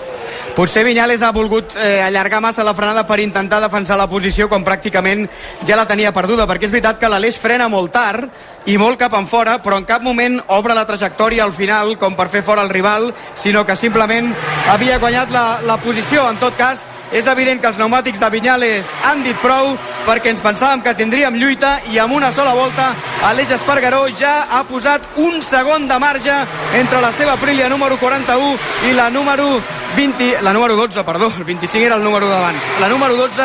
Potser 0.55 0.85
Viñales 0.85 1.21
ha 1.21 1.33
volgut 1.35 1.73
eh, 1.75 1.99
allargar 1.99 2.39
massa 2.39 2.63
la 2.63 2.73
frenada 2.73 3.01
per 3.03 3.19
intentar 3.19 3.57
defensar 3.59 3.97
la 3.99 4.07
posició 4.07 4.47
quan 4.47 4.63
pràcticament 4.63 5.25
ja 5.67 5.75
la 5.75 5.83
tenia 5.83 6.13
perduda, 6.15 6.45
perquè 6.47 6.69
és 6.69 6.71
veritat 6.71 6.95
que 7.01 7.09
l'Aleix 7.11 7.35
frena 7.35 7.67
molt 7.67 7.91
tard 7.91 8.31
i 8.71 8.77
molt 8.79 8.95
cap 9.01 9.17
en 9.19 9.27
fora, 9.27 9.57
però 9.59 9.75
en 9.81 9.83
cap 9.83 10.05
moment 10.05 10.39
obre 10.55 10.71
la 10.71 10.85
trajectòria 10.87 11.43
al 11.43 11.51
final 11.51 11.97
com 11.99 12.15
per 12.15 12.29
fer 12.31 12.39
fora 12.47 12.63
el 12.63 12.71
rival, 12.71 13.11
sinó 13.35 13.65
que 13.67 13.75
simplement 13.75 14.31
havia 14.71 14.95
guanyat 15.03 15.35
la, 15.35 15.45
la 15.67 15.75
posició. 15.83 16.23
En 16.31 16.39
tot 16.39 16.55
cas, 16.55 16.85
és 17.11 17.27
evident 17.27 17.61
que 17.61 17.69
els 17.69 17.77
pneumàtics 17.77 18.19
de 18.21 18.29
Viñales 18.33 18.91
han 19.05 19.23
dit 19.23 19.37
prou 19.43 19.75
perquè 20.05 20.31
ens 20.33 20.43
pensàvem 20.43 20.81
que 20.85 20.95
tindríem 20.97 21.37
lluita 21.39 21.77
i 21.93 21.99
amb 22.01 22.15
una 22.17 22.31
sola 22.33 22.53
volta 22.57 22.91
Aleix 23.29 23.51
Espargaró 23.55 24.05
ja 24.17 24.45
ha 24.49 24.63
posat 24.67 25.05
un 25.21 25.41
segon 25.41 25.87
de 25.87 25.99
marge 25.99 26.35
entre 26.73 27.01
la 27.01 27.11
seva 27.11 27.33
Aprilia 27.37 27.69
número 27.69 27.97
41 28.01 28.57
i 28.89 28.93
la 28.97 29.09
número 29.09 29.61
20, 29.95 30.41
la 30.41 30.51
número 30.51 30.75
12, 30.75 31.03
perdó, 31.05 31.31
el 31.37 31.43
25 31.45 31.85
era 31.85 31.95
el 31.95 32.03
número 32.03 32.27
d'abans. 32.27 32.61
La 32.81 32.89
número 32.89 33.15
12 33.15 33.41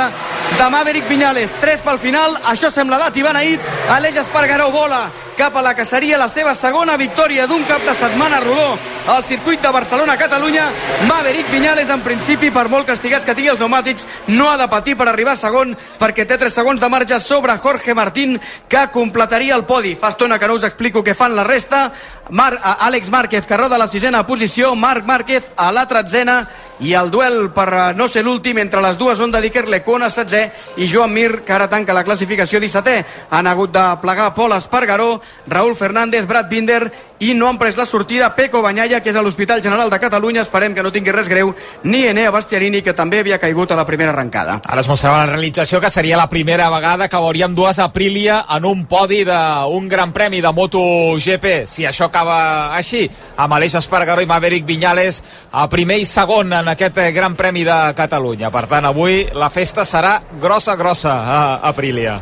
de 0.59 0.71
Maverick 0.71 1.09
Viñales. 1.09 1.53
3 1.61 1.83
pel 1.83 1.99
final, 1.99 2.37
això 2.51 2.71
sembla 2.71 2.99
dat 2.99 3.17
i 3.17 3.25
beneït. 3.25 3.61
Aleix 3.91 4.17
Espargaró 4.23 4.71
vola 4.71 5.09
cap 5.41 5.57
a 5.57 5.63
la 5.63 5.75
que 5.75 5.87
seria 5.89 6.19
la 6.21 6.29
seva 6.29 6.53
segona 6.55 6.99
victòria 7.01 7.47
d'un 7.49 7.63
cap 7.65 7.81
de 7.81 7.95
setmana 7.97 8.43
rodó 8.45 8.75
al 9.09 9.23
circuit 9.25 9.63
de 9.63 9.71
Barcelona-Catalunya. 9.73 10.67
Maverick 11.09 11.51
Viñales, 11.51 11.89
en 11.89 12.03
principi, 12.05 12.51
per 12.53 12.67
molt 12.69 12.85
castigats 12.87 13.25
que 13.25 13.35
tingui 13.35 13.49
els 13.49 13.61
pneumàtics, 13.63 14.05
no 14.37 14.51
ha 14.51 14.59
de 14.61 14.67
patir 14.69 14.99
per 15.01 15.09
arribar 15.09 15.39
segon 15.41 15.73
perquè 15.99 16.27
té 16.29 16.37
3 16.37 16.53
segons 16.53 16.81
de 16.81 16.91
marge 16.93 17.19
sobre 17.25 17.57
Jorge 17.57 17.95
Martín, 17.95 18.37
que 18.69 18.83
completaria 18.93 19.57
el 19.57 19.65
podi. 19.65 19.95
Fa 19.97 20.11
estona 20.13 20.39
que 20.39 20.51
no 20.51 20.59
us 20.61 20.67
explico 20.69 21.01
què 21.03 21.17
fan 21.17 21.33
la 21.37 21.47
resta. 21.49 21.87
Mar 22.31 22.59
a 22.61 22.77
Àlex 22.91 23.09
Márquez, 23.11 23.47
que 23.47 23.57
roda 23.57 23.79
la 23.79 23.89
sisena 23.89 24.27
posició, 24.27 24.75
Marc 24.75 25.07
Márquez 25.07 25.49
a 25.57 25.73
la 25.73 25.87
tretzena, 25.89 26.43
i 26.81 26.93
el 26.93 27.11
duel 27.11 27.51
per 27.57 27.69
eh, 27.73 27.87
no 27.97 28.09
ser 28.09 28.27
l'últim 28.29 28.59
entre 28.61 28.85
les 28.85 28.99
dues 29.01 29.21
on 29.21 29.33
dedicar 29.33 29.67
Lecona 29.69 30.11
16 30.41 30.81
i 30.81 30.89
Joan 30.89 31.13
Mir, 31.13 31.43
que 31.45 31.53
ara 31.53 31.69
tanca 31.69 31.97
la 31.97 32.05
classificació 32.05 32.61
17è. 32.61 33.05
Han 33.31 33.47
hagut 33.47 33.73
de 33.75 33.85
plegar 34.03 34.33
Pol 34.35 34.55
Espargaró, 34.57 35.21
Raúl 35.47 35.77
Fernández, 35.77 36.27
Brad 36.27 36.49
Binder 36.49 36.91
i 37.21 37.35
no 37.35 37.49
han 37.49 37.59
pres 37.61 37.77
la 37.77 37.85
sortida 37.87 38.35
Peco 38.35 38.63
Banyalla, 38.65 39.03
que 39.05 39.13
és 39.13 39.17
a 39.17 39.23
l'Hospital 39.23 39.61
General 39.63 39.91
de 39.93 39.99
Catalunya. 40.01 40.41
Esperem 40.41 40.75
que 40.75 40.83
no 40.83 40.93
tingui 40.93 41.13
res 41.13 41.29
greu, 41.29 41.53
ni 41.85 42.07
Enea 42.09 42.33
Bastianini, 42.33 42.81
que 42.83 42.95
també 42.97 43.21
havia 43.21 43.39
caigut 43.39 43.71
a 43.71 43.77
la 43.77 43.85
primera 43.85 44.15
arrencada. 44.15 44.57
Ara 44.65 44.81
es 44.81 44.89
mostrava 44.89 45.21
la 45.21 45.33
realització 45.35 45.81
que 45.81 45.91
seria 45.93 46.17
la 46.17 46.31
primera 46.33 46.71
vegada 46.73 47.09
que 47.09 47.21
veuríem 47.21 47.55
dues 47.55 47.79
Aprilia 47.79 48.45
en 48.57 48.65
un 48.65 48.87
podi 48.89 49.21
d'un 49.29 49.89
gran 49.89 50.15
premi 50.17 50.41
de 50.41 50.53
MotoGP. 50.53 51.67
Si 51.69 51.85
això 51.85 52.09
acaba 52.09 52.75
així, 52.77 53.05
amb 53.37 53.53
Aleix 53.53 53.77
Espargaró 53.83 54.25
i 54.25 54.31
Maverick 54.31 54.67
Viñales 54.67 55.23
a 55.53 55.69
primer 55.69 56.01
i 56.01 56.09
segon 56.09 56.55
en 56.57 56.73
aquest 56.73 56.97
gran 57.13 57.37
premi 57.37 57.67
de 57.69 57.79
Catalunya. 57.97 58.51
Per 58.51 58.65
tant, 58.71 58.89
avui 58.89 59.27
la 59.37 59.51
festa 59.53 59.85
serà 59.85 60.17
grossa, 60.41 60.77
grossa 60.81 61.19
a 61.21 61.43
Aprilia. 61.69 62.17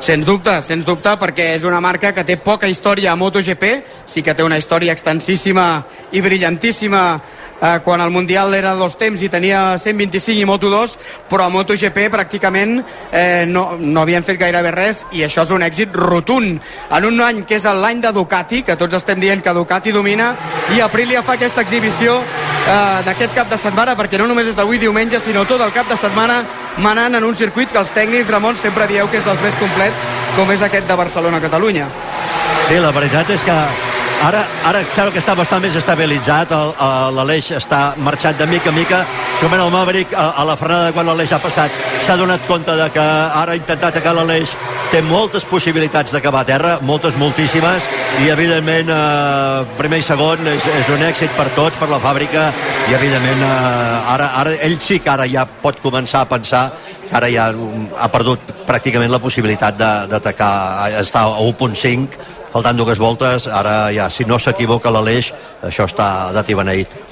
Sens 0.00 0.26
dubte, 0.26 0.52
sens 0.62 0.84
dubte, 0.86 1.10
perquè 1.18 1.54
és 1.56 1.64
una 1.66 1.80
marca 1.80 2.12
que 2.14 2.24
té 2.24 2.36
poca 2.36 2.68
història 2.68 3.12
a 3.12 3.16
MotoGP, 3.16 3.64
sí 4.06 4.22
que 4.22 4.34
té 4.36 4.44
una 4.44 4.58
història 4.60 4.92
extensíssima 4.92 5.86
i 6.12 6.20
brillantíssima 6.20 7.02
eh, 7.60 7.80
quan 7.84 8.00
el 8.00 8.10
Mundial 8.10 8.54
era 8.54 8.74
dos 8.74 8.96
temps 8.98 9.22
i 9.22 9.28
tenia 9.32 9.78
125 9.78 10.40
i 10.40 10.46
Moto2, 10.48 10.96
però 11.30 11.46
a 11.46 11.52
MotoGP 11.52 12.08
pràcticament 12.12 12.78
eh, 13.12 13.44
no, 13.48 13.76
no 13.80 14.02
havien 14.02 14.24
fet 14.26 14.40
gairebé 14.40 14.72
res 14.74 15.04
i 15.12 15.24
això 15.26 15.46
és 15.46 15.54
un 15.54 15.64
èxit 15.66 15.94
rotund. 15.96 16.60
En 16.90 17.08
un 17.08 17.20
any 17.24 17.44
que 17.48 17.58
és 17.58 17.64
l'any 17.66 18.02
de 18.04 18.12
Ducati, 18.12 18.62
que 18.66 18.76
tots 18.76 18.98
estem 18.98 19.20
dient 19.20 19.42
que 19.42 19.54
Ducati 19.56 19.94
domina, 19.94 20.34
i 20.76 20.82
Aprilia 20.84 21.22
fa 21.22 21.36
aquesta 21.36 21.64
exhibició 21.64 22.18
eh, 22.20 23.02
d'aquest 23.06 23.34
cap 23.34 23.50
de 23.50 23.58
setmana, 23.60 23.96
perquè 23.98 24.20
no 24.20 24.28
només 24.30 24.52
és 24.52 24.58
d'avui 24.58 24.80
diumenge, 24.82 25.20
sinó 25.20 25.46
tot 25.48 25.62
el 25.64 25.74
cap 25.74 25.88
de 25.90 25.98
setmana 25.98 26.42
manant 26.82 27.16
en 27.16 27.24
un 27.24 27.34
circuit 27.34 27.72
que 27.72 27.80
els 27.80 27.92
tècnics, 27.96 28.30
Ramon, 28.30 28.56
sempre 28.60 28.88
dieu 28.90 29.08
que 29.08 29.20
és 29.20 29.26
dels 29.26 29.42
més 29.42 29.58
complets, 29.60 30.06
com 30.36 30.50
és 30.52 30.62
aquest 30.62 30.88
de 30.88 31.02
Barcelona-Catalunya. 31.04 31.88
Sí, 32.66 32.80
la 32.82 32.90
veritat 32.92 33.30
és 33.30 33.44
que 33.46 33.54
ara, 34.24 34.44
ara 34.64 34.82
sembla 34.94 35.12
que 35.14 35.20
està 35.20 35.34
bastant 35.38 35.62
més 35.62 35.76
estabilitzat, 35.78 36.52
l'Aleix 37.16 37.50
està 37.58 37.80
marxant 38.02 38.36
de 38.38 38.46
mica 38.50 38.72
en 38.72 38.78
mica, 38.78 39.02
segurament 39.36 39.66
el 39.66 39.74
Maverick 39.74 40.14
a, 40.14 40.30
a 40.40 40.46
la 40.48 40.56
frenada 40.56 40.94
quan 40.96 41.06
l'Aleix 41.08 41.34
ha 41.36 41.42
passat 41.42 41.84
s'ha 42.06 42.16
donat 42.16 42.46
compte 42.48 42.72
de 42.78 42.88
que 42.94 43.04
ara 43.04 43.52
ha 43.52 43.58
intentat 43.58 43.92
atacar 43.92 44.14
l'Aleix, 44.16 44.54
té 44.92 45.00
moltes 45.02 45.44
possibilitats 45.44 46.14
d'acabar 46.14 46.44
a 46.44 46.48
terra, 46.48 46.74
moltes, 46.86 47.16
moltíssimes, 47.18 47.86
i 48.22 48.30
evidentment 48.32 48.90
eh, 48.92 49.64
primer 49.78 50.00
i 50.00 50.06
segon 50.06 50.46
és, 50.48 50.68
és 50.80 50.90
un 50.94 51.02
èxit 51.04 51.32
per 51.36 51.48
tots, 51.56 51.76
per 51.80 51.90
la 51.90 52.00
fàbrica, 52.02 52.48
i 52.86 52.94
evidentment 52.94 53.42
eh, 53.42 54.12
ara, 54.14 54.30
ara 54.42 54.54
ell 54.66 54.78
sí 54.80 55.00
que 55.02 55.10
ara 55.12 55.26
ja 55.30 55.46
pot 55.46 55.82
començar 55.82 56.22
a 56.22 56.30
pensar 56.30 56.68
ara 57.12 57.28
ja 57.30 57.50
um, 57.54 57.86
ha 57.94 58.08
perdut 58.10 58.52
pràcticament 58.66 59.12
la 59.12 59.20
possibilitat 59.22 59.76
d'atacar, 60.10 60.50
està 61.02 61.26
a 61.26 61.42
1.5 61.42 62.35
faltant 62.56 62.78
dues 62.78 62.96
voltes, 62.96 63.46
ara 63.52 63.90
ja, 63.92 64.08
si 64.08 64.24
no 64.24 64.38
s'equivoca 64.40 64.88
l'Aleix, 64.92 65.28
això 65.66 65.84
està 65.84 66.32
dat 66.32 66.48
i 66.48 66.56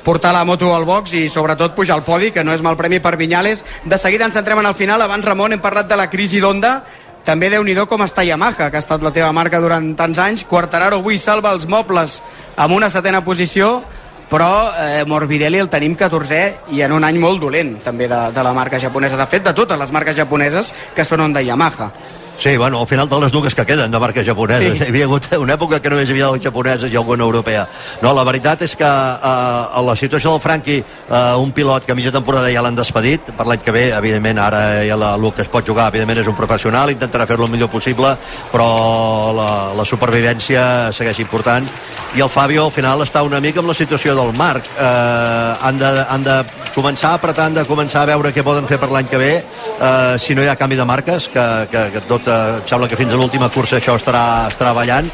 portar 0.04 0.33
la 0.33 0.44
moto 0.44 0.74
al 0.74 0.85
box 0.85 1.12
i 1.14 1.28
sobretot 1.28 1.74
pujar 1.74 1.96
al 1.96 2.04
podi, 2.04 2.30
que 2.30 2.44
no 2.44 2.52
és 2.52 2.62
mal 2.62 2.76
premi 2.76 3.00
per 3.00 3.16
Vinyales. 3.16 3.64
De 3.85 3.98
seguida 3.98 4.24
ens 4.24 4.35
centrem 4.35 4.59
en 4.59 4.66
el 4.66 4.74
final. 4.74 5.02
Abans, 5.02 5.24
Ramon, 5.24 5.52
hem 5.52 5.61
parlat 5.61 5.88
de 5.88 5.96
la 5.96 6.09
crisi 6.09 6.40
d'Honda. 6.40 6.83
També 7.24 7.50
déu 7.50 7.64
nhi 7.64 7.74
com 7.88 8.00
està 8.04 8.24
Yamaha, 8.24 8.70
que 8.70 8.76
ha 8.76 8.80
estat 8.80 9.02
la 9.02 9.12
teva 9.12 9.33
marca 9.33 9.61
durant 9.61 9.94
tants 9.96 10.18
anys. 10.18 10.44
Quartararo 10.44 10.96
avui 10.96 11.18
salva 11.18 11.52
els 11.52 11.66
mobles 11.66 12.22
amb 12.57 12.74
una 12.74 12.90
setena 12.90 13.24
posició, 13.24 13.83
però 14.30 14.72
eh, 14.76 15.04
Morbidelli 15.07 15.59
el 15.59 15.68
tenim 15.68 15.96
14è 15.96 16.72
i 16.72 16.83
en 16.83 16.92
un 16.92 17.04
any 17.04 17.18
molt 17.20 17.40
dolent 17.40 17.78
també 17.85 18.09
de, 18.09 18.30
de 18.33 18.42
la 18.42 18.52
marca 18.52 18.80
japonesa. 18.80 19.16
De 19.16 19.26
fet, 19.26 19.44
de 19.44 19.52
totes 19.52 19.78
les 19.78 19.92
marques 19.92 20.16
japoneses 20.16 20.74
que 20.94 21.04
són 21.04 21.20
Honda 21.20 21.42
i 21.42 21.48
Yamaha. 21.48 21.92
Sí, 22.38 22.57
bueno, 22.57 22.81
al 22.81 22.87
final 22.87 23.09
de 23.09 23.18
les 23.20 23.33
dues 23.33 23.55
que 23.55 23.64
queden 23.64 23.90
de 23.90 23.99
marques 23.99 24.27
japoneses. 24.27 24.79
Sí. 24.79 24.85
Hi 24.85 24.88
havia 24.88 25.05
hagut 25.07 25.29
una 25.38 25.55
època 25.55 25.81
que 25.81 25.90
només 25.90 26.09
hi 26.11 26.16
havia 26.16 26.33
japoneses 26.42 26.92
i 26.92 26.97
alguna 26.97 27.25
europea. 27.25 27.66
No, 28.03 28.12
la 28.12 28.25
veritat 28.27 28.64
és 28.66 28.75
que 28.77 28.85
eh, 28.85 29.79
a 29.79 29.83
la 29.87 29.94
situació 29.97 30.35
del 30.35 30.42
Franqui, 30.42 30.81
eh, 30.83 31.23
un 31.40 31.53
pilot 31.53 31.87
que 31.87 31.92
a 31.92 31.94
mitja 31.94 32.12
temporada 32.12 32.51
ja 32.53 32.62
l'han 32.64 32.75
despedit, 32.77 33.31
per 33.38 33.47
l'any 33.47 33.62
que 33.62 33.73
ve, 33.73 33.85
evidentment, 33.94 34.42
ara 34.42 34.62
ja 34.85 34.99
la, 34.99 35.14
el 35.14 35.31
que 35.33 35.47
es 35.47 35.49
pot 35.53 35.66
jugar, 35.66 35.88
evidentment, 35.92 36.20
és 36.25 36.31
un 36.31 36.37
professional, 36.37 36.90
intentarà 36.90 37.27
fer-lo 37.31 37.47
el 37.47 37.55
millor 37.55 37.70
possible, 37.70 38.16
però 38.53 39.33
la, 39.37 39.51
la 39.79 39.87
supervivència 39.87 40.92
segueix 40.92 41.23
important. 41.23 41.70
I 42.14 42.23
el 42.23 42.31
Fabio, 42.31 42.66
al 42.66 42.75
final, 42.75 43.03
està 43.07 43.23
una 43.27 43.40
mica 43.40 43.62
amb 43.62 43.70
la 43.70 43.79
situació 43.79 44.14
del 44.18 44.35
Marc. 44.37 44.68
Eh, 44.75 45.55
han, 45.62 45.79
de, 45.79 45.94
han 46.09 46.27
de 46.27 46.42
començar 46.75 47.14
a 47.14 47.20
apretar, 47.20 47.47
han 47.47 47.57
de 47.57 47.64
començar 47.66 48.03
a 48.03 48.11
veure 48.11 48.35
què 48.35 48.42
poden 48.47 48.66
fer 48.66 48.81
per 48.83 48.90
l'any 48.90 49.09
que 49.11 49.18
ve, 49.23 49.33
eh, 49.38 50.14
si 50.18 50.35
no 50.35 50.42
hi 50.42 50.51
ha 50.51 50.59
canvi 50.59 50.77
de 50.79 50.87
marques, 50.87 51.31
que, 51.31 51.47
que, 51.70 51.88
que 51.94 52.05
tot, 52.11 52.24
eh, 52.29 52.59
em 52.61 52.69
sembla 52.69 52.89
que 52.89 52.99
fins 52.99 53.13
a 53.13 53.21
l'última 53.21 53.51
cursa 53.53 53.79
això 53.79 53.97
estarà, 53.99 54.49
estarà 54.51 54.73
ballant, 54.77 55.11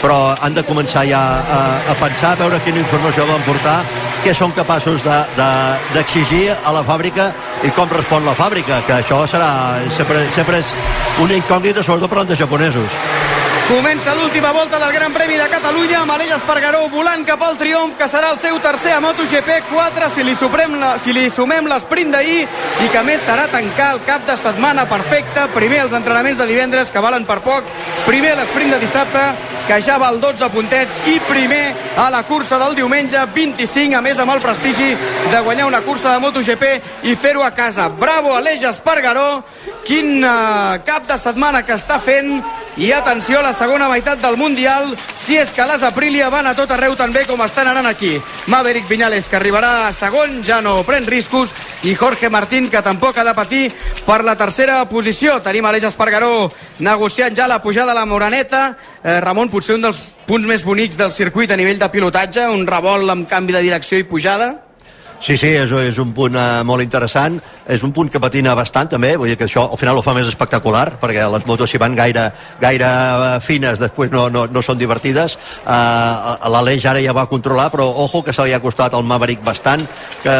però 0.00 0.34
han 0.40 0.56
de 0.56 0.64
començar 0.66 1.04
ja 1.08 1.20
a, 1.44 1.60
a 1.92 1.94
pensar, 2.00 2.34
a 2.34 2.40
veure 2.40 2.60
quina 2.64 2.82
informació 2.82 3.26
van 3.28 3.44
portar, 3.46 3.78
què 4.24 4.34
són 4.34 4.54
capaços 4.56 5.04
d'exigir 5.04 5.36
de, 5.36 5.50
d'exigir 5.94 6.44
a 6.56 6.72
la 6.72 6.84
fàbrica 6.86 7.30
i 7.64 7.72
com 7.76 7.90
respon 7.92 8.24
la 8.24 8.36
fàbrica, 8.38 8.82
que 8.86 8.98
això 9.02 9.24
serà 9.28 9.50
sempre, 9.96 10.26
sempre 10.36 10.62
és 10.64 10.74
una 11.20 11.36
incògnita, 11.36 11.84
sobretot 11.84 12.10
parlant 12.10 12.32
de 12.32 12.40
japonesos. 12.40 13.00
Comença 13.68 14.14
l'última 14.14 14.52
volta 14.52 14.78
del 14.78 14.92
Gran 14.92 15.12
Premi 15.14 15.38
de 15.40 15.46
Catalunya 15.48 16.02
amb 16.02 16.12
Aleix 16.12 16.34
Espargaró 16.36 16.82
volant 16.92 17.22
cap 17.24 17.40
al 17.46 17.56
triomf 17.56 17.94
que 17.96 18.04
serà 18.12 18.34
el 18.34 18.36
seu 18.36 18.58
tercer 18.60 18.92
a 18.92 18.98
MotoGP 19.00 19.70
4 19.70 20.08
si 20.12 20.24
li, 20.26 20.34
suprem 20.36 20.74
la, 20.76 20.90
si 21.00 21.14
li 21.16 21.30
sumem 21.32 21.64
l'esprint 21.70 22.12
d'ahir 22.12 22.42
i 22.44 22.90
que 22.92 23.04
més 23.08 23.24
serà 23.24 23.46
tancar 23.48 23.94
el 23.94 24.02
cap 24.04 24.26
de 24.28 24.36
setmana 24.36 24.84
perfecte. 24.90 25.46
Primer 25.54 25.80
els 25.86 25.96
entrenaments 25.96 26.42
de 26.42 26.46
divendres 26.50 26.92
que 26.92 27.00
valen 27.00 27.24
per 27.24 27.38
poc. 27.46 27.70
Primer 28.04 28.34
l'esprint 28.36 28.74
de 28.74 28.80
dissabte 28.82 29.22
que 29.64 29.80
ja 29.80 29.96
val 30.02 30.20
12 30.20 30.50
puntets. 30.52 30.98
I 31.08 31.16
primer 31.24 31.62
a 32.04 32.10
la 32.12 32.20
cursa 32.28 32.60
del 32.60 32.76
diumenge 32.76 33.22
25 33.32 33.96
a 33.96 34.02
més 34.04 34.20
amb 34.20 34.34
el 34.34 34.44
prestigi 34.44 34.90
de 35.32 35.40
guanyar 35.40 35.70
una 35.70 35.80
cursa 35.86 36.12
de 36.12 36.20
MotoGP 36.20 37.08
i 37.08 37.16
fer-ho 37.16 37.42
a 37.42 37.54
casa. 37.56 37.88
Bravo 37.88 38.36
Aleix 38.36 38.68
Espargaró. 38.68 39.40
Quin 39.88 40.20
uh, 40.24 40.76
cap 40.84 41.08
de 41.08 41.16
setmana 41.20 41.64
que 41.64 41.76
està 41.76 41.98
fent 42.00 42.38
i 42.76 42.90
atenció 42.92 43.38
a 43.38 43.42
la 43.42 43.52
segona 43.52 43.88
meitat 43.88 44.18
del 44.22 44.36
Mundial 44.36 44.94
si 45.16 45.36
és 45.38 45.52
que 45.54 45.66
les 45.68 45.82
Aprilia 45.86 46.30
van 46.32 46.48
a 46.50 46.54
tot 46.58 46.70
arreu 46.74 46.96
tan 46.98 47.12
bé 47.14 47.22
com 47.28 47.40
estan 47.44 47.68
anant 47.70 47.86
aquí. 47.86 48.16
Maverick 48.50 48.88
Viñales 48.88 49.28
que 49.28 49.38
arribarà 49.38 49.86
a 49.86 49.92
segon 49.92 50.42
ja 50.44 50.60
no 50.60 50.82
pren 50.82 51.06
riscos 51.06 51.54
i 51.84 51.94
Jorge 51.94 52.30
Martín 52.30 52.68
que 52.70 52.82
tampoc 52.82 53.18
ha 53.18 53.24
de 53.24 53.34
patir 53.34 53.62
per 54.06 54.24
la 54.24 54.36
tercera 54.36 54.82
posició. 54.88 55.38
Tenim 55.42 55.66
Aleix 55.66 55.86
Espargaró 55.90 56.50
negociant 56.80 57.36
ja 57.36 57.48
la 57.48 57.62
pujada 57.62 57.92
a 57.92 58.00
la 58.00 58.06
Moraneta 58.06 58.66
eh, 59.02 59.20
Ramon 59.20 59.52
potser 59.52 59.78
un 59.78 59.86
dels 59.86 60.02
punts 60.26 60.48
més 60.48 60.64
bonics 60.64 60.98
del 60.98 61.12
circuit 61.12 61.50
a 61.50 61.56
nivell 61.56 61.78
de 61.78 61.90
pilotatge 61.92 62.48
un 62.50 62.66
revolt 62.66 63.10
amb 63.10 63.28
canvi 63.28 63.54
de 63.54 63.62
direcció 63.68 64.00
i 64.00 64.08
pujada 64.08 64.63
Sí, 65.24 65.38
sí, 65.40 65.54
és, 65.56 65.70
és 65.72 65.98
un 66.02 66.10
punt 66.12 66.34
uh, 66.36 66.60
molt 66.68 66.84
interessant, 66.84 67.38
és 67.72 67.80
un 67.86 67.94
punt 67.96 68.10
que 68.12 68.20
patina 68.20 68.52
bastant 68.58 68.90
també, 68.92 69.14
vull 69.16 69.30
dir 69.32 69.38
que 69.40 69.46
això 69.46 69.62
al 69.72 69.80
final 69.80 69.96
ho 69.96 70.02
fa 70.04 70.12
més 70.12 70.28
espectacular, 70.28 70.98
perquè 71.00 71.24
les 71.32 71.46
motos 71.48 71.72
si 71.72 71.80
van 71.80 71.96
gaire, 71.96 72.26
gaire 72.60 72.90
uh, 72.90 73.30
fines 73.40 73.80
després 73.80 74.12
no, 74.12 74.26
no, 74.28 74.44
no 74.52 74.60
són 74.60 74.76
divertides, 74.76 75.38
uh, 75.64 76.36
l'Aleix 76.52 76.84
ara 76.90 77.00
ja 77.00 77.16
va 77.16 77.24
controlar, 77.30 77.70
però 77.72 77.88
ojo 78.04 78.20
que 78.20 78.36
se 78.36 78.44
li 78.44 78.52
ha 78.52 78.60
costat 78.60 78.92
al 78.92 79.08
Maverick 79.08 79.40
bastant, 79.48 79.88
que 80.20 80.36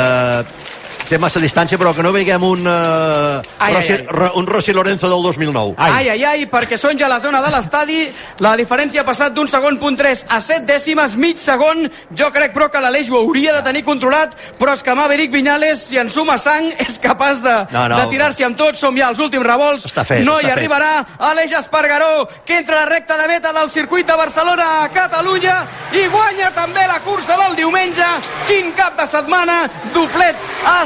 té 1.09 1.18
massa 1.20 1.40
distància, 1.40 1.76
però 1.78 1.92
que 1.94 2.02
no 2.02 2.12
veiem 2.14 2.42
un, 2.42 2.66
uh, 2.66 3.42
Ai, 3.59 3.74
Rossi, 3.74 3.92
ai, 3.92 3.98
ai. 4.00 4.07
Ro- 4.09 4.32
un 4.40 4.46
Rossi 4.46 4.72
Lorenzo 4.72 5.09
del 5.09 5.22
2009. 5.22 5.74
Ai, 5.76 6.09
ai, 6.09 6.24
ai, 6.24 6.46
perquè 6.50 6.78
són 6.80 6.98
ja 6.98 7.07
a 7.07 7.12
la 7.12 7.20
zona 7.20 7.42
de 7.44 7.50
l'estadi. 7.52 7.98
La 8.40 8.55
diferència 8.57 9.02
ha 9.02 9.05
passat 9.07 9.34
d'un 9.36 9.48
segon 9.48 9.78
punt 9.78 9.96
3 10.00 10.24
a 10.28 10.40
7 10.40 10.64
dècimes, 10.66 11.16
mig 11.16 11.36
segon. 11.38 11.84
Jo 12.16 12.30
crec, 12.32 12.55
però, 12.55 12.70
que 12.70 12.80
l'Aleix 12.80 13.11
ho 13.11 13.18
hauria 13.20 13.52
de 13.52 13.62
tenir 13.62 13.84
controlat, 13.84 14.34
però 14.59 14.72
és 14.74 14.82
que 14.82 14.94
Maverick 14.94 15.32
Viñales, 15.32 15.82
si 15.90 15.98
en 15.98 16.11
suma 16.11 16.38
sang, 16.38 16.70
és 16.86 16.98
capaç 16.98 17.42
de, 17.44 17.55
No, 17.72 17.86
no. 17.88 17.98
de 18.00 18.07
tirar-s'hi 18.14 18.44
amb 18.48 18.57
tot. 18.57 18.74
Som 18.76 18.96
ja 18.96 19.09
als 19.12 19.18
últims 19.20 19.44
revolts. 19.46 19.84
Està 19.90 20.05
fet, 20.09 20.24
no 20.24 20.38
està 20.38 20.46
hi 20.46 20.50
fet. 20.50 20.57
arribarà 20.57 21.07
Aleix 21.30 21.52
Espargaró, 21.59 22.28
que 22.46 22.59
entra 22.59 22.80
a 22.80 22.84
la 22.84 22.90
recta 22.94 23.16
de 23.20 23.28
meta 23.28 23.52
del 23.52 23.70
circuit 23.70 24.07
de 24.07 24.16
Barcelona 24.16 24.82
a 24.84 24.88
Catalunya 24.88 25.61
i 25.92 26.07
guanya 26.09 26.50
també 26.55 26.86
la 26.88 26.98
cursa 27.05 27.36
del 27.36 27.57
diumenge. 27.57 28.05
Quin 28.48 28.72
cap 28.72 28.96
de 28.98 29.07
setmana, 29.07 29.68
doblet 29.92 30.36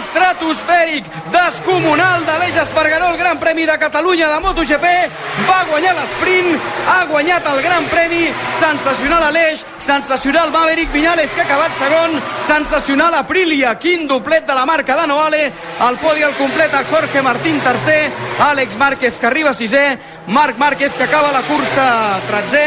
estratosfèric, 0.08 1.04
descomunal 1.32 2.24
d'Aleix 2.26 2.56
Espargaró, 2.62 3.10
el 3.12 3.18
Gran 3.18 3.38
Premi 3.38 3.66
de 3.66 3.78
Catalunya 3.78 4.28
de 4.32 4.40
MotoGP, 4.40 4.86
va 5.48 5.58
guanyar 5.70 5.94
l'esprint, 5.96 6.54
ha 6.88 7.04
guanyat 7.10 7.46
el 7.52 7.62
Gran 7.62 7.84
Premi, 7.92 8.28
sensacional 8.58 9.22
Aleix, 9.28 9.64
sensacional 9.78 10.52
Maverick 10.52 10.92
Viñales, 10.92 11.30
que 11.32 11.42
ha 11.42 11.44
acabat 11.44 11.72
segon, 11.78 12.16
sensacional 12.46 13.14
Aprilia, 13.14 13.74
quin 13.78 14.08
doblet 14.08 14.46
de 14.46 14.54
la 14.54 14.66
marca 14.66 14.96
de 14.96 15.06
Noale, 15.06 15.44
el 15.88 16.00
podi 16.00 16.22
el 16.22 16.34
completa 16.40 16.84
Jorge 16.90 17.22
Martín 17.22 17.60
tercer, 17.60 18.10
Àlex 18.48 18.76
Márquez 18.78 19.18
que 19.18 19.26
arriba 19.26 19.54
sisè, 19.54 19.98
Marc 20.28 20.58
Márquez 20.58 20.92
que 20.96 21.04
acaba 21.04 21.32
la 21.32 21.42
cursa 21.42 22.20
tretzè, 22.28 22.66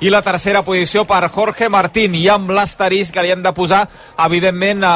i 0.00 0.10
la 0.12 0.20
tercera 0.20 0.62
posició 0.64 1.06
per 1.08 1.28
Jorge 1.32 1.68
Martín. 1.72 2.14
I 2.14 2.26
amb 2.28 2.50
l'asterisc 2.52 3.14
que 3.14 3.22
li 3.24 3.30
hem 3.32 3.42
de 3.44 3.52
posar 3.56 3.86
evidentment 4.26 4.84
eh, 4.84 4.90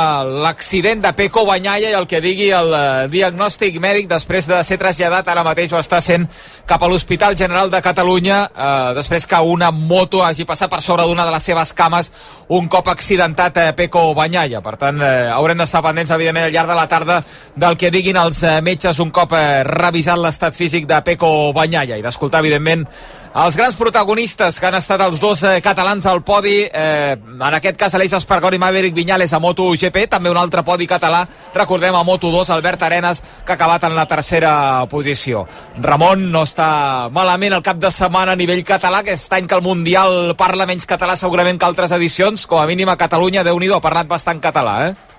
l'accident 0.45 1.01
de 1.05 1.13
Peco 1.17 1.47
Banyalla 1.49 1.91
i 1.91 1.97
el 1.97 2.09
que 2.11 2.21
digui 2.21 2.51
el 2.53 2.75
eh, 2.77 3.07
diagnòstic 3.13 3.79
mèdic 3.81 4.11
després 4.11 4.49
de 4.51 4.61
ser 4.67 4.79
traslladat 4.81 5.29
ara 5.33 5.45
mateix 5.47 5.73
o 5.73 5.81
està 5.81 6.03
sent 6.05 6.27
cap 6.69 6.83
a 6.83 6.91
l'Hospital 6.91 7.37
General 7.39 7.71
de 7.73 7.81
Catalunya 7.85 8.43
eh, 8.51 8.93
després 8.99 9.27
que 9.27 9.41
una 9.41 9.71
moto 9.71 10.25
hagi 10.25 10.45
passat 10.49 10.71
per 10.71 10.83
sobre 10.85 11.07
d'una 11.09 11.25
de 11.25 11.35
les 11.35 11.49
seves 11.49 11.73
cames 11.73 12.13
un 12.49 12.69
cop 12.69 12.93
accidentat 12.93 13.57
eh, 13.57 13.73
Peco 13.77 14.11
Banyalla 14.15 14.61
per 14.65 14.77
tant 14.81 15.01
eh, 15.01 15.31
haurem 15.33 15.65
d'estar 15.65 15.83
pendents 15.87 16.13
evidentment 16.13 16.49
al 16.49 16.55
llarg 16.55 16.75
de 16.75 16.77
la 16.77 16.89
tarda 16.91 17.21
del 17.57 17.79
que 17.81 17.91
diguin 17.91 18.21
els 18.21 18.43
eh, 18.45 18.59
metges 18.61 19.01
un 19.01 19.11
cop 19.15 19.33
eh, 19.39 19.63
revisat 19.65 20.21
l'estat 20.21 20.57
físic 20.57 20.89
de 20.91 21.01
Peco 21.07 21.53
Banyalla 21.57 21.97
i 21.97 22.05
d'escoltar 22.05 22.45
evidentment 22.45 22.85
els 23.31 23.55
grans 23.55 23.77
protagonistes 23.79 24.57
que 24.59 24.67
han 24.67 24.75
estat 24.75 25.05
els 25.05 25.21
dos 25.23 25.45
eh, 25.47 25.61
catalans 25.63 26.03
al 26.11 26.19
podi, 26.27 26.65
eh, 26.67 27.15
en 27.15 27.55
aquest 27.55 27.77
cas 27.79 27.95
Aleix 27.95 28.17
Espargó 28.19 28.51
i 28.51 28.59
Maverick 28.59 28.97
Viñales 28.97 29.31
a 29.31 29.39
MotoGP, 29.39 30.09
també 30.11 30.33
un 30.33 30.41
altre 30.41 30.65
podi 30.67 30.89
català, 30.91 31.21
recordem 31.55 31.95
a 31.95 32.03
Moto2, 32.03 32.51
Albert 32.51 32.83
Arenas, 32.83 33.23
que 33.47 33.53
ha 33.53 33.55
acabat 33.55 33.87
en 33.87 33.95
la 33.95 34.09
tercera 34.11 34.55
posició. 34.91 35.45
Ramon 35.79 36.27
no 36.33 36.43
està 36.43 37.07
malament 37.15 37.55
el 37.55 37.63
cap 37.63 37.79
de 37.79 37.93
setmana 37.95 38.35
a 38.35 38.41
nivell 38.41 38.65
català, 38.67 39.05
aquest 39.05 39.39
any 39.39 39.47
que 39.47 39.55
el 39.55 39.63
Mundial 39.63 40.35
parla 40.35 40.67
menys 40.67 40.91
català 40.91 41.15
segurament 41.15 41.61
que 41.61 41.71
altres 41.71 41.95
edicions, 41.95 42.49
com 42.51 42.59
a 42.59 42.67
mínim 42.67 42.91
a 42.91 42.99
Catalunya, 42.99 43.47
déu 43.47 43.63
nhi 43.63 43.71
ha 43.71 43.79
parlat 43.79 44.11
bastant 44.11 44.43
català, 44.43 44.75
eh? 44.89 45.10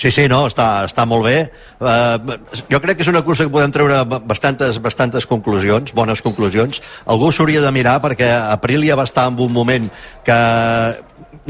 Sí, 0.00 0.08
sí, 0.08 0.22
no, 0.32 0.46
està, 0.48 0.86
està 0.88 1.04
molt 1.04 1.26
bé. 1.26 1.36
Uh, 1.76 2.38
jo 2.72 2.78
crec 2.80 2.96
que 2.96 3.04
és 3.04 3.10
una 3.12 3.20
cursa 3.20 3.44
que 3.44 3.52
podem 3.52 3.72
treure 3.74 3.98
ba- 4.08 4.22
bastantes, 4.24 4.78
bastantes 4.80 5.26
conclusions, 5.28 5.92
bones 5.92 6.22
conclusions. 6.24 6.80
Algú 7.04 7.28
s'hauria 7.36 7.60
de 7.60 7.72
mirar 7.74 7.98
perquè 8.00 8.30
Aprilia 8.54 8.96
va 8.96 9.04
estar 9.04 9.26
en 9.28 9.36
un 9.44 9.52
moment 9.52 9.90
que 10.24 10.38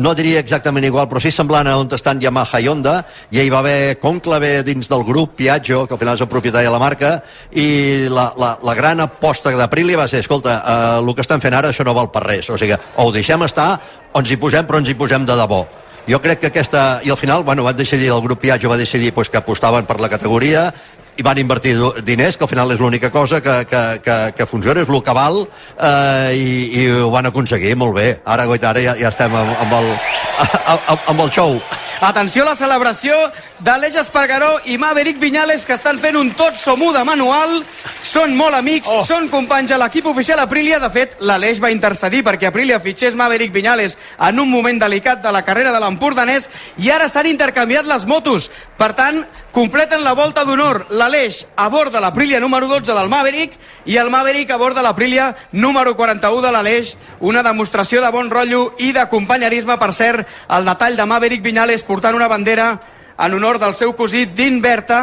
no 0.02 0.14
diria 0.18 0.40
exactament 0.42 0.86
igual, 0.88 1.06
però 1.06 1.20
sí 1.22 1.30
semblant 1.30 1.68
a 1.70 1.76
on 1.78 1.90
estan 1.94 2.18
Yamaha 2.22 2.58
i 2.62 2.66
Honda, 2.72 2.94
i 3.30 3.38
hi 3.38 3.50
va 3.52 3.60
haver 3.60 3.98
conclave 4.02 4.64
dins 4.66 4.88
del 4.90 5.04
grup 5.06 5.36
Piaggio, 5.38 5.84
que 5.86 5.94
al 5.94 6.00
final 6.00 6.18
és 6.18 6.24
el 6.24 6.30
propietari 6.30 6.66
de 6.66 6.72
la 6.74 6.80
marca, 6.82 7.10
i 7.52 8.08
la, 8.10 8.32
la, 8.38 8.56
la 8.66 8.74
gran 8.74 9.02
aposta 9.04 9.52
d'Aprilia 9.54 9.98
va 10.00 10.08
ser, 10.08 10.24
escolta, 10.24 10.56
eh, 10.58 10.98
el 11.02 11.14
que 11.14 11.22
estan 11.26 11.42
fent 11.42 11.54
ara 11.54 11.70
això 11.70 11.86
no 11.86 11.94
val 11.94 12.10
per 12.10 12.24
res, 12.26 12.50
o 12.50 12.58
sigui, 12.58 12.74
o 12.96 13.06
ho 13.06 13.14
deixem 13.14 13.46
estar, 13.46 13.76
o 14.10 14.22
ens 14.24 14.30
hi 14.34 14.40
posem, 14.40 14.66
però 14.66 14.82
ens 14.82 14.90
hi 14.90 14.96
posem 14.98 15.26
de 15.28 15.38
debò. 15.38 15.62
Jo 16.10 16.18
crec 16.22 16.40
que 16.42 16.48
aquesta... 16.50 17.00
I 17.06 17.10
al 17.10 17.18
final, 17.20 17.44
bueno, 17.44 17.62
van 17.62 17.76
decidir, 17.76 18.08
el 18.10 18.22
grup 18.22 18.40
Piaggio 18.40 18.70
va 18.70 18.76
decidir 18.76 19.12
pues, 19.14 19.30
que 19.30 19.38
apostaven 19.38 19.86
per 19.86 20.00
la 20.00 20.08
categoria 20.10 20.72
i 21.20 21.22
van 21.22 21.38
invertir 21.38 21.74
diners, 22.06 22.38
que 22.38 22.46
al 22.46 22.50
final 22.50 22.72
és 22.72 22.80
l'única 22.80 23.10
cosa 23.12 23.42
que, 23.44 23.54
que, 23.68 23.82
que, 24.02 24.16
que 24.36 24.46
funciona, 24.48 24.80
és 24.80 24.88
el 24.88 25.02
que 25.04 25.14
val, 25.16 25.42
eh, 25.76 26.32
i, 26.38 26.52
i 26.80 26.86
ho 27.02 27.10
van 27.12 27.28
aconseguir 27.28 27.74
molt 27.76 27.94
bé. 27.98 28.08
Ara, 28.24 28.46
goita, 28.48 28.70
ara 28.70 28.82
ja, 28.84 28.96
ja 28.96 29.10
estem 29.12 29.34
amb, 29.36 29.52
amb, 29.66 29.76
el, 29.80 29.90
amb, 30.94 31.08
amb 31.12 31.24
el 31.26 31.32
show. 31.34 31.58
Atenció 32.00 32.46
a 32.46 32.46
la 32.46 32.56
celebració 32.56 33.12
d'Aleix 33.60 33.98
Espargaró 34.00 34.54
i 34.72 34.78
Maverick 34.80 35.18
Viñales 35.20 35.66
que 35.68 35.74
estan 35.76 35.98
fent 36.00 36.16
un 36.16 36.30
tot 36.32 36.56
somú 36.56 36.94
de 36.94 37.02
manual. 37.04 37.58
Són 38.00 38.32
molt 38.38 38.56
amics, 38.56 38.88
oh. 38.88 39.02
són 39.04 39.28
companys 39.28 39.74
a 39.74 39.78
l'equip 39.78 40.08
oficial 40.08 40.40
Aprilia. 40.40 40.78
De 40.80 40.88
fet, 40.90 41.18
l'Aleix 41.20 41.60
va 41.60 41.68
intercedir 41.70 42.22
perquè 42.24 42.48
Aprilia 42.48 42.80
fitxés 42.80 43.18
Maverick 43.20 43.52
Viñales 43.52 43.98
en 44.16 44.40
un 44.40 44.48
moment 44.48 44.80
delicat 44.80 45.20
de 45.20 45.32
la 45.32 45.42
carrera 45.44 45.74
de 45.74 45.82
l'Empordanès 45.82 46.48
i 46.80 46.88
ara 46.90 47.08
s'han 47.08 47.28
intercanviat 47.28 47.84
les 47.84 48.08
motos. 48.08 48.48
Per 48.80 48.94
tant, 48.96 49.20
completen 49.52 50.00
la 50.00 50.16
volta 50.16 50.46
d'honor 50.48 50.86
l'Aleix 50.96 51.42
a 51.60 51.68
bord 51.68 51.92
de 51.92 52.00
l'Aprilia 52.00 52.40
número 52.40 52.66
12 52.70 52.96
del 52.96 53.12
Maverick 53.12 53.60
i 53.84 54.00
el 54.00 54.08
Maverick 54.08 54.54
a 54.54 54.56
bord 54.56 54.78
de 54.78 54.86
l'Aprilia 54.86 55.34
número 55.52 55.92
41 56.00 56.40
de 56.46 56.54
l'Aleix. 56.56 56.96
Una 57.20 57.44
demostració 57.44 58.00
de 58.00 58.10
bon 58.10 58.32
rotllo 58.32 58.70
i 58.80 58.94
de 58.96 59.04
companyerisme, 59.12 59.76
per 59.76 59.92
cert, 59.92 60.24
el 60.48 60.64
detall 60.64 60.96
de 60.96 61.04
Maverick 61.04 61.44
Viñales 61.44 61.84
portant 61.90 62.14
una 62.14 62.28
bandera 62.30 62.70
en 63.18 63.34
honor 63.34 63.58
del 63.58 63.74
seu 63.74 63.96
cosí 63.98 64.28
Din 64.30 64.60
Berta, 64.62 65.00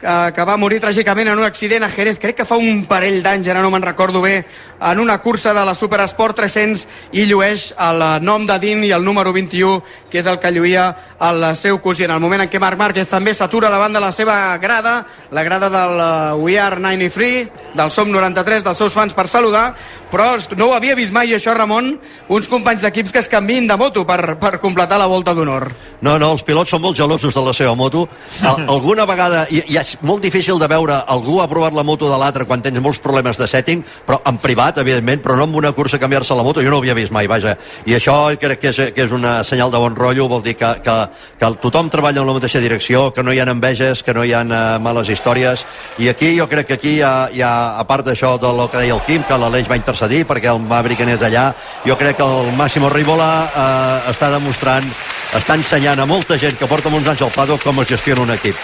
que, 0.00 0.14
que 0.36 0.44
va 0.44 0.56
morir 0.60 0.80
tràgicament 0.82 1.30
en 1.32 1.40
un 1.40 1.46
accident 1.46 1.84
a 1.86 1.90
Jerez, 1.90 2.18
crec 2.20 2.36
que 2.40 2.48
fa 2.48 2.58
un 2.60 2.84
parell 2.88 3.22
d'anys, 3.24 3.48
ara 3.48 3.62
no 3.64 3.70
me'n 3.72 3.84
recordo 3.84 4.20
bé, 4.24 4.44
en 4.80 5.00
una 5.00 5.18
cursa 5.22 5.54
de 5.56 5.64
la 5.64 5.74
Superesport 5.74 6.36
300 6.36 6.86
i 7.16 7.24
llueix 7.26 7.70
el 7.80 8.04
nom 8.24 8.46
de 8.46 8.58
Din 8.60 8.84
i 8.84 8.92
el 8.92 9.04
número 9.04 9.32
21, 9.32 9.82
que 10.10 10.20
és 10.20 10.28
el 10.28 10.38
que 10.40 10.52
lluïa 10.52 10.90
el 11.28 11.46
seu 11.56 11.80
cosí. 11.80 12.04
En 12.04 12.12
el 12.12 12.20
moment 12.20 12.44
en 12.44 12.50
què 12.52 12.60
Marc 12.60 12.78
Márquez 12.78 13.08
també 13.08 13.34
s'atura 13.34 13.70
davant 13.72 13.92
de 13.92 14.02
la 14.02 14.12
seva 14.12 14.56
grada, 14.62 14.98
la 15.30 15.44
grada 15.46 15.70
del 15.72 16.00
eh, 16.00 16.42
We 16.42 16.58
Are 16.60 16.80
93, 16.80 17.72
del 17.76 17.90
Som 17.90 18.12
93, 18.12 18.64
dels 18.64 18.78
seus 18.78 18.94
fans 18.96 19.16
per 19.16 19.28
saludar, 19.32 19.70
però 20.10 20.34
no 20.56 20.70
ho 20.70 20.76
havia 20.76 20.96
vist 20.96 21.12
mai 21.12 21.32
això, 21.34 21.54
Ramon, 21.56 21.94
uns 22.28 22.48
companys 22.48 22.84
d'equips 22.84 23.12
que 23.12 23.22
es 23.24 23.30
canvien 23.32 23.66
de 23.66 23.76
moto 23.80 24.04
per, 24.06 24.36
per 24.40 24.58
completar 24.60 25.00
la 25.00 25.08
volta 25.10 25.34
d'honor. 25.34 25.70
No, 26.00 26.18
no, 26.20 26.32
els 26.36 26.44
pilots 26.46 26.70
són 26.74 26.84
molt 26.84 26.98
gelosos 26.98 27.34
de 27.34 27.42
la 27.42 27.54
seva 27.56 27.74
moto. 27.74 28.06
Al, 28.46 28.66
alguna 28.68 29.06
vegada, 29.08 29.46
i, 29.50 29.62
i 29.72 29.78
és 29.86 29.94
molt 30.02 30.24
difícil 30.24 30.58
de 30.58 30.66
veure 30.66 30.96
algú 31.06 31.38
ha 31.38 31.46
provat 31.46 31.74
la 31.76 31.84
moto 31.86 32.08
de 32.10 32.18
l'altre 32.18 32.44
quan 32.44 32.62
tens 32.62 32.80
molts 32.82 32.98
problemes 33.02 33.38
de 33.38 33.46
setting, 33.46 33.84
però 34.06 34.18
en 34.26 34.40
privat, 34.42 34.80
evidentment, 34.82 35.22
però 35.22 35.36
no 35.38 35.46
en 35.46 35.54
una 35.54 35.72
cursa 35.76 36.00
canviar-se 36.02 36.34
la 36.34 36.42
moto, 36.42 36.62
jo 36.64 36.72
no 36.72 36.80
ho 36.80 36.82
havia 36.82 36.96
vist 36.98 37.14
mai, 37.14 37.28
vaja. 37.30 37.54
I 37.86 37.94
això 37.94 38.16
crec 38.40 38.60
que 38.60 38.72
és, 38.72 38.80
que 38.94 39.04
és 39.06 39.12
una 39.14 39.38
senyal 39.46 39.70
de 39.70 39.78
bon 39.78 39.94
rotllo, 39.94 40.26
vol 40.28 40.42
dir 40.42 40.56
que, 40.58 40.72
que, 40.82 40.96
que 41.38 41.50
tothom 41.62 41.90
treballa 41.92 42.22
en 42.22 42.26
la 42.26 42.34
mateixa 42.34 42.62
direcció, 42.62 43.12
que 43.14 43.22
no 43.22 43.32
hi 43.32 43.40
ha 43.40 43.46
enveges, 43.46 44.02
que 44.02 44.14
no 44.14 44.24
hi 44.24 44.32
ha 44.34 44.42
uh, 44.42 44.56
males 44.82 45.12
històries, 45.12 45.62
i 46.02 46.10
aquí 46.10 46.34
jo 46.38 46.48
crec 46.50 46.66
que 46.72 46.80
aquí 46.80 46.96
hi 46.96 47.04
ha, 47.06 47.14
hi 47.30 47.44
ha 47.46 47.52
a 47.78 47.86
part 47.86 48.06
d'això 48.06 48.34
del 48.42 48.64
que 48.72 48.82
deia 48.82 48.96
el 48.96 49.04
Quim, 49.06 49.22
que 49.22 49.38
l'Aleix 49.38 49.70
va 49.70 49.78
intercedir 49.78 50.24
perquè 50.26 50.50
el 50.50 50.62
Maverick 50.66 51.04
anés 51.06 51.22
allà, 51.22 51.52
jo 51.86 51.94
crec 52.00 52.18
que 52.18 52.26
el 52.26 52.50
Massimo 52.58 52.90
Rivola 52.90 53.30
eh, 53.46 54.10
està 54.10 54.32
demostrant, 54.34 54.90
està 55.36 55.54
ensenyant 55.54 56.02
a 56.02 56.10
molta 56.10 56.40
gent 56.42 56.58
que 56.58 56.66
porta 56.66 56.90
molts 56.90 57.14
anys 57.14 57.22
al 57.22 57.34
paddock 57.34 57.62
com 57.62 57.84
es 57.84 57.94
gestiona 57.94 58.26
un 58.26 58.34
equip. 58.34 58.58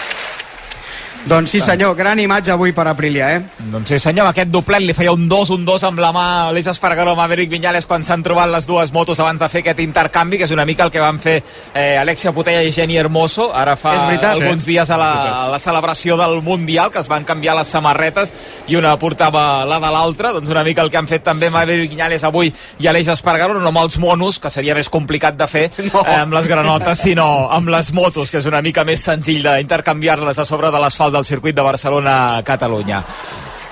Doncs 1.23 1.53
sí 1.53 1.59
senyor, 1.63 1.95
gran 1.95 2.19
imatge 2.19 2.51
avui 2.51 2.73
per 2.75 2.83
Aprilia, 2.91 3.29
eh? 3.37 3.43
Doncs 3.71 3.93
sí 3.93 3.97
senyor, 4.01 4.27
aquest 4.27 4.49
doblet 4.51 4.81
li 4.83 4.91
feia 4.93 5.13
un 5.15 5.29
2, 5.31 5.53
un 5.55 5.61
2 5.65 5.85
amb 5.87 6.01
la 6.03 6.09
mà 6.11 6.23
Aleix 6.49 6.67
Espargaró, 6.67 7.13
Maverick 7.15 7.47
Viñales 7.51 7.85
quan 7.87 8.03
s'han 8.03 8.21
trobat 8.25 8.49
les 8.51 8.67
dues 8.67 8.91
motos 8.91 9.21
abans 9.23 9.39
de 9.39 9.47
fer 9.47 9.61
aquest 9.63 9.79
intercanvi, 9.79 10.37
que 10.37 10.43
és 10.43 10.51
una 10.51 10.65
mica 10.67 10.83
el 10.83 10.91
que 10.91 10.99
van 10.99 11.21
fer 11.23 11.37
eh, 11.73 11.95
Alexia 11.97 12.33
Putella 12.35 12.65
i 12.67 12.73
Jenny 12.75 12.97
Hermoso, 12.99 13.53
ara 13.55 13.77
fa 13.79 13.93
veritat. 14.09 14.33
alguns 14.35 14.65
Sí. 14.65 14.71
dies 14.73 14.89
a 14.91 14.97
la, 14.99 15.11
a 15.45 15.47
la 15.53 15.59
celebració 15.59 16.17
del 16.19 16.41
Mundial, 16.43 16.91
que 16.91 16.99
es 16.99 17.07
van 17.07 17.23
canviar 17.23 17.55
les 17.55 17.71
samarretes 17.71 18.33
i 18.67 18.75
una 18.75 18.97
portava 18.99 19.63
la 19.65 19.79
de 19.79 19.93
l'altra, 19.95 20.33
doncs 20.35 20.49
una 20.51 20.63
mica 20.63 20.81
el 20.83 20.91
que 20.91 20.97
han 20.97 21.07
fet 21.07 21.23
també 21.23 21.49
Maverick 21.49 21.89
Viñales 21.95 22.23
avui 22.27 22.51
i 22.79 22.87
Aleix 22.91 23.07
Espargaró, 23.15 23.61
no 23.61 23.71
amb 23.71 23.79
els 23.85 23.97
monos, 23.97 24.39
que 24.43 24.49
seria 24.51 24.75
més 24.75 24.89
complicat 24.91 25.39
de 25.39 25.47
fer 25.47 25.69
no. 25.93 26.03
eh, 26.03 26.19
amb 26.19 26.33
les 26.35 26.47
granotes, 26.51 26.99
sinó 26.99 27.47
amb 27.49 27.69
les 27.71 27.93
motos, 27.93 28.29
que 28.29 28.43
és 28.43 28.45
una 28.51 28.61
mica 28.61 28.83
més 28.83 28.99
senzill 29.07 29.41
d'intercanviar-les 29.47 30.37
a 30.39 30.45
sobre 30.45 30.69
de 30.69 30.83
l'asfalt 30.83 31.12
del 31.13 31.25
circuit 31.25 31.55
de 31.55 31.65
Barcelona-Catalunya. 31.65 33.03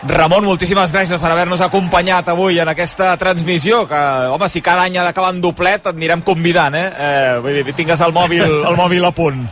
Ramon, 0.01 0.47
moltíssimes 0.47 0.89
gràcies 0.89 1.21
per 1.21 1.29
haver-nos 1.29 1.61
acompanyat 1.61 2.31
avui 2.33 2.57
en 2.61 2.69
aquesta 2.71 3.11
transmissió, 3.21 3.83
que, 3.89 3.99
home, 4.33 4.49
si 4.49 4.63
cada 4.65 4.87
any 4.87 4.97
ha 4.97 5.05
d'acabar 5.05 5.29
en 5.35 5.41
doblet, 5.43 5.83
et 5.83 5.93
anirem 5.93 6.23
convidant, 6.25 6.73
eh? 6.73 6.87
eh 6.89 7.35
vull 7.43 7.59
dir, 7.61 7.75
tingues 7.77 8.01
el 8.01 8.15
mòbil, 8.15 8.47
el 8.71 8.79
mòbil 8.79 9.05
a 9.05 9.13
punt. 9.13 9.43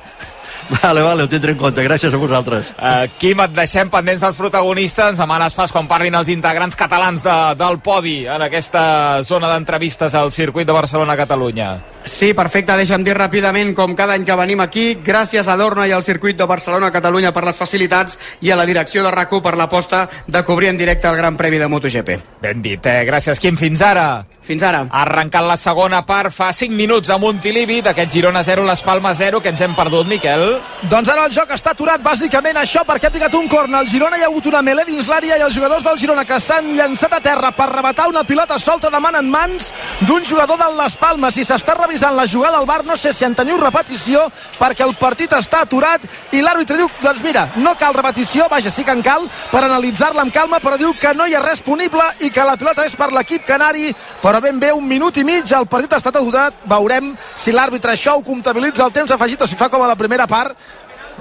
Vale, 0.69 1.01
vale, 1.01 1.23
ho 1.23 1.29
tindré 1.29 1.55
en 1.55 1.57
compte. 1.57 1.83
Gràcies 1.85 2.13
a 2.13 2.17
vosaltres. 2.21 2.73
Uh, 2.77 3.07
Quim, 3.17 3.39
et 3.41 3.53
deixem 3.57 3.89
pendents 3.89 4.21
dels 4.21 4.37
protagonistes. 4.37 5.15
Ens 5.15 5.21
demanes 5.21 5.55
pas 5.57 5.71
quan 5.73 5.89
parlin 5.89 6.13
els 6.19 6.29
integrants 6.29 6.77
catalans 6.77 7.23
de, 7.25 7.37
del 7.57 7.79
podi 7.81 8.19
en 8.29 8.45
aquesta 8.45 9.23
zona 9.25 9.49
d'entrevistes 9.49 10.13
al 10.13 10.33
circuit 10.35 10.69
de 10.69 10.75
Barcelona-Catalunya. 10.77 11.71
Sí, 12.05 12.33
perfecte. 12.33 12.75
Deixa'm 12.79 13.03
dir 13.03 13.15
ràpidament, 13.17 13.73
com 13.75 13.95
cada 13.95 14.15
any 14.17 14.25
que 14.25 14.35
venim 14.39 14.61
aquí, 14.63 14.95
gràcies 15.05 15.47
a 15.47 15.57
Dorna 15.59 15.87
i 15.87 15.93
al 15.95 16.03
circuit 16.03 16.37
de 16.37 16.47
Barcelona-Catalunya 16.49 17.33
per 17.35 17.45
les 17.45 17.59
facilitats 17.59 18.17
i 18.41 18.51
a 18.51 18.57
la 18.59 18.65
direcció 18.65 19.03
de 19.03 19.11
rac 19.11 19.29
per 19.43 19.55
l'aposta 19.57 20.07
de 20.25 20.43
cobrir 20.43 20.69
en 20.69 20.77
directe 20.77 21.07
el 21.07 21.15
Gran 21.17 21.37
Premi 21.37 21.59
de 21.59 21.67
MotoGP. 21.67 22.17
Ben 22.41 22.61
dit, 22.61 22.85
eh? 22.85 23.05
Gràcies, 23.05 23.39
Quim. 23.39 23.57
Fins 23.57 23.81
ara. 23.81 24.25
Fins 24.49 24.63
ara. 24.65 24.79
Ha 24.89 25.01
arrencat 25.05 25.45
la 25.45 25.55
segona 25.61 25.99
part 26.07 26.33
fa 26.33 26.47
5 26.57 26.73
minuts 26.73 27.11
a 27.13 27.19
Montilivi 27.21 27.83
d'aquest 27.85 28.15
Girona 28.15 28.41
0, 28.41 28.63
les 28.65 28.79
Palmes 28.81 29.19
0, 29.19 29.43
que 29.45 29.51
ens 29.53 29.61
hem 29.61 29.75
perdut, 29.77 30.07
Miquel. 30.09 30.55
Doncs 30.89 31.11
ara 31.13 31.27
el 31.27 31.35
joc 31.35 31.51
està 31.53 31.75
aturat 31.75 32.01
bàsicament 32.01 32.57
això 32.57 32.81
perquè 32.87 33.11
ha 33.11 33.13
picat 33.13 33.35
un 33.37 33.45
corna. 33.51 33.83
El 33.83 33.91
Girona 33.91 34.17
hi 34.17 34.23
ha 34.25 34.29
hagut 34.31 34.47
una 34.49 34.63
melé 34.65 34.87
dins 34.87 35.05
l'àrea 35.05 35.37
i 35.37 35.43
els 35.45 35.53
jugadors 35.53 35.85
del 35.85 35.99
Girona 36.01 36.23
que 36.25 36.39
s'han 36.41 36.71
llançat 36.73 37.13
a 37.13 37.19
terra 37.21 37.51
per 37.53 37.67
rebatar 37.69 38.07
una 38.09 38.23
pilota 38.23 38.57
solta 38.57 38.89
demanen 38.89 39.29
mans 39.29 39.69
d'un 39.99 40.25
jugador 40.25 40.57
de 40.57 40.71
les 40.79 40.97
Palmes. 40.97 41.37
Si 41.37 41.45
s'està 41.45 41.77
revisant 41.77 42.17
la 42.17 42.25
jugada 42.25 42.57
al 42.57 42.65
bar, 42.65 42.81
no 42.89 42.97
sé 42.97 43.13
si 43.13 43.29
en 43.29 43.37
teniu 43.37 43.61
repetició 43.61 44.25
perquè 44.57 44.87
el 44.87 44.95
partit 44.97 45.37
està 45.37 45.61
aturat 45.67 46.01
i 46.33 46.41
l'àrbitre 46.41 46.79
diu, 46.81 46.89
doncs 47.03 47.21
mira, 47.21 47.45
no 47.61 47.75
cal 47.77 47.93
repetició, 47.93 48.49
vaja, 48.49 48.73
sí 48.73 48.81
que 48.81 48.97
en 48.97 49.05
cal 49.05 49.29
per 49.53 49.61
analitzar-la 49.67 50.25
amb 50.25 50.33
calma, 50.33 50.57
però 50.57 50.81
diu 50.81 50.97
que 50.97 51.13
no 51.13 51.29
hi 51.29 51.37
ha 51.37 51.45
res 51.45 51.61
punible 51.61 52.09
i 52.25 52.33
que 52.33 52.49
la 52.49 52.57
pilota 52.57 52.89
és 52.89 52.97
per 52.97 53.11
l'equip 53.13 53.45
canari, 53.45 53.93
però 54.23 54.38
ben 54.41 54.59
bé 54.59 54.71
un 54.73 54.85
minut 54.87 55.17
i 55.17 55.23
mig, 55.23 55.49
el 55.55 55.67
partit 55.69 55.95
està 55.97 56.11
aturat, 56.13 56.53
veurem 56.69 57.13
si 57.35 57.53
l'àrbitre 57.55 57.93
això 57.93 58.17
ho 58.17 58.23
comptabilitza. 58.25 58.85
El 58.85 58.95
temps 58.95 59.11
afegit 59.11 59.41
o 59.41 59.47
si 59.47 59.57
fa 59.59 59.69
com 59.69 59.83
a 59.83 59.89
la 59.89 59.97
primera 59.99 60.27
part 60.27 60.55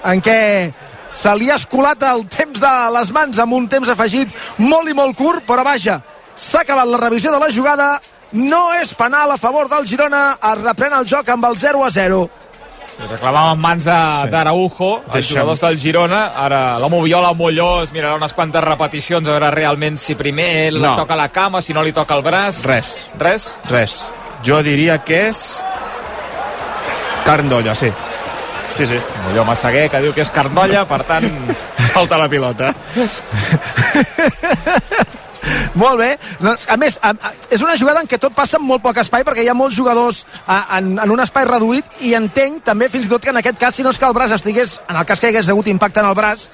en 0.04 0.22
què 0.22 0.38
se 1.12 1.34
li 1.36 1.50
ha 1.50 1.56
escolat 1.56 2.02
el 2.06 2.26
temps 2.30 2.60
de 2.60 2.74
les 2.94 3.12
mans 3.14 3.38
amb 3.42 3.56
un 3.56 3.68
temps 3.68 3.88
afegit 3.88 4.34
molt 4.58 4.90
i 4.90 4.96
molt 4.96 5.16
curt, 5.16 5.46
però 5.48 5.64
vaja, 5.66 6.00
s'ha 6.34 6.62
acabat 6.62 6.88
la 6.88 7.00
revisió 7.00 7.32
de 7.32 7.40
la 7.42 7.50
jugada, 7.50 7.96
no 8.32 8.68
és 8.76 8.92
penal 8.94 9.32
a 9.32 9.38
favor 9.40 9.70
del 9.70 9.86
Girona, 9.88 10.36
es 10.36 10.60
reprèn 10.62 10.94
el 10.98 11.08
joc 11.08 11.28
amb 11.32 11.48
el 11.48 11.56
0 11.56 11.84
a 11.84 11.90
0. 11.90 12.26
Reclamàvem 12.99 13.53
en 13.55 13.61
mans 13.62 13.84
d'Araujo, 13.86 14.88
sí. 15.07 15.18
els 15.20 15.28
jugadors 15.30 15.61
del 15.62 15.78
Girona. 15.78 16.22
Ara 16.44 16.78
la 16.82 16.88
Moviola 16.90 17.30
Molló 17.38 17.82
es 17.84 17.92
mirarà 17.94 18.16
unes 18.18 18.34
quantes 18.34 18.64
repeticions 18.64 19.28
a 19.28 19.36
veure 19.36 19.51
realment 19.55 19.96
si 20.03 20.16
primer 20.18 20.72
li 20.74 20.82
No. 20.82 20.96
toca 20.99 21.16
la 21.16 21.28
cama, 21.30 21.62
si 21.62 21.72
no 21.72 21.82
li 21.86 21.92
toca 21.94 22.14
el 22.18 22.22
braç. 22.26 22.64
Res. 22.66 23.07
Res? 23.18 23.49
Res. 23.70 23.96
Jo 24.44 24.62
diria 24.66 24.99
que 25.05 25.28
és... 25.28 25.62
Carn 27.24 27.49
d'olla, 27.49 27.74
sí. 27.74 27.90
Sí, 28.76 28.86
sí. 28.86 28.99
Molló 29.26 29.44
Massaguer, 29.44 29.88
que 29.90 30.01
diu 30.03 30.12
que 30.14 30.22
és 30.22 30.30
carnolla, 30.30 30.84
per 30.88 31.03
tant... 31.07 31.26
Falta 31.94 32.18
la 32.18 32.28
pilota. 32.28 32.74
Molt 35.74 35.98
bé. 36.00 36.10
Doncs, 36.40 36.66
a 36.70 36.76
més, 36.80 36.98
a, 37.02 37.12
a, 37.12 37.32
és 37.50 37.62
una 37.64 37.76
jugada 37.80 38.02
en 38.04 38.08
què 38.10 38.18
tot 38.20 38.34
passa 38.36 38.58
amb 38.58 38.68
molt 38.70 38.82
poc 38.84 39.02
espai 39.02 39.26
perquè 39.26 39.44
hi 39.44 39.52
ha 39.52 39.58
molts 39.58 39.76
jugadors 39.76 40.24
a, 40.46 40.78
en, 40.78 40.94
en 41.02 41.14
un 41.14 41.24
espai 41.24 41.46
reduït 41.48 42.02
i 42.08 42.14
entenc 42.18 42.64
també 42.64 42.88
fins 42.92 43.06
i 43.06 43.12
tot 43.12 43.24
que 43.24 43.34
en 43.34 43.42
aquest 43.42 43.60
cas, 43.60 43.76
si 43.76 43.86
no 43.86 43.92
és 43.94 44.00
que 44.00 44.08
el 44.08 44.16
braç 44.16 44.34
estigués, 44.38 44.80
en 44.88 44.96
el 44.96 45.06
cas 45.08 45.20
que 45.20 45.28
hi 45.28 45.34
hagués 45.34 45.52
hagut 45.52 45.70
impacte 45.70 46.00
en 46.00 46.10
el 46.10 46.18
braç, 46.18 46.48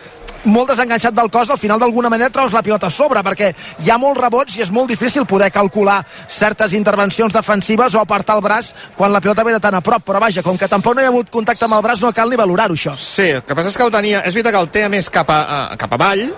molt 0.45 0.69
desenganxat 0.69 1.15
del 1.17 1.31
cos, 1.33 1.51
al 1.51 1.59
final 1.59 1.81
d'alguna 1.81 2.11
manera 2.13 2.31
trobes 2.31 2.53
la 2.53 2.63
pilota 2.63 2.89
a 2.89 2.93
sobre, 2.93 3.23
perquè 3.25 3.51
hi 3.85 3.91
ha 3.91 3.99
molts 4.01 4.21
rebots 4.21 4.59
i 4.59 4.65
és 4.65 4.73
molt 4.75 4.91
difícil 4.93 5.27
poder 5.27 5.51
calcular 5.53 6.03
certes 6.29 6.75
intervencions 6.77 7.33
defensives 7.33 7.95
o 7.95 8.03
apartar 8.03 8.37
el 8.37 8.45
braç 8.45 8.75
quan 8.97 9.13
la 9.13 9.23
pilota 9.25 9.45
ve 9.45 9.57
de 9.57 9.61
tan 9.61 9.75
a 9.75 9.81
prop, 9.81 10.05
però 10.05 10.21
vaja, 10.21 10.43
com 10.43 10.59
que 10.59 10.69
tampoc 10.69 10.95
no 10.97 11.03
hi 11.03 11.09
ha 11.09 11.13
hagut 11.13 11.31
contacte 11.33 11.65
amb 11.65 11.79
el 11.79 11.87
braç, 11.87 12.03
no 12.05 12.13
cal 12.13 12.31
ni 12.31 12.37
valorar-ho, 12.37 12.77
això. 12.77 12.97
Sí, 13.01 13.31
el 13.39 13.43
que 13.43 13.57
passa 13.57 13.73
és 13.73 13.79
que 13.79 13.87
el 13.89 13.95
tenia... 13.95 14.21
És 14.25 14.37
veritat 14.37 14.53
que 14.53 14.63
el 14.67 14.71
té 14.75 14.85
a 14.85 14.93
més 14.93 15.09
cap, 15.13 15.31
a, 15.31 15.41
a, 15.73 15.79
cap 15.81 15.97
avall, 15.97 16.29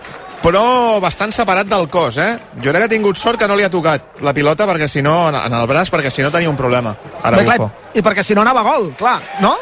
però 0.47 1.01
bastant 1.03 1.33
separat 1.35 1.67
del 1.67 1.89
cos, 1.91 2.21
eh? 2.23 2.37
Jo 2.63 2.71
crec 2.71 2.85
que 2.85 2.87
ha 2.87 2.93
tingut 2.93 3.19
sort 3.19 3.41
que 3.41 3.49
no 3.51 3.57
li 3.59 3.65
ha 3.67 3.71
tocat 3.73 4.21
la 4.23 4.35
pilota 4.37 4.67
perquè 4.69 4.87
si 4.87 5.03
no, 5.03 5.17
en 5.35 5.57
el 5.59 5.67
braç, 5.67 5.91
perquè 5.91 6.13
si 6.15 6.23
no 6.23 6.31
tenia 6.31 6.51
un 6.53 6.59
problema. 6.59 6.93
Ara 7.23 7.41
Bé, 7.41 7.47
clar, 7.49 7.71
I 7.99 8.05
perquè 8.05 8.23
si 8.23 8.37
no 8.37 8.45
anava 8.47 8.63
gol, 8.63 8.93
clar, 8.99 9.19
no? 9.43 9.57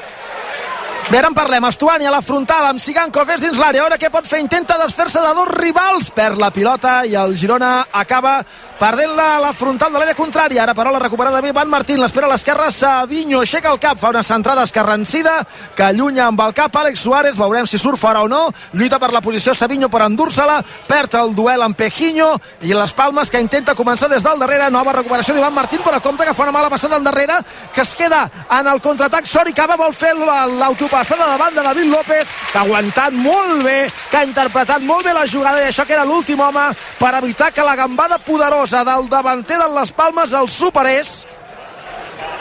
Bé, 1.10 1.18
en 1.20 1.34
parlem. 1.36 1.62
Estuani 1.68 2.06
a 2.08 2.10
la 2.10 2.22
frontal 2.24 2.64
amb 2.66 2.80
Sigankov 2.80 3.28
és 3.30 3.42
dins 3.42 3.58
l'àrea. 3.60 3.84
Ara 3.84 3.98
què 4.00 4.08
pot 4.10 4.24
fer? 4.26 4.38
Intenta 4.42 4.78
desfer-se 4.80 5.20
de 5.20 5.34
dos 5.36 5.50
rivals. 5.52 6.08
Perd 6.16 6.40
la 6.40 6.48
pilota 6.50 7.02
i 7.06 7.12
el 7.14 7.36
Girona 7.38 7.84
acaba 7.92 8.38
perdent-la 8.80 9.26
a 9.36 9.40
la 9.44 9.50
frontal 9.54 9.92
de 9.92 10.00
l'àrea 10.00 10.16
contrària. 10.18 10.62
Ara, 10.64 10.74
però, 10.74 10.90
la 10.90 10.98
recuperada 10.98 11.42
bé 11.44 11.52
Van 11.54 11.68
Martín. 11.70 12.00
L'espera 12.00 12.26
a 12.26 12.30
l'esquerra. 12.32 12.70
Savinho 12.72 13.42
aixeca 13.44 13.70
el 13.70 13.78
cap. 13.78 14.00
Fa 14.00 14.08
una 14.10 14.22
centrada 14.24 14.64
escarrancida 14.64 15.36
que 15.76 15.84
allunya 15.84 16.24
amb 16.26 16.40
el 16.40 16.54
cap 16.56 16.74
Àlex 16.80 17.04
Suárez. 17.04 17.36
Veurem 17.38 17.68
si 17.68 17.78
surt 17.78 18.00
fora 18.00 18.22
o 18.24 18.28
no. 18.28 18.48
Lluita 18.72 18.98
per 18.98 19.12
la 19.12 19.20
posició 19.20 19.54
Savinho 19.54 19.90
per 19.92 20.02
endur-se-la. 20.08 20.62
Perd 20.88 21.14
el 21.20 21.34
duel 21.36 21.62
amb 21.62 21.76
Pejinho 21.76 22.32
i 22.62 22.72
les 22.74 22.92
Palmes 22.96 23.30
que 23.30 23.38
intenta 23.44 23.76
començar 23.76 24.08
des 24.08 24.24
del 24.24 24.40
darrere. 24.40 24.70
Nova 24.70 24.96
recuperació 24.96 25.34
d'Ivan 25.36 25.54
Martín, 25.54 25.84
però 25.84 26.00
compte 26.02 26.24
que 26.24 26.34
fa 26.34 26.42
una 26.48 26.56
mala 26.58 26.70
passada 26.72 26.96
endarrere 26.96 27.38
que 27.72 27.82
es 27.82 27.94
queda 27.94 28.24
en 28.58 28.66
el 28.66 28.80
contraatac. 28.80 29.26
Sori 29.26 29.52
Cava 29.52 29.76
vol 29.76 29.92
fer 29.94 30.16
la- 30.16 30.46
l'autopassada 30.94 31.26
davant 31.26 31.54
de 31.54 31.62
David 31.62 31.90
López, 31.90 32.26
que 32.52 32.58
ha 32.58 32.62
aguantat 32.62 33.12
molt 33.12 33.64
bé, 33.64 33.90
que 34.10 34.16
ha 34.16 34.24
interpretat 34.24 34.82
molt 34.82 35.04
bé 35.04 35.12
la 35.12 35.26
jugada 35.26 35.62
i 35.62 35.66
això 35.66 35.84
que 35.86 35.94
era 35.94 36.04
l'últim 36.04 36.40
home 36.40 36.68
per 36.98 37.14
evitar 37.18 37.50
que 37.52 37.64
la 37.66 37.74
gambada 37.74 38.18
poderosa 38.18 38.84
del 38.84 39.08
davanter 39.08 39.58
de 39.58 39.68
les 39.74 39.90
Palmes 39.90 40.32
el 40.32 40.48
superés. 40.48 41.26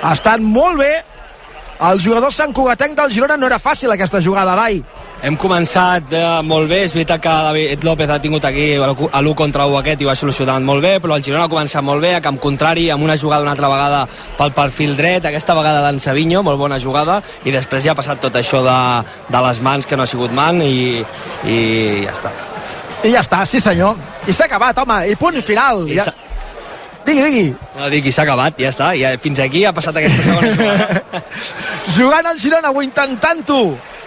Ha 0.04 0.14
estat 0.14 0.40
molt 0.40 0.78
bé. 0.78 1.13
El 1.82 2.00
jugador 2.00 2.32
Sant 2.32 2.54
Cugatenc 2.54 2.96
del 2.98 3.12
Girona 3.12 3.36
no 3.38 3.48
era 3.50 3.58
fàcil 3.60 3.92
aquesta 3.92 4.22
jugada, 4.22 4.54
Dai. 4.56 4.78
Hem 5.24 5.38
començat 5.40 6.12
eh, 6.12 6.22
molt 6.44 6.68
bé, 6.68 6.82
és 6.84 6.94
veritat 6.94 7.22
que 7.24 7.34
David 7.48 7.86
López 7.88 8.12
ha 8.12 8.20
tingut 8.20 8.44
aquí 8.46 8.74
a 8.76 9.22
l'1 9.22 9.36
contra 9.40 9.66
1 9.72 9.78
aquest 9.80 10.02
i 10.04 10.08
ho 10.08 10.12
ha 10.12 10.18
solucionat 10.20 10.64
molt 10.68 10.84
bé, 10.84 10.98
però 11.04 11.16
el 11.16 11.24
Girona 11.24 11.46
ha 11.48 11.52
començat 11.52 11.84
molt 11.84 12.04
bé, 12.04 12.14
a 12.18 12.22
camp 12.24 12.38
contrari, 12.44 12.90
amb 12.92 13.08
una 13.08 13.18
jugada 13.18 13.48
una 13.48 13.56
altra 13.56 13.72
vegada 13.72 14.04
pel 14.38 14.52
perfil 14.52 14.98
dret, 15.00 15.26
aquesta 15.26 15.56
vegada 15.56 15.84
d'en 15.88 16.02
Savinho, 16.04 16.44
molt 16.44 16.60
bona 16.60 16.80
jugada, 16.80 17.22
i 17.48 17.56
després 17.56 17.88
ja 17.88 17.96
ha 17.96 18.00
passat 18.00 18.20
tot 18.24 18.36
això 18.36 18.62
de, 18.68 18.80
de 19.32 19.46
les 19.48 19.64
mans, 19.64 19.88
que 19.88 19.96
no 19.96 20.04
ha 20.04 20.12
sigut 20.12 20.36
man, 20.36 20.62
i, 20.62 21.00
i 21.48 21.58
ja 22.04 22.18
està. 22.18 22.36
I 23.04 23.16
ja 23.16 23.24
està, 23.24 23.46
sí 23.48 23.60
senyor. 23.64 23.98
I 24.28 24.36
s'ha 24.36 24.48
acabat, 24.48 24.78
home, 24.84 25.02
i 25.12 25.16
punt 25.20 25.40
final. 25.44 25.88
I 25.92 26.00
ja... 26.00 26.12
Digui, 27.04 27.24
digui. 27.24 27.48
No, 27.76 27.90
dic, 27.92 28.06
i 28.08 28.14
s'ha 28.16 28.24
acabat, 28.24 28.60
ja 28.60 28.70
està, 28.72 28.94
ja, 28.96 29.14
fins 29.22 29.42
aquí 29.44 29.66
ha 29.68 29.74
passat 29.76 29.98
aquesta 30.00 30.24
segona 30.24 30.54
jugada. 30.54 31.24
Jugant 31.98 32.30
el 32.32 32.40
Girona 32.40 32.72
o 32.72 32.84
intentant-ho 32.86 33.64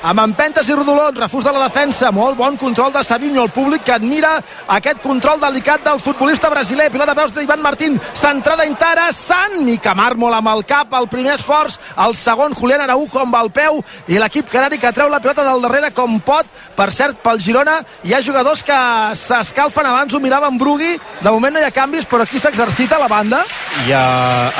amb 0.06 0.22
empentes 0.22 0.68
i 0.70 0.74
rodolons, 0.76 1.18
refús 1.18 1.44
de 1.44 1.50
la 1.50 1.64
defensa, 1.64 2.12
molt 2.14 2.36
bon 2.38 2.54
control 2.60 2.92
de 2.94 3.02
Savinho, 3.02 3.42
el 3.42 3.50
públic 3.50 3.82
que 3.82 3.96
admira 3.96 4.36
aquest 4.70 5.00
control 5.02 5.40
delicat 5.42 5.82
del 5.82 5.98
futbolista 5.98 6.50
brasiler, 6.52 6.92
pilota 6.94 7.10
de 7.10 7.20
peus 7.20 7.34
d'Ivan 7.34 7.62
Martín, 7.64 7.98
centrada 8.14 8.66
interessant, 8.68 9.58
Mica 9.66 9.96
Mármol 9.98 10.36
amb 10.36 10.52
el 10.52 10.62
cap, 10.68 10.94
el 10.94 11.08
primer 11.10 11.34
esforç, 11.34 11.80
el 12.04 12.14
segon 12.14 12.54
Julián 12.54 12.84
Araujo 12.84 13.24
amb 13.24 13.34
el 13.40 13.50
peu 13.50 13.80
i 14.06 14.20
l'equip 14.22 14.46
canari 14.52 14.78
que 14.78 14.92
treu 14.94 15.10
la 15.10 15.18
pilota 15.24 15.42
del 15.48 15.64
darrere 15.64 15.90
com 15.96 16.20
pot, 16.22 16.46
per 16.78 16.92
cert, 16.94 17.18
pel 17.24 17.42
Girona 17.42 17.80
hi 18.06 18.14
ha 18.14 18.22
jugadors 18.22 18.62
que 18.62 18.78
s'escalfen 19.18 19.90
abans, 19.90 20.14
ho 20.14 20.22
miraven 20.22 20.60
Brugui, 20.60 20.94
de 21.18 21.34
moment 21.34 21.58
no 21.58 21.64
hi 21.64 21.66
ha 21.66 21.74
canvis, 21.74 22.06
però 22.06 22.22
aquí 22.22 22.38
s'exercita 22.38 23.00
la 23.02 23.10
banda. 23.10 23.42
Hi 23.82 23.90
ha 23.92 24.06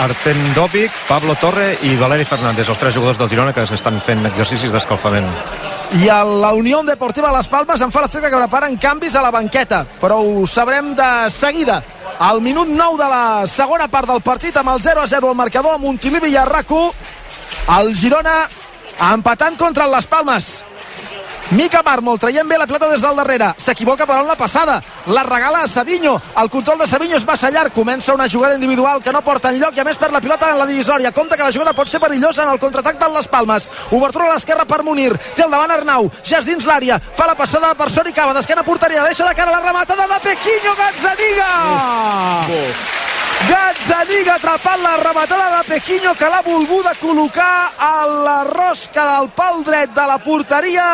Arten 0.09 0.43
Dopic, 0.59 0.91
Pablo 1.07 1.39
Torre 1.39 1.77
i 1.87 1.95
Valeri 2.01 2.27
Fernández, 2.27 2.67
els 2.67 2.83
tres 2.83 2.99
jugadors 2.99 3.23
del 3.23 3.31
Girona 3.31 3.55
que 3.55 3.69
s'estan 3.71 4.03
fent 4.03 4.27
exercicis 4.27 4.75
d'escalfament. 4.75 5.36
I 5.97 6.09
a 6.13 6.23
la 6.25 6.53
Unió 6.53 6.83
Deportiva 6.83 7.33
Las 7.33 7.49
Palmes 7.49 7.81
em 7.81 7.93
fa 7.95 8.03
l'efecte 8.03 8.29
que 8.29 8.41
preparen 8.43 8.77
canvis 8.77 9.15
a 9.17 9.23
la 9.25 9.31
banqueta, 9.31 9.85
però 10.01 10.19
ho 10.21 10.47
sabrem 10.47 10.95
de 10.99 11.09
seguida. 11.31 11.83
Al 12.19 12.41
minut 12.41 12.69
9 12.69 12.99
de 13.01 13.09
la 13.09 13.47
segona 13.47 13.89
part 13.89 14.09
del 14.11 14.23
partit 14.25 14.57
amb 14.57 14.75
el 14.75 14.81
0 14.83 15.03
a 15.03 15.07
0 15.07 15.29
al 15.29 15.39
marcador 15.39 15.77
amb 15.77 15.85
Montilivi 15.85 16.33
i 16.33 16.37
Arraco 16.41 16.89
el 17.79 17.93
Girona 17.97 18.39
empatant 19.13 19.59
contra 19.61 19.89
Les 19.91 20.07
Palmes 20.09 20.49
Mica 21.51 21.83
Mármol 21.87 22.19
traient 22.19 22.49
bé 22.49 22.59
la 22.59 22.67
pilota 22.67 22.89
des 22.91 23.03
del 23.03 23.15
darrere. 23.17 23.53
S'equivoca 23.57 24.07
però 24.07 24.25
en 24.25 24.27
la 24.27 24.35
passada 24.37 24.81
la 25.07 25.23
regala 25.23 25.63
a 25.63 25.69
Savinho, 25.69 26.21
el 26.37 26.51
control 26.51 26.79
de 26.79 26.87
Savinho 26.87 27.17
és 27.17 27.27
massa 27.27 27.51
llarg, 27.51 27.73
comença 27.73 28.15
una 28.15 28.29
jugada 28.29 28.55
individual 28.55 29.03
que 29.03 29.13
no 29.15 29.23
porta 29.23 29.51
enlloc 29.55 29.77
i 29.77 29.81
a 29.81 29.87
més 29.87 29.99
per 29.99 30.11
la 30.13 30.21
pilota 30.21 30.51
en 30.51 30.59
la 30.59 30.67
divisòria. 30.67 31.13
Compte 31.13 31.37
que 31.37 31.47
la 31.47 31.53
jugada 31.53 31.75
pot 31.77 31.89
ser 31.89 32.01
perillosa 32.03 32.43
en 32.45 32.51
el 32.53 32.59
contraatac 32.59 32.99
del 32.99 33.15
Les 33.15 33.29
Palmes, 33.29 33.71
obertura 33.91 34.27
a 34.31 34.35
l'esquerra 34.35 34.65
per 34.67 34.83
Munir. 34.83 35.13
Té 35.35 35.45
el 35.45 35.51
davant 35.51 35.71
Arnau, 35.71 36.11
ja 36.23 36.41
és 36.41 36.49
dins 36.49 36.67
l'àrea. 36.67 36.99
Fa 36.99 37.27
la 37.27 37.37
passada 37.39 37.75
per 37.75 37.91
Sori 37.91 38.13
Cava, 38.13 38.35
d'esquena 38.35 38.65
porteria. 38.67 39.05
Deixa 39.07 39.29
de 39.29 39.35
cara 39.35 39.55
la 39.55 39.61
rematada 39.61 40.07
de 40.11 40.21
Pequinho. 40.25 40.75
Gazzaniga! 40.81 41.51
Gazzaniga 43.47 44.35
atrapant 44.41 44.83
la 44.83 44.97
rematada 44.97 45.59
de 45.59 45.63
Pequinho 45.69 46.15
que 46.17 46.29
l'ha 46.33 46.43
volguda 46.43 46.97
col·locar 46.99 47.71
a 47.79 48.07
la 48.25 48.41
rosca 48.49 49.05
del 49.13 49.29
pal 49.37 49.63
dret 49.63 49.93
de 49.95 50.07
la 50.09 50.19
porteria 50.19 50.87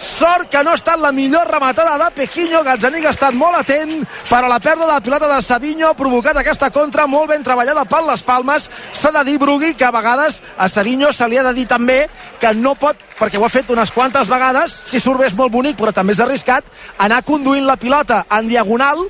Sort 0.00 0.48
que 0.48 0.62
no 0.64 0.72
ha 0.72 0.78
estat 0.78 0.96
la 0.98 1.12
millor 1.12 1.48
rematada 1.52 1.98
de 2.00 2.08
Pequinho. 2.16 2.62
Gazzaniga 2.64 3.10
ha 3.10 3.12
estat 3.12 3.36
molt 3.36 3.58
atent, 3.58 3.92
però 4.30 4.48
la 4.48 4.56
pèrdua 4.58 4.86
de 4.86 4.92
la 4.94 5.02
pilota 5.04 5.28
de 5.28 5.42
Savinho 5.44 5.90
ha 5.90 5.96
provocat 5.98 6.40
aquesta 6.40 6.70
contra 6.72 7.06
molt 7.06 7.28
ben 7.28 7.44
treballada 7.44 7.84
per 7.84 8.00
les 8.06 8.24
Palmes. 8.24 8.70
S'ha 8.96 9.12
de 9.12 9.24
dir, 9.28 9.36
Brugui, 9.38 9.74
que 9.74 9.84
a 9.84 9.92
vegades 9.92 10.40
a 10.56 10.70
Savinho 10.72 11.12
se 11.12 11.28
li 11.28 11.36
ha 11.36 11.44
de 11.44 11.52
dir 11.52 11.66
també 11.68 12.06
que 12.40 12.54
no 12.56 12.74
pot, 12.80 12.96
perquè 13.18 13.36
ho 13.36 13.44
ha 13.44 13.52
fet 13.52 13.68
unes 13.70 13.92
quantes 13.92 14.32
vegades, 14.32 14.80
si 14.88 15.00
surt 15.00 15.20
bé 15.20 15.28
és 15.28 15.36
molt 15.36 15.52
bonic, 15.52 15.76
però 15.76 15.92
també 15.92 16.16
és 16.16 16.24
arriscat, 16.24 16.64
anar 16.98 17.20
conduint 17.28 17.68
la 17.68 17.76
pilota 17.76 18.24
en 18.30 18.48
diagonal 18.48 19.04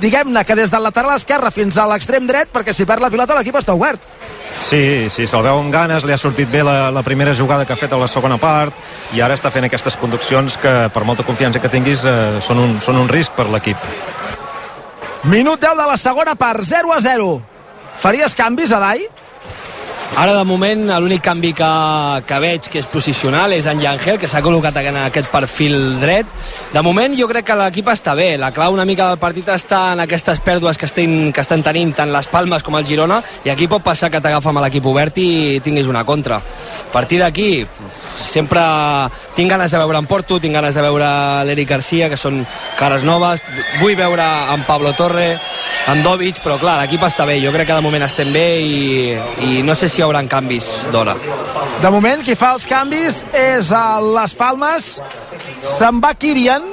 diguem-ne 0.00 0.44
que 0.44 0.56
des 0.56 0.70
del 0.70 0.84
lateral 0.84 1.16
esquerre 1.16 1.50
fins 1.50 1.78
a 1.78 1.86
l'extrem 1.90 2.26
dret, 2.28 2.50
perquè 2.52 2.74
si 2.74 2.86
perd 2.88 3.04
la 3.04 3.10
pilota 3.12 3.36
l'equip 3.36 3.56
està 3.60 3.74
obert. 3.76 4.02
Sí, 4.60 5.08
sí, 5.12 5.26
se'l 5.28 5.44
veu 5.44 5.58
amb 5.60 5.72
ganes, 5.72 6.04
li 6.04 6.14
ha 6.14 6.18
sortit 6.20 6.48
bé 6.50 6.62
la, 6.64 6.90
la 6.90 7.02
primera 7.04 7.34
jugada 7.36 7.66
que 7.66 7.74
ha 7.74 7.80
fet 7.80 7.92
a 7.92 8.00
la 8.00 8.08
segona 8.08 8.38
part 8.40 8.74
i 9.14 9.20
ara 9.20 9.36
està 9.36 9.52
fent 9.52 9.68
aquestes 9.68 9.98
conduccions 10.00 10.56
que 10.62 10.72
per 10.94 11.04
molta 11.04 11.26
confiança 11.26 11.60
que 11.60 11.70
tinguis 11.72 12.06
eh, 12.08 12.38
són, 12.40 12.62
un, 12.62 12.78
són 12.80 12.96
un 13.02 13.10
risc 13.12 13.36
per 13.36 13.50
l'equip. 13.52 13.76
Minut 15.26 15.60
10 15.60 15.76
de 15.76 15.86
la 15.90 15.96
segona 16.00 16.36
part, 16.38 16.64
0 16.64 16.92
a 16.94 17.00
0. 17.02 17.30
Faries 18.00 18.34
canvis, 18.38 18.72
Adai? 18.72 19.04
Ara, 20.14 20.32
de 20.32 20.44
moment, 20.48 20.86
l'únic 21.02 21.20
canvi 21.26 21.50
que, 21.52 21.68
que 22.24 22.38
veig 22.40 22.68
que 22.72 22.78
és 22.80 22.86
posicional 22.88 23.52
és 23.52 23.66
en 23.68 23.82
Yangel, 23.82 24.16
que 24.22 24.28
s'ha 24.30 24.40
col·locat 24.44 24.78
en 24.80 24.96
aquest 25.02 25.28
perfil 25.32 25.98
dret. 26.00 26.30
De 26.72 26.82
moment, 26.86 27.12
jo 27.18 27.26
crec 27.28 27.48
que 27.50 27.56
l'equip 27.58 27.90
està 27.92 28.14
bé. 28.16 28.30
La 28.40 28.52
clau 28.54 28.72
una 28.72 28.86
mica 28.88 29.10
del 29.10 29.20
partit 29.20 29.50
està 29.52 29.90
en 29.92 30.00
aquestes 30.06 30.40
pèrdues 30.46 30.78
que 30.80 30.88
estan, 30.88 31.32
que 31.36 31.44
estan 31.44 31.64
tenint 31.66 31.92
tant 31.98 32.14
les 32.14 32.30
Palmes 32.32 32.64
com 32.64 32.78
el 32.78 32.86
Girona, 32.88 33.20
i 33.44 33.52
aquí 33.52 33.68
pot 33.68 33.84
passar 33.84 34.08
que 34.12 34.22
t'agafa 34.22 34.54
amb 34.54 34.62
l'equip 34.64 34.88
obert 34.88 35.20
i 35.20 35.60
tinguis 35.64 35.90
una 35.90 36.06
contra. 36.08 36.40
A 36.40 36.92
partir 36.94 37.20
d'aquí, 37.20 37.66
sempre 38.16 38.62
tinc 39.36 39.52
ganes 39.52 39.70
de 39.70 39.78
veure 39.82 40.00
en 40.00 40.08
Porto, 40.08 40.40
tinc 40.40 40.56
ganes 40.56 40.74
de 40.74 40.84
veure 40.86 41.10
l'Eric 41.44 41.74
Garcia, 41.74 42.08
que 42.08 42.16
són 42.16 42.40
cares 42.78 43.04
noves, 43.04 43.44
vull 43.82 43.96
veure 43.98 44.24
en 44.54 44.64
Pablo 44.64 44.94
Torre, 44.96 45.34
en 45.92 46.02
Dovic, 46.02 46.40
però 46.42 46.56
clar, 46.58 46.80
l'equip 46.80 47.04
està 47.06 47.26
bé, 47.28 47.36
jo 47.42 47.52
crec 47.54 47.68
que 47.68 47.76
de 47.76 47.84
moment 47.84 48.02
estem 48.06 48.32
bé 48.34 48.46
i, 48.64 49.12
i 49.46 49.62
no 49.62 49.76
sé 49.78 49.90
si 49.92 49.95
hi 49.96 50.04
haurà 50.04 50.22
canvis 50.28 50.66
d'hora. 50.92 51.14
De 51.80 51.90
moment, 51.90 52.22
qui 52.24 52.34
fa 52.36 52.52
els 52.56 52.66
canvis 52.68 53.22
és 53.36 53.70
a 53.72 54.00
Les 54.00 54.34
Palmes. 54.36 54.88
Se'n 55.64 56.00
va 56.02 56.12
Kirian. 56.14 56.64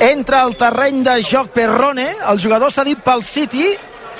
Entra 0.00 0.42
al 0.42 0.56
terreny 0.56 1.02
de 1.04 1.18
joc 1.26 1.52
Perrone. 1.52 2.08
El 2.30 2.40
jugador 2.40 2.72
s'ha 2.72 2.86
dit 2.86 3.00
pel 3.04 3.24
City 3.26 3.68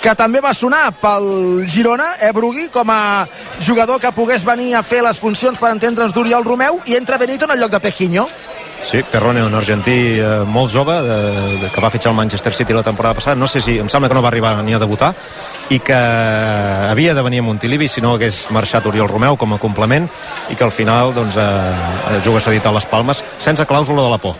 que 0.02 0.14
també 0.14 0.40
va 0.40 0.52
sonar 0.54 0.92
pel 1.00 1.64
Girona, 1.66 2.12
eh, 2.22 2.30
Brugui, 2.32 2.68
com 2.70 2.90
a 2.90 3.26
jugador 3.66 3.98
que 4.00 4.12
pogués 4.14 4.44
venir 4.46 4.74
a 4.74 4.82
fer 4.82 5.02
les 5.02 5.18
funcions 5.18 5.58
per 5.58 5.72
entendre'ns 5.74 6.14
d'Oriol 6.14 6.44
Romeu, 6.46 6.78
i 6.86 6.94
entra 6.94 7.18
Benito 7.18 7.46
en 7.46 7.56
el 7.56 7.60
lloc 7.60 7.72
de 7.72 7.80
Pejiño. 7.80 8.28
Sí, 8.82 9.02
Perrone, 9.02 9.42
un 9.42 9.54
argentí 9.58 10.20
eh, 10.20 10.44
molt 10.46 10.70
jove, 10.70 10.94
de, 11.02 11.16
de, 11.64 11.70
que 11.74 11.82
va 11.82 11.90
fitxar 11.90 12.12
el 12.12 12.16
Manchester 12.16 12.54
City 12.54 12.72
la 12.72 12.84
temporada 12.86 13.16
passada, 13.18 13.34
no 13.34 13.48
sé 13.48 13.60
si, 13.60 13.78
em 13.78 13.88
sembla 13.90 14.08
que 14.08 14.14
no 14.14 14.22
va 14.22 14.30
arribar 14.30 14.54
ni 14.62 14.74
a 14.74 14.78
debutar, 14.78 15.14
i 15.70 15.78
que 15.84 15.94
havia 15.94 17.14
de 17.14 17.22
venir 17.22 17.42
a 17.42 17.46
Montilivi 17.46 17.88
si 17.88 18.00
no 18.00 18.14
hagués 18.16 18.46
marxat 18.54 18.86
Oriol 18.88 19.08
Romeu 19.08 19.36
com 19.36 19.52
a 19.52 19.58
complement, 19.60 20.08
i 20.48 20.56
que 20.56 20.64
al 20.64 20.72
final 20.72 21.12
doncs, 21.14 21.36
eh, 21.36 22.20
juga 22.24 22.40
cedit 22.40 22.66
a 22.66 22.72
les 22.72 22.86
Palmes, 22.88 23.22
sense 23.38 23.66
clàusula 23.68 24.06
de 24.06 24.10
la 24.10 24.18
por, 24.18 24.36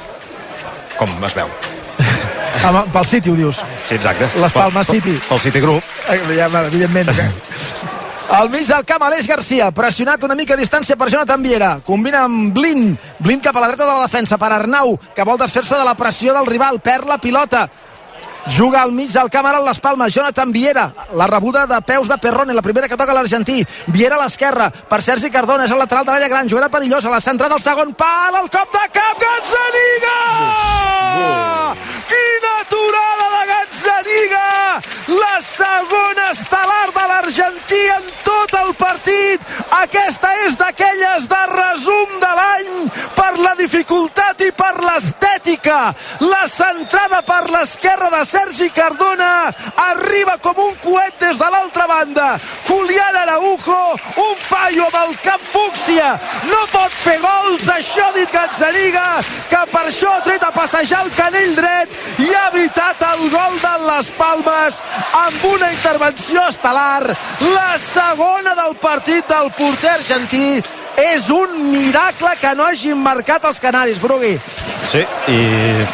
com 0.96 1.24
es 1.24 1.36
veu. 1.36 1.52
Amb, 2.68 2.88
pel 2.92 3.06
City, 3.06 3.30
ho 3.30 3.36
dius? 3.36 3.62
Sí, 3.82 3.94
exacte. 3.96 4.30
Les 4.40 4.52
Palmes 4.52 4.86
pel, 4.86 5.00
City. 5.00 5.20
Pel 5.28 5.40
City 5.40 5.60
Group. 5.60 5.84
Eh, 6.08 6.20
Ja, 6.36 6.48
evidentment. 6.66 7.12
Al 8.28 8.50
mig 8.52 8.66
del 8.68 8.84
camp, 8.84 9.02
Aleix 9.06 9.26
Garcia, 9.26 9.70
pressionat 9.72 10.22
una 10.26 10.34
mica 10.36 10.52
a 10.52 10.60
distància 10.60 10.98
per 11.00 11.08
Jonathan 11.08 11.42
Viera. 11.42 11.70
Combina 11.84 12.26
amb 12.26 12.52
Blin. 12.52 12.90
Blin 13.24 13.40
cap 13.40 13.56
a 13.56 13.62
la 13.62 13.70
dreta 13.70 13.86
de 13.86 13.94
la 13.94 14.02
defensa 14.04 14.36
per 14.36 14.50
Arnau, 14.52 14.98
que 15.16 15.24
vol 15.24 15.38
desfer-se 15.40 15.78
de 15.78 15.84
la 15.86 15.94
pressió 15.96 16.34
del 16.36 16.46
rival. 16.46 16.76
Perd 16.84 17.08
la 17.08 17.16
pilota. 17.18 17.64
Juga 18.48 18.82
al 18.82 18.92
mig 18.92 19.12
del 19.12 19.28
camp 19.30 19.46
ara 19.46 19.60
les 19.60 19.80
Palmes, 19.80 20.12
Jonathan 20.14 20.52
Viera, 20.52 20.92
la 21.14 21.26
rebuda 21.26 21.66
de 21.66 21.80
peus 21.82 22.08
de 22.08 22.16
Perrone, 22.18 22.54
la 22.54 22.62
primera 22.62 22.88
que 22.88 22.96
toca 22.96 23.12
l'argentí, 23.12 23.64
Viera 23.86 24.16
a 24.16 24.22
l'esquerra, 24.22 24.70
per 24.70 25.02
Sergi 25.02 25.30
Cardona, 25.30 25.66
és 25.68 25.74
el 25.74 25.78
lateral 25.78 26.06
de 26.06 26.14
l'àrea 26.14 26.32
gran, 26.32 26.48
jugada 26.48 26.70
perillosa, 26.72 27.12
la 27.12 27.20
centrada 27.20 27.58
al 27.58 27.60
segon 27.60 27.92
pal, 27.94 28.40
el 28.40 28.48
cop 28.48 28.72
de 28.72 28.84
cap, 28.96 29.20
Gazzaniga! 29.24 30.18
Quina 32.08 32.54
aturada 32.62 33.28
de 33.36 33.42
Gazzaniga! 33.52 34.46
La 35.08 35.36
segona 35.44 36.30
estel·lar 36.32 36.88
de 36.96 37.04
l'argentí 37.12 37.82
en 37.94 38.08
tot 38.24 38.52
el 38.60 38.74
partit. 38.76 39.44
Aquesta 39.78 40.32
és 40.46 40.56
d'aquelles 40.60 41.28
de 41.28 41.40
resum 41.52 42.18
de 42.20 42.32
l'any 42.40 42.74
per 43.16 43.30
la 43.40 43.54
dificultat 43.56 44.44
i 44.44 44.50
per 44.52 44.74
l'estètica. 44.84 45.78
La 46.20 46.44
centrada 46.52 47.22
per 47.24 47.42
l'esquerra 47.52 48.10
de 48.12 48.24
Sergi 48.24 48.37
Cardona 48.78 49.52
arriba 49.76 50.36
com 50.38 50.56
un 50.62 50.74
coet 50.82 51.14
des 51.20 51.38
de 51.38 51.48
l'altra 51.50 51.86
banda. 51.86 52.38
Julián 52.66 53.16
Araujo, 53.16 53.80
un 54.16 54.36
paio 54.48 54.86
amb 54.86 54.98
el 55.02 55.16
cap 55.24 55.40
fúcsia. 55.40 56.12
No 56.46 56.60
pot 56.72 56.94
fer 57.02 57.18
gols, 57.20 57.66
això 57.74 58.06
ha 58.06 58.14
dit 58.14 58.30
Gazzaniga, 58.32 59.20
que 59.50 59.62
per 59.72 59.84
això 59.90 60.14
ha 60.14 60.22
tret 60.22 60.46
a 60.46 60.52
passejar 60.54 61.02
el 61.04 61.12
canell 61.18 61.54
dret 61.58 61.98
i 62.22 62.30
ha 62.32 62.46
evitat 62.52 63.02
el 63.10 63.28
gol 63.34 63.60
de 63.66 63.74
les 63.90 64.10
Palmes 64.18 64.82
amb 65.24 65.46
una 65.52 65.72
intervenció 65.74 66.46
estel·lar. 66.48 67.14
La 67.54 67.70
segona 67.82 68.54
del 68.62 68.76
partit 68.82 69.26
del 69.28 69.50
porter 69.58 69.96
argentí 69.98 70.62
és 70.98 71.28
un 71.30 71.52
miracle 71.72 72.30
que 72.40 72.54
no 72.58 72.66
hagin 72.66 72.98
marcat 73.02 73.44
els 73.48 73.60
canaris, 73.62 74.00
Brugui. 74.02 74.34
Sí, 74.90 75.02
i 75.30 75.38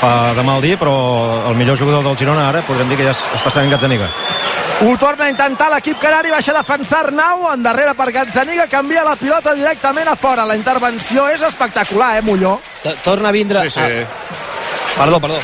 fa 0.00 0.32
de 0.36 0.42
mal 0.46 0.62
dir, 0.62 0.76
però 0.80 0.94
el 1.50 1.56
millor 1.58 1.76
jugador 1.78 2.04
del 2.06 2.16
Girona 2.16 2.48
ara 2.48 2.62
podrem 2.66 2.88
dir 2.88 2.96
que 3.00 3.06
ja 3.08 3.14
està 3.14 3.50
sent 3.52 3.70
Gazzaniga. 3.72 4.08
Ho 4.84 4.96
torna 4.98 5.26
a 5.26 5.30
intentar 5.30 5.68
l'equip 5.70 5.98
canari, 6.02 6.32
baixa 6.34 6.50
a 6.52 6.56
defensar 6.58 7.04
Arnau, 7.04 7.44
endarrere 7.52 7.94
per 7.94 8.08
Gazzaniga, 8.12 8.66
canvia 8.70 9.04
la 9.06 9.14
pilota 9.16 9.54
directament 9.54 10.08
a 10.10 10.16
fora. 10.16 10.44
La 10.46 10.56
intervenció 10.58 11.28
és 11.30 11.42
espectacular, 11.46 12.16
eh, 12.18 12.22
Molló? 12.26 12.56
T- 12.82 12.96
Torna 13.04 13.28
a 13.28 13.32
vindre... 13.32 13.62
Sí, 13.68 13.70
sí. 13.70 13.80
Ah, 13.80 14.98
perdó, 14.98 15.20
perdó. 15.20 15.38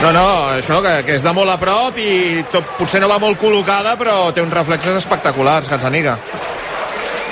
No, 0.00 0.12
no, 0.16 0.26
això 0.56 0.78
que, 0.80 0.94
que 1.04 1.18
és 1.18 1.22
de 1.22 1.32
molt 1.36 1.52
a 1.52 1.58
prop 1.60 1.98
i 2.00 2.40
tot, 2.50 2.64
potser 2.78 3.02
no 3.02 3.08
va 3.10 3.18
molt 3.20 3.36
col·locada, 3.40 3.92
però 4.00 4.30
té 4.32 4.40
uns 4.40 4.54
reflexes 4.56 4.96
espectaculars, 5.02 5.68
Gazzaniga. 5.68 6.16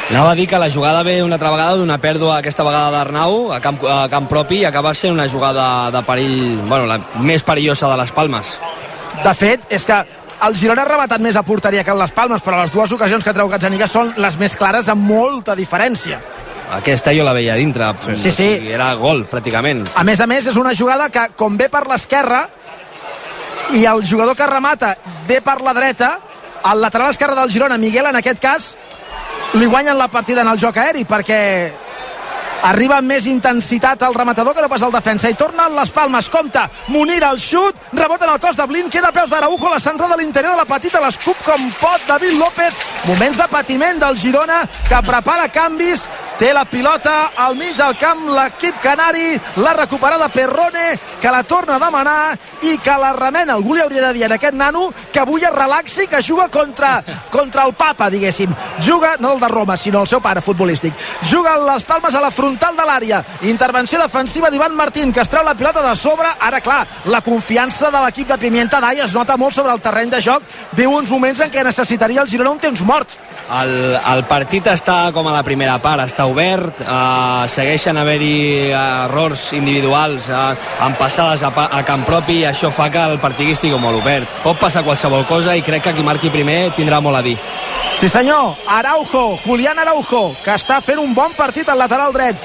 Anava 0.09 0.31
a 0.33 0.35
dir 0.35 0.47
que 0.49 0.59
la 0.59 0.71
jugada 0.71 1.03
ve 1.03 1.23
una 1.23 1.37
altra 1.37 1.51
vegada 1.53 1.77
d'una 1.77 1.99
pèrdua 2.01 2.39
aquesta 2.39 2.65
vegada 2.65 2.89
d'Arnau 2.95 3.51
a, 3.53 3.59
camp, 3.61 3.83
a 3.85 4.07
camp 4.09 4.25
propi 4.31 4.63
i 4.63 4.65
acaba 4.65 4.95
sent 4.97 5.13
una 5.13 5.27
jugada 5.29 5.91
de 5.93 6.01
perill, 6.07 6.57
bueno, 6.63 6.87
la 6.89 6.97
més 7.21 7.45
perillosa 7.45 7.91
de 7.93 7.99
les 8.01 8.13
Palmes. 8.17 8.55
De 9.21 9.35
fet, 9.37 9.67
és 9.69 9.85
que 9.85 9.99
el 10.49 10.57
Girona 10.57 10.87
ha 10.87 10.89
rematat 10.89 11.21
més 11.21 11.37
a 11.37 11.43
porteria 11.45 11.85
que 11.85 11.93
en 11.93 12.01
les 12.01 12.15
Palmes, 12.17 12.41
però 12.41 12.63
les 12.63 12.73
dues 12.73 12.93
ocasions 12.97 13.25
que 13.25 13.35
treu 13.37 13.51
Gazzaniga 13.53 13.89
són 13.91 14.15
les 14.17 14.39
més 14.41 14.57
clares 14.57 14.89
amb 14.89 15.05
molta 15.05 15.57
diferència. 15.59 16.23
aquesta 16.73 17.13
jo 17.17 17.25
la 17.25 17.33
veia 17.33 17.55
dintre. 17.57 17.93
Sí, 18.05 18.17
sí. 18.17 18.31
Sigui, 18.31 18.73
era 18.73 18.95
gol, 18.95 19.27
pràcticament. 19.29 19.87
A 19.95 20.05
més 20.05 20.21
a 20.21 20.27
més, 20.27 20.47
és 20.47 20.57
una 20.57 20.75
jugada 20.75 21.09
que, 21.11 21.29
com 21.37 21.57
ve 21.57 21.69
per 21.69 21.87
l'esquerra, 21.89 22.47
i 23.77 23.85
el 23.85 24.05
jugador 24.09 24.37
que 24.37 24.47
remata 24.47 24.97
ve 25.29 25.41
per 25.45 25.61
la 25.61 25.75
dreta, 25.75 26.19
el 26.71 26.81
lateral 26.81 27.11
esquerre 27.11 27.35
del 27.35 27.51
Girona, 27.51 27.79
Miguel, 27.79 28.07
en 28.07 28.17
aquest 28.17 28.39
cas, 28.41 28.77
li 29.59 29.67
guanyen 29.67 29.99
la 29.99 30.09
partida 30.09 30.43
en 30.43 30.49
el 30.53 30.59
joc 30.61 30.77
aeri, 30.79 31.05
perquè 31.09 31.39
arriba 32.69 32.99
amb 32.99 33.11
més 33.11 33.27
intensitat 33.27 34.03
el 34.07 34.15
rematador 34.15 34.55
que 34.55 34.63
no 34.63 34.69
pas 34.71 34.83
el 34.87 34.93
defensa. 34.95 35.31
I 35.31 35.37
tornen 35.39 35.75
les 35.75 35.91
palmes, 35.95 36.29
compta 36.31 36.69
Munir 36.89 37.23
el 37.27 37.41
xut, 37.43 37.77
rebota 37.93 38.27
en 38.27 38.35
el 38.35 38.41
cos 38.41 38.57
de 38.57 38.67
Blin. 38.71 38.91
Queda 38.91 39.11
a 39.11 39.13
peus 39.13 39.31
d'Araujo, 39.31 39.71
la 39.71 39.81
centrada 39.81 40.17
de 40.17 40.23
l'interior 40.23 40.55
de 40.55 40.63
la 40.63 40.69
petita. 40.69 41.03
L'escup 41.03 41.43
com 41.47 41.69
pot 41.81 42.07
David 42.07 42.39
López. 42.39 42.75
Moments 43.07 43.39
de 43.39 43.49
patiment 43.51 43.99
del 44.03 44.19
Girona 44.19 44.63
que 44.89 45.03
prepara 45.07 45.49
canvis 45.49 46.07
té 46.39 46.53
la 46.55 46.64
pilota 46.64 47.32
al 47.36 47.57
mig 47.59 47.74
del 47.76 47.97
camp 47.99 48.28
l'equip 48.30 48.78
canari, 48.82 49.34
la 49.59 49.72
recuperada 49.74 50.28
Perrone, 50.28 50.99
que 51.20 51.30
la 51.30 51.43
torna 51.43 51.76
a 51.76 51.82
demanar 51.82 52.39
i 52.62 52.76
que 52.78 52.95
la 52.99 53.12
remena, 53.12 53.55
algú 53.55 53.74
li 53.74 53.82
hauria 53.82 54.07
de 54.07 54.12
dir 54.14 54.24
a 54.26 54.34
aquest 54.36 54.55
nano 54.55 54.89
que 55.12 55.20
avui 55.20 55.43
es 55.43 55.55
relaxi 55.55 56.07
que 56.07 56.22
juga 56.22 56.49
contra, 56.49 57.03
contra 57.30 57.64
el 57.66 57.74
papa, 57.74 58.09
diguéssim. 58.11 58.55
Juga, 58.84 59.16
no 59.18 59.34
el 59.34 59.41
de 59.41 59.49
Roma, 59.49 59.76
sinó 59.76 60.03
el 60.03 60.07
seu 60.07 60.20
pare 60.22 60.41
futbolístic. 60.41 60.95
Juga 61.30 61.57
les 61.59 61.84
palmes 61.84 62.14
a 62.14 62.22
la 62.22 62.30
frontal 62.30 62.76
de 62.76 62.86
l'àrea. 62.86 63.22
Intervenció 63.43 63.99
defensiva 63.99 64.51
d'Ivan 64.51 64.76
Martín 64.76 65.12
que 65.12 65.24
es 65.24 65.30
treu 65.30 65.43
la 65.45 65.57
pilota 65.59 65.82
de 65.82 65.97
sobre, 65.97 66.28
ara 66.41 66.61
clar 66.61 66.84
la 67.07 67.22
confiança 67.22 67.91
de 67.91 68.05
l'equip 68.05 68.28
de 68.28 68.39
Pimienta 68.39 68.80
Dai 68.80 69.03
es 69.03 69.14
nota 69.14 69.36
molt 69.36 69.57
sobre 69.57 69.72
el 69.72 69.82
terreny 69.82 70.14
de 70.14 70.22
joc. 70.22 70.47
Viu 70.78 70.95
uns 70.95 71.11
moments 71.11 71.41
en 71.43 71.51
què 71.51 71.64
necessitaria 71.66 72.22
el 72.22 72.30
Girona 72.30 72.55
un 72.55 72.62
temps 72.62 72.82
mort. 72.86 73.18
El, 73.49 73.97
el 73.97 74.24
partit 74.28 74.66
està 74.68 75.09
com 75.16 75.26
a 75.26 75.32
la 75.32 75.43
primera 75.43 75.78
part, 75.80 76.05
està 76.05 76.28
obert, 76.29 76.81
eh, 76.81 77.49
segueixen 77.51 77.97
haver-hi 77.99 78.70
errors 78.76 79.49
individuals 79.57 80.29
eh, 80.31 80.41
amb 80.85 80.99
passades 81.01 81.43
a, 81.43 81.53
a 81.53 81.83
camp 81.89 82.05
propi 82.09 82.41
i 82.43 82.49
això 82.49 82.70
fa 82.74 82.91
que 82.93 83.03
el 83.12 83.18
partit 83.22 83.55
estigui 83.57 83.79
molt 83.81 84.01
obert. 84.03 84.29
Pot 84.45 84.61
passar 84.61 84.85
qualsevol 84.87 85.26
cosa 85.29 85.57
i 85.57 85.64
crec 85.66 85.89
que 85.89 85.97
qui 85.97 86.07
marqui 86.07 86.33
primer 86.33 86.70
tindrà 86.76 87.01
molt 87.05 87.18
a 87.20 87.24
dir. 87.24 87.39
Sí 87.99 88.09
senyor, 88.09 88.55
Araujo, 88.68 89.39
Julián 89.43 89.79
Araujo, 89.83 90.37
que 90.45 90.55
està 90.55 90.79
fent 90.85 91.01
un 91.03 91.16
bon 91.16 91.33
partit 91.35 91.68
al 91.68 91.81
lateral 91.83 92.12
dret. 92.14 92.37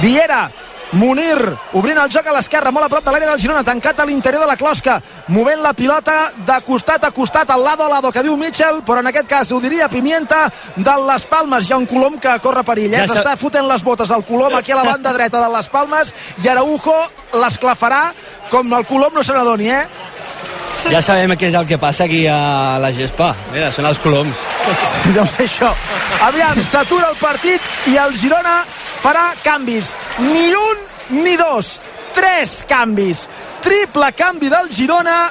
Viera, 0.00 0.46
Munir, 0.92 1.56
obrint 1.74 1.98
el 1.98 2.10
joc 2.14 2.28
a 2.30 2.34
l'esquerra, 2.36 2.70
molt 2.70 2.86
a 2.86 2.90
prop 2.90 3.04
de 3.04 3.10
l'àrea 3.10 3.32
del 3.32 3.40
Girona, 3.42 3.64
tancat 3.66 3.98
a 4.00 4.06
l'interior 4.06 4.44
de 4.44 4.48
la 4.48 4.56
closca, 4.56 5.00
movent 5.34 5.60
la 5.64 5.72
pilota 5.74 6.30
de 6.46 6.60
costat 6.66 7.04
a 7.04 7.10
costat, 7.10 7.50
al 7.50 7.64
lado 7.64 7.84
a 7.84 7.88
lado, 7.90 8.12
que 8.14 8.22
diu 8.22 8.36
Mitchell, 8.38 8.82
però 8.86 9.02
en 9.02 9.10
aquest 9.10 9.26
cas 9.28 9.50
ho 9.50 9.60
diria 9.60 9.90
Pimienta, 9.90 10.46
de 10.76 10.96
les 11.08 11.26
Palmes. 11.26 11.66
Hi 11.66 11.74
ha 11.74 11.80
un 11.82 11.88
Colom 11.90 12.20
que 12.22 12.38
corre 12.42 12.62
perill, 12.64 12.94
eh? 12.94 13.02
Ja 13.02 13.16
S'està 13.16 13.34
fotent 13.36 13.66
les 13.66 13.82
botes 13.82 14.10
el 14.14 14.24
Colom 14.28 14.54
aquí 14.54 14.72
a 14.72 14.78
la 14.78 14.86
banda 14.86 15.12
dreta 15.16 15.42
de 15.42 15.52
les 15.56 15.68
Palmes 15.74 16.14
i 16.44 16.48
Araujo 16.48 16.96
l'esclafarà 17.34 18.04
com 18.50 18.72
el 18.78 18.86
Colom 18.86 19.18
no 19.18 19.26
se 19.26 19.34
n'adoni, 19.34 19.72
eh? 19.74 19.86
Ja 20.86 21.00
sabem 21.02 21.32
què 21.34 21.48
és 21.50 21.56
el 21.58 21.66
que 21.66 21.78
passa 21.82 22.04
aquí 22.06 22.22
a 22.30 22.78
la 22.78 22.92
gespa. 22.94 23.32
Mira, 23.50 23.72
són 23.74 23.88
els 23.90 23.98
coloms. 23.98 24.42
Deu 25.16 25.26
ser 25.26 25.48
això. 25.48 25.72
Aviam, 26.28 26.60
s'atura 26.62 27.10
el 27.10 27.18
partit 27.18 27.90
i 27.90 27.96
el 27.98 28.14
Girona 28.14 28.60
farà 29.06 29.34
canvis. 29.42 29.94
Ni 30.18 30.50
un 30.54 31.22
ni 31.22 31.36
dos. 31.36 31.78
Tres 32.14 32.64
canvis. 32.66 33.28
Triple 33.62 34.10
canvi 34.18 34.48
del 34.50 34.70
Girona. 34.70 35.30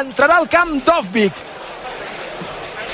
Entrarà 0.00 0.38
al 0.40 0.48
camp 0.48 0.78
Dovvik. 0.86 1.32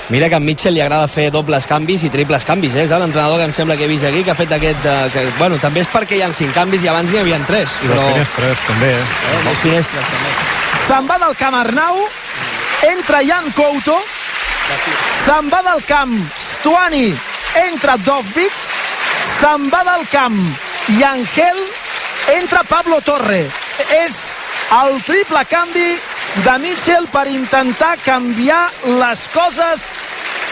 Mira 0.09 0.29
que 0.29 0.35
a 0.35 0.41
Mitchell 0.41 0.73
li 0.73 0.81
agrada 0.81 1.07
fer 1.07 1.29
dobles 1.31 1.67
canvis 1.69 2.07
i 2.07 2.09
triples 2.09 2.47
canvis, 2.49 2.73
eh? 2.75 2.87
és 2.87 2.93
l'entrenador 2.97 3.37
que 3.37 3.45
em 3.45 3.53
sembla 3.53 3.77
que 3.77 3.85
he 3.85 3.91
vist 3.91 4.07
aquí, 4.09 4.23
que 4.25 4.33
ha 4.33 4.39
fet 4.39 4.55
aquest... 4.57 4.87
Eh, 4.89 5.11
que, 5.13 5.25
bueno, 5.37 5.59
també 5.61 5.83
és 5.85 5.91
perquè 5.93 6.17
hi 6.17 6.23
ha 6.25 6.31
cinc 6.33 6.57
canvis 6.57 6.87
i 6.87 6.89
abans 6.89 7.13
n'hi 7.13 7.21
havia 7.21 7.37
tres. 7.47 7.75
I 7.85 7.91
les 7.93 8.01
finestres, 8.07 8.63
també. 8.71 8.89
Eh? 8.95 9.03
Eh, 9.05 9.43
les 9.45 9.61
finestres, 9.67 10.09
també. 10.15 10.33
Se'n 10.87 11.13
va 11.13 11.19
del 11.27 11.37
camp 11.43 11.59
Arnau. 11.61 12.01
Entra 12.89 13.21
Jan 13.29 13.53
Couto. 13.53 13.99
Se'n 15.27 15.53
va 15.53 15.61
del 15.69 15.85
camp 15.93 16.17
Stuani. 16.49 17.13
Entra 17.69 18.01
Dovvik. 18.01 18.68
Se'n 19.39 19.69
va 19.71 19.85
del 19.87 20.05
camp 20.11 20.39
Yangel. 20.99 21.59
Entra 22.35 22.65
Pablo 22.67 22.99
Torre. 23.07 23.45
És 23.95 24.17
el 24.75 24.99
triple 25.07 25.45
canvi 25.47 25.93
de 26.43 26.55
Mitchell 26.63 27.07
per 27.13 27.29
intentar 27.31 27.95
canviar 28.03 28.65
les 28.99 29.23
coses 29.31 29.89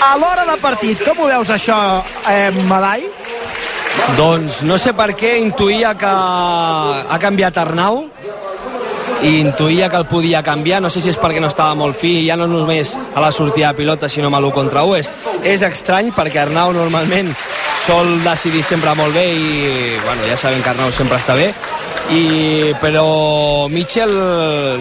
a 0.07 0.13
l'hora 0.21 0.47
de 0.47 0.57
partit. 0.63 1.03
Com 1.03 1.19
ho 1.19 1.27
veus 1.33 1.51
això, 1.51 1.79
eh, 2.31 2.53
Madai? 2.71 3.09
Doncs 4.17 4.63
no 4.63 4.79
sé 4.79 4.93
per 4.95 5.11
què 5.19 5.35
intuïa 5.43 5.97
que 5.99 6.13
ha 7.11 7.19
canviat 7.19 7.59
Arnau 7.59 8.05
i 9.23 9.39
intuïa 9.41 9.89
que 9.89 9.97
el 9.97 10.07
podia 10.07 10.43
canviar, 10.45 10.83
no 10.83 10.91
sé 10.93 11.01
si 11.01 11.11
és 11.13 11.19
perquè 11.21 11.41
no 11.41 11.49
estava 11.49 11.75
molt 11.79 11.97
fi, 11.97 12.19
ja 12.27 12.37
no 12.37 12.47
només 12.51 12.97
a 13.15 13.23
la 13.23 13.33
sortida 13.33 13.73
de 13.73 13.81
pilota, 13.81 14.11
sinó 14.13 14.29
amb 14.29 14.41
l'1 14.41 14.53
contra 14.55 14.85
1. 14.85 14.97
És, 15.01 15.13
és 15.57 15.65
estrany 15.67 16.13
perquè 16.17 16.43
Arnau 16.43 16.75
normalment 16.77 17.33
sol 17.87 18.17
decidir 18.25 18.65
sempre 18.67 18.95
molt 18.99 19.15
bé 19.15 19.27
i 19.33 19.51
bueno, 20.05 20.27
ja 20.29 20.37
sabem 20.37 20.63
que 20.63 20.73
Arnau 20.73 20.93
sempre 20.93 21.21
està 21.21 21.37
bé. 21.39 21.53
I, 22.07 22.75
però 22.79 23.67
Mitchell 23.73 24.13
eh, 24.15 24.77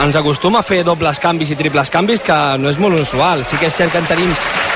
ens 0.00 0.16
acostuma 0.16 0.62
a 0.62 0.64
fer 0.64 0.80
dobles 0.86 1.20
canvis 1.20 1.52
i 1.52 1.58
triples 1.58 1.90
canvis 1.92 2.22
que 2.24 2.38
no 2.60 2.70
és 2.70 2.80
molt 2.80 3.00
usual. 3.00 3.44
Sí 3.44 3.60
que 3.60 3.68
és 3.68 3.76
cert 3.76 3.92
que 3.92 4.00
en 4.00 4.08
tenim 4.08 4.30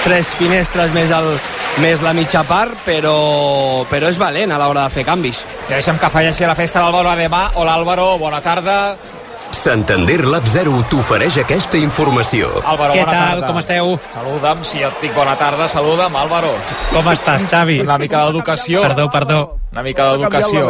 tres 0.05 0.35
finestres 0.37 0.93
més, 0.93 1.15
el, 1.15 1.39
més 1.83 2.03
la 2.03 2.13
mitja 2.17 2.43
part 2.47 2.81
però, 2.87 3.85
però 3.91 4.09
és 4.11 4.19
valent 4.19 4.51
a 4.53 4.59
l'hora 4.61 4.87
de 4.87 4.95
fer 4.95 5.05
canvis 5.07 5.45
I 5.69 5.75
deixa'm 5.77 5.99
que 6.01 6.09
a 6.09 6.49
la 6.49 6.55
festa 6.55 6.81
l'Àlvaro 6.83 7.11
Ademà. 7.11 7.51
Hola 7.55 7.75
Álvaro, 7.75 8.19
bona 8.19 8.41
tarda. 8.41 8.97
Santander 9.53 10.25
Lab 10.27 10.47
0 10.47 10.85
t'ofereix 10.91 11.39
aquesta 11.43 11.79
informació. 11.79 12.51
Álvaro, 12.65 12.93
Què 12.95 13.05
bona 13.05 13.13
tal, 13.13 13.41
tarda. 13.41 13.47
com 13.47 13.59
esteu? 13.59 13.99
Saluda'm, 14.13 14.65
si 14.65 14.83
et 14.85 15.01
dic 15.03 15.15
bona 15.15 15.37
tarda, 15.37 15.69
saluda'm, 15.69 16.17
Álvaro. 16.17 16.53
Com 16.93 17.09
estàs, 17.13 17.47
Xavi? 17.51 17.81
Una 17.81 17.99
mica 17.99 18.25
d'educació. 18.27 18.83
Perdó, 18.83 19.11
perdó. 19.11 19.59
Una 19.73 19.83
mica 19.83 20.11
d'educació. 20.13 20.69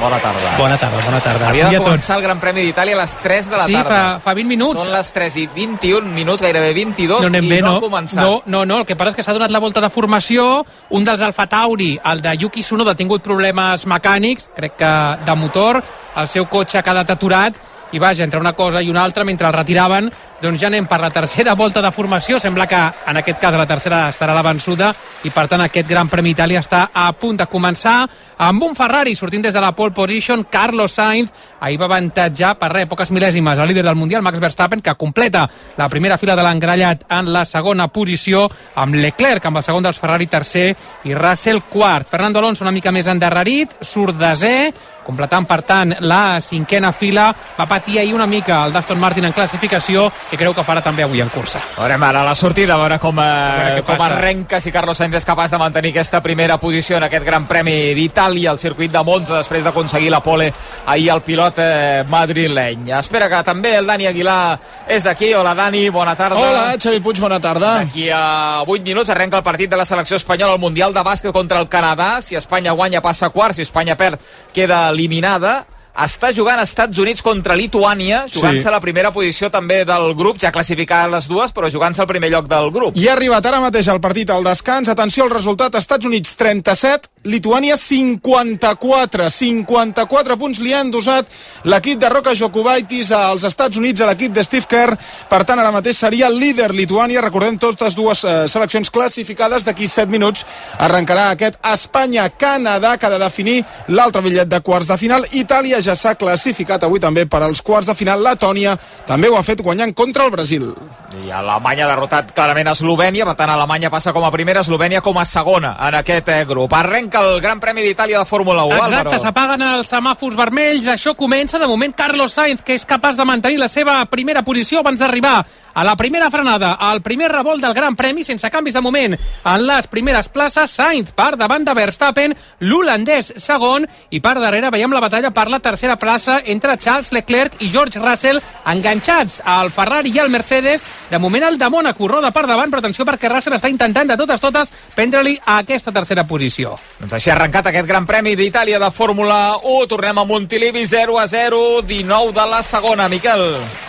Bona 0.00 0.18
tarda. 0.20 0.56
Bona 0.58 0.76
tarda, 0.78 0.98
bona 1.04 1.20
tarda. 1.20 1.48
Havia 1.48 1.68
de 1.70 1.76
a 1.76 1.78
tots. 1.80 1.88
començar 1.88 2.16
el 2.18 2.22
Gran 2.22 2.38
Premi 2.38 2.62
d'Itàlia 2.62 2.94
a 2.94 3.00
les 3.00 3.16
3 3.18 3.48
de 3.50 3.56
la 3.56 3.64
Sí, 3.66 3.72
tarda. 3.72 3.88
fa, 4.14 4.20
fa 4.20 4.34
20 4.34 4.48
minuts. 4.48 4.84
Són 4.84 4.92
les 4.92 5.12
3 5.12 5.36
i 5.36 5.46
21 5.54 6.12
minuts, 6.14 6.40
gairebé 6.42 6.72
22, 6.72 7.20
no 7.20 7.26
anem 7.26 7.44
i 7.44 7.48
bé, 7.48 7.60
no, 7.60 7.72
no? 7.72 7.76
ha 7.78 7.80
començat. 7.80 8.22
No, 8.22 8.42
no, 8.46 8.64
no, 8.64 8.78
el 8.78 8.86
que 8.86 8.94
passa 8.96 9.10
és 9.10 9.16
que 9.16 9.22
s'ha 9.26 9.32
donat 9.34 9.50
la 9.50 9.58
volta 9.58 9.80
de 9.80 9.90
formació, 9.90 10.64
un 10.90 11.04
dels 11.04 11.20
Alfa 11.22 11.46
Tauri, 11.48 11.98
el 12.04 12.22
de 12.22 12.36
Yuki 12.38 12.62
Tsunoda, 12.62 12.92
ha 12.92 12.94
tingut 12.94 13.22
problemes 13.22 13.86
mecànics, 13.86 14.48
crec 14.54 14.76
que 14.78 14.92
de 15.26 15.34
motor, 15.34 15.82
el 16.16 16.28
seu 16.28 16.46
cotxe 16.46 16.78
ha 16.78 16.82
quedat 16.82 17.10
aturat, 17.10 17.54
i 17.92 17.98
vaja, 17.98 18.24
entre 18.24 18.40
una 18.40 18.52
cosa 18.52 18.82
i 18.82 18.90
una 18.90 19.02
altra, 19.02 19.24
mentre 19.24 19.46
el 19.46 19.54
retiraven, 19.54 20.10
doncs 20.42 20.60
ja 20.60 20.68
anem 20.68 20.86
per 20.86 21.00
la 21.02 21.10
tercera 21.10 21.54
volta 21.58 21.82
de 21.82 21.90
formació, 21.90 22.38
sembla 22.38 22.66
que 22.70 22.78
en 22.78 23.16
aquest 23.18 23.40
cas 23.40 23.56
la 23.58 23.66
tercera 23.66 24.04
serà 24.14 24.34
la 24.36 24.44
vençuda, 24.46 24.92
i 25.24 25.32
per 25.34 25.48
tant 25.50 25.64
aquest 25.64 25.88
Gran 25.88 26.08
Premi 26.08 26.34
Itàlia 26.34 26.60
està 26.62 26.88
a 26.94 27.08
punt 27.18 27.40
de 27.40 27.48
començar 27.50 28.04
amb 28.38 28.62
un 28.62 28.76
Ferrari 28.78 29.16
sortint 29.18 29.42
des 29.42 29.54
de 29.54 29.60
la 29.60 29.72
pole 29.74 29.94
position, 29.96 30.44
Carlos 30.50 30.94
Sainz, 30.94 31.32
ahir 31.60 31.78
va 31.80 31.88
avantatjar 31.88 32.52
per 32.58 32.70
res, 32.70 32.86
poques 32.86 33.10
mil·lèsimes, 33.10 33.58
el 33.58 33.72
líder 33.72 33.82
del 33.88 33.98
Mundial, 33.98 34.22
Max 34.22 34.38
Verstappen, 34.38 34.82
que 34.82 34.94
completa 34.94 35.48
la 35.76 35.88
primera 35.88 36.18
fila 36.18 36.36
de 36.36 36.44
l'engrellat 36.46 37.02
en 37.18 37.32
la 37.34 37.44
segona 37.44 37.88
posició, 37.88 38.46
amb 38.76 38.94
Leclerc, 38.94 39.48
amb 39.48 39.58
el 39.58 39.66
segon 39.66 39.88
dels 39.88 39.98
Ferrari 39.98 40.28
tercer, 40.30 40.68
i 41.04 41.16
Russell 41.18 41.64
quart. 41.72 42.06
Fernando 42.06 42.38
Alonso 42.38 42.62
una 42.62 42.74
mica 42.74 42.94
més 42.94 43.10
endarrerit, 43.10 43.74
surt 43.82 44.20
desè, 44.20 44.70
completant, 45.08 45.46
per 45.48 45.62
tant, 45.64 45.94
la 46.04 46.38
cinquena 46.44 46.92
fila. 46.92 47.30
Va 47.58 47.66
patir 47.66 47.98
ahir 48.02 48.14
una 48.14 48.26
mica 48.28 48.60
el 48.66 48.74
d'Aston 48.74 49.00
Martin 49.00 49.24
en 49.28 49.34
classificació 49.36 50.06
i 50.32 50.38
creu 50.38 50.54
que 50.54 50.64
farà 50.66 50.82
també 50.84 51.06
avui 51.06 51.22
en 51.24 51.30
cursa. 51.32 51.60
Veurem 51.78 52.04
ara 52.04 52.24
la 52.26 52.34
sortida, 52.36 52.76
a 52.76 52.82
veure 52.82 52.98
com, 53.00 53.16
veure 53.16 53.72
eh, 53.72 53.78
què 53.78 53.86
com 53.86 53.96
passa. 53.96 54.10
arrenca, 54.18 54.60
si 54.60 54.72
Carlos 54.74 55.00
Sainz 55.00 55.16
és 55.16 55.26
capaç 55.28 55.54
de 55.54 55.60
mantenir 55.60 55.94
aquesta 55.94 56.20
primera 56.24 56.58
posició 56.60 56.98
en 56.98 57.08
aquest 57.08 57.24
Gran 57.24 57.46
Premi 57.48 57.94
d'Itàlia, 57.96 58.50
al 58.52 58.60
circuit 58.60 58.92
de 58.92 59.02
Monza, 59.04 59.38
després 59.38 59.64
d'aconseguir 59.64 60.12
la 60.12 60.20
pole 60.24 60.50
ahir 60.86 61.08
el 61.14 61.22
pilot 61.24 61.62
eh, 61.62 62.04
madrileny. 62.08 62.92
Espera 62.98 63.30
que 63.32 63.40
també 63.46 63.76
el 63.78 63.88
Dani 63.88 64.10
Aguilar 64.10 64.58
és 64.88 65.06
aquí. 65.08 65.32
Hola, 65.34 65.54
Dani, 65.56 65.86
bona 65.94 66.14
tarda. 66.18 66.38
Hola, 66.38 66.76
Xavi 66.80 67.00
Puig, 67.04 67.20
bona 67.22 67.40
tarda. 67.40 67.78
D'aquí 67.80 68.08
a 68.12 68.62
8 68.66 68.84
minuts 68.84 69.10
arrenca 69.14 69.40
el 69.40 69.46
partit 69.46 69.70
de 69.70 69.80
la 69.80 69.88
selecció 69.88 70.20
espanyola 70.20 70.58
al 70.58 70.62
Mundial 70.62 70.92
de 70.92 71.04
Bàsquet 71.06 71.32
contra 71.32 71.60
el 71.60 71.68
Canadà. 71.72 72.18
Si 72.22 72.36
Espanya 72.36 72.76
guanya, 72.76 73.00
passa 73.00 73.28
a 73.28 73.34
quart. 73.34 73.56
Si 73.56 73.64
Espanya 73.64 73.96
perd, 73.96 74.20
queda 74.52 74.90
eliminada. 74.98 75.66
Està 75.98 76.30
jugant 76.34 76.60
Estats 76.62 76.98
Units 77.02 77.22
contra 77.26 77.56
Lituània, 77.58 78.26
jugant-se 78.30 78.62
Sí. 78.62 78.70
la 78.70 78.78
primera 78.80 79.10
posició 79.10 79.50
també 79.50 79.84
del 79.84 80.14
grup, 80.14 80.38
ja 80.38 80.52
classificades 80.52 81.10
les 81.10 81.26
dues, 81.28 81.52
però 81.52 81.70
jugant-se 81.70 82.00
el 82.02 82.06
primer 82.06 82.30
lloc 82.30 82.46
del 82.46 82.70
grup. 82.70 82.96
I 82.96 83.08
ha 83.08 83.14
arribat 83.14 83.44
ara 83.46 83.58
mateix 83.60 83.88
el 83.88 84.00
partit 84.00 84.30
al 84.30 84.44
descans. 84.44 84.88
Atenció 84.88 85.24
al 85.24 85.30
resultat, 85.30 85.74
Estats 85.74 86.06
Units 86.06 86.36
37, 86.36 87.08
Lituània 87.24 87.76
54. 87.76 89.28
54 89.28 90.36
punts 90.38 90.60
li 90.60 90.72
han 90.72 90.90
dosat 90.90 91.26
l'equip 91.64 91.98
de 91.98 92.08
Roca 92.08 92.32
Jokubaitis 92.34 93.10
als 93.12 93.44
Estats 93.44 93.76
Units, 93.76 94.00
a 94.00 94.06
l'equip 94.06 94.32
de 94.32 94.44
Steve 94.44 94.66
Kerr. 94.68 94.96
Per 95.28 95.44
tant, 95.44 95.58
ara 95.58 95.72
mateix 95.74 95.96
seria 95.98 96.28
el 96.28 96.38
líder 96.38 96.70
Lituània. 96.74 97.20
Recordem 97.20 97.58
totes 97.58 97.96
dues 97.98 98.22
eh, 98.24 98.46
seleccions 98.48 98.90
classificades. 98.90 99.64
D'aquí 99.66 99.88
7 99.88 100.06
minuts 100.10 100.44
arrencarà 100.78 101.30
aquest 101.34 101.58
Espanya-Canadà 101.64 102.96
que 102.98 103.06
ha 103.06 103.10
de 103.10 103.18
definir 103.18 103.64
l'altre 103.88 104.22
bitllet 104.22 104.48
de 104.48 104.60
quarts 104.60 104.88
de 104.88 104.96
final. 104.98 105.26
Itàlia 105.32 105.80
ja 105.88 105.96
s'ha 105.96 106.14
classificat 106.20 106.84
avui 106.84 107.00
també 107.00 107.24
per 107.26 107.40
als 107.42 107.62
quarts 107.64 107.88
de 107.88 107.96
final. 107.96 108.22
Letònia 108.24 108.74
també 109.08 109.30
ho 109.30 109.38
ha 109.38 109.44
fet 109.46 109.62
guanyant 109.64 109.94
contra 109.96 110.26
el 110.26 110.32
Brasil. 110.34 110.70
I 111.16 111.30
Alemanya 111.32 111.86
ha 111.86 111.92
derrotat 111.94 112.32
clarament 112.36 112.68
Eslovènia, 112.74 113.24
per 113.24 113.34
tant 113.38 113.50
Alemanya 113.50 113.90
passa 113.90 114.12
com 114.12 114.26
a 114.26 114.32
primera, 114.34 114.60
Eslovènia 114.60 115.00
com 115.04 115.16
a 115.18 115.24
segona 115.24 115.74
en 115.88 115.96
aquest 116.02 116.28
eh, 116.34 116.42
grup. 116.48 116.74
Arrenca 116.76 117.22
el 117.24 117.40
Gran 117.40 117.62
Premi 117.62 117.86
d'Itàlia 117.86 118.20
de 118.20 118.28
Fórmula 118.28 118.66
1. 118.68 118.76
Exacte, 118.76 118.98
Álvaro. 118.98 119.22
s'apaguen 119.22 119.64
els 119.70 119.94
semàfors 119.94 120.36
vermells, 120.36 120.90
això 120.92 121.16
comença 121.16 121.58
de 121.58 121.70
moment 121.70 121.94
Carlos 121.96 122.36
Sainz, 122.36 122.60
que 122.62 122.76
és 122.76 122.84
capaç 122.84 123.16
de 123.16 123.24
mantenir 123.28 123.62
la 123.62 123.70
seva 123.72 124.02
primera 124.10 124.44
posició 124.44 124.84
abans 124.84 125.00
d'arribar 125.00 125.40
a 125.78 125.84
la 125.84 125.94
primera 125.94 126.28
frenada, 126.28 126.72
al 126.72 127.02
primer 127.02 127.30
revolt 127.30 127.62
del 127.62 127.72
Gran 127.72 127.94
Premi, 127.94 128.24
sense 128.24 128.50
canvis 128.50 128.74
de 128.74 128.80
moment 128.80 129.12
en 129.14 129.62
les 129.62 129.86
primeres 129.86 130.26
places, 130.28 130.72
Sainz 130.74 131.12
per 131.14 131.36
davant 131.38 131.62
de 131.62 131.74
Verstappen, 131.78 132.34
l'holandès 132.66 133.30
segon, 133.38 133.86
i 134.10 134.18
per 134.18 134.34
darrere 134.42 134.72
veiem 134.74 134.90
la 134.90 135.04
batalla 135.04 135.30
per 135.30 135.46
la 135.46 135.60
tercera 135.62 135.94
plaça 135.94 136.40
entre 136.44 136.74
Charles 136.82 137.12
Leclerc 137.14 137.62
i 137.62 137.70
George 137.70 138.02
Russell, 138.02 138.42
enganxats 138.66 139.38
al 139.44 139.70
Ferrari 139.70 140.10
i 140.10 140.18
al 140.18 140.34
Mercedes, 140.34 140.82
de 141.12 141.22
moment 141.22 141.46
el 141.46 141.62
de 141.62 141.70
Mónaco 141.70 142.10
roda 142.10 142.34
per 142.34 142.48
davant, 142.50 142.72
però 142.74 142.82
atenció 142.82 143.06
perquè 143.06 143.30
Russell 143.30 143.54
està 143.54 143.70
intentant 143.70 144.10
de 144.10 144.18
totes 144.18 144.42
totes 144.42 144.74
prendre-li 144.98 145.38
aquesta 145.60 145.94
tercera 145.94 146.26
posició. 146.26 146.74
Doncs 146.98 147.20
així 147.20 147.30
ha 147.30 147.38
arrencat 147.38 147.70
aquest 147.70 147.86
Gran 147.86 148.06
Premi 148.08 148.34
d'Itàlia 148.34 148.82
de 148.82 148.90
Fórmula 148.90 149.60
1. 149.62 149.86
Tornem 149.94 150.18
a 150.18 150.26
Montilivi 150.26 150.88
0 150.90 151.22
a 151.22 151.28
0, 151.30 151.82
19 151.86 152.34
de 152.34 152.48
la 152.50 152.64
segona. 152.66 153.06
Miquel. 153.06 153.46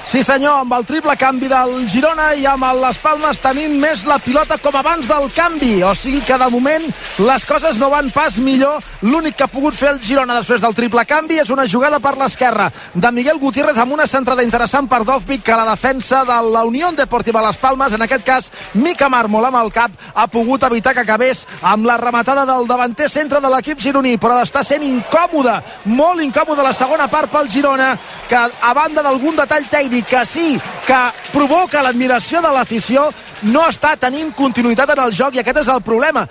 Sí 0.10 0.24
senyor, 0.26 0.64
amb 0.64 0.74
el 0.74 0.88
triple 0.89 1.14
canvi 1.22 1.45
del 1.45 1.84
Girona 1.86 2.32
i 2.34 2.47
amb 2.49 2.66
les 2.82 2.97
Palmes 2.97 3.38
tenint 3.38 3.76
més 3.78 4.07
la 4.10 4.16
pilota 4.18 4.55
com 4.57 4.74
abans 4.74 5.05
del 5.05 5.28
canvi. 5.36 5.84
O 5.86 5.91
sigui 5.93 6.24
que 6.26 6.38
de 6.41 6.47
moment 6.49 6.88
les 7.22 7.43
coses 7.45 7.78
no 7.78 7.91
van 7.93 8.10
pas 8.10 8.39
millor. 8.41 8.82
L'únic 9.05 9.38
que 9.38 9.45
ha 9.45 9.51
pogut 9.53 9.78
fer 9.78 9.91
el 9.91 9.99
Girona 10.01 10.39
després 10.39 10.64
del 10.64 10.74
triple 10.74 11.03
canvi 11.05 11.38
és 11.43 11.51
una 11.53 11.68
jugada 11.70 11.99
per 12.01 12.16
l'esquerra 12.18 12.72
de 12.95 13.12
Miguel 13.14 13.38
Gutiérrez 13.38 13.78
amb 13.78 13.93
una 13.93 14.07
centrada 14.10 14.41
interessant 14.41 14.89
per 14.89 15.03
Dovvik 15.05 15.43
que 15.45 15.60
la 15.60 15.68
defensa 15.70 16.24
de 16.26 16.39
la 16.55 16.66
Unió 16.66 16.89
Deportiva 16.97 17.45
Las 17.45 17.62
Palmes, 17.62 17.93
en 17.93 18.01
aquest 18.01 18.26
cas 18.26 18.49
Mica 18.74 19.12
Mármol 19.14 19.45
amb 19.45 19.62
el 19.62 19.70
cap, 19.72 19.93
ha 20.16 20.26
pogut 20.26 20.66
evitar 20.66 20.95
que 20.95 21.05
acabés 21.05 21.45
amb 21.62 21.86
la 21.86 21.99
rematada 22.01 22.47
del 22.49 22.66
davanter 22.66 23.12
centre 23.14 23.38
de 23.38 23.53
l'equip 23.53 23.78
gironí, 23.78 24.18
però 24.18 24.41
està 24.41 24.66
sent 24.66 24.82
incòmode, 24.89 25.53
molt 25.86 26.26
incòmode 26.26 26.66
la 26.66 26.74
segona 26.74 27.05
part 27.14 27.30
pel 27.30 27.53
Girona, 27.53 27.93
que 28.26 28.41
a 28.41 28.74
banda 28.74 29.05
d'algun 29.05 29.38
detall 29.38 29.70
tècnic 29.70 29.99
que 30.04 30.26
sí, 30.26 30.60
que 30.88 31.00
provoca 31.34 31.84
l'admiració 31.84 32.41
de 32.41 32.52
l'afició, 32.54 33.08
no 33.50 33.66
està 33.70 33.95
tenint 34.00 34.34
continuïtat 34.38 34.93
en 34.95 35.04
el 35.06 35.16
joc 35.16 35.36
i 35.36 35.43
aquest 35.43 35.64
és 35.64 35.72
el 35.72 35.82
problema. 35.86 36.26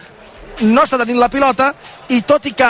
No 0.61 0.85
està 0.85 0.99
tenint 0.99 1.21
la 1.21 1.31
pilota 1.31 1.73
i 2.15 2.23
tot 2.27 2.47
i 2.51 2.55
que 2.59 2.69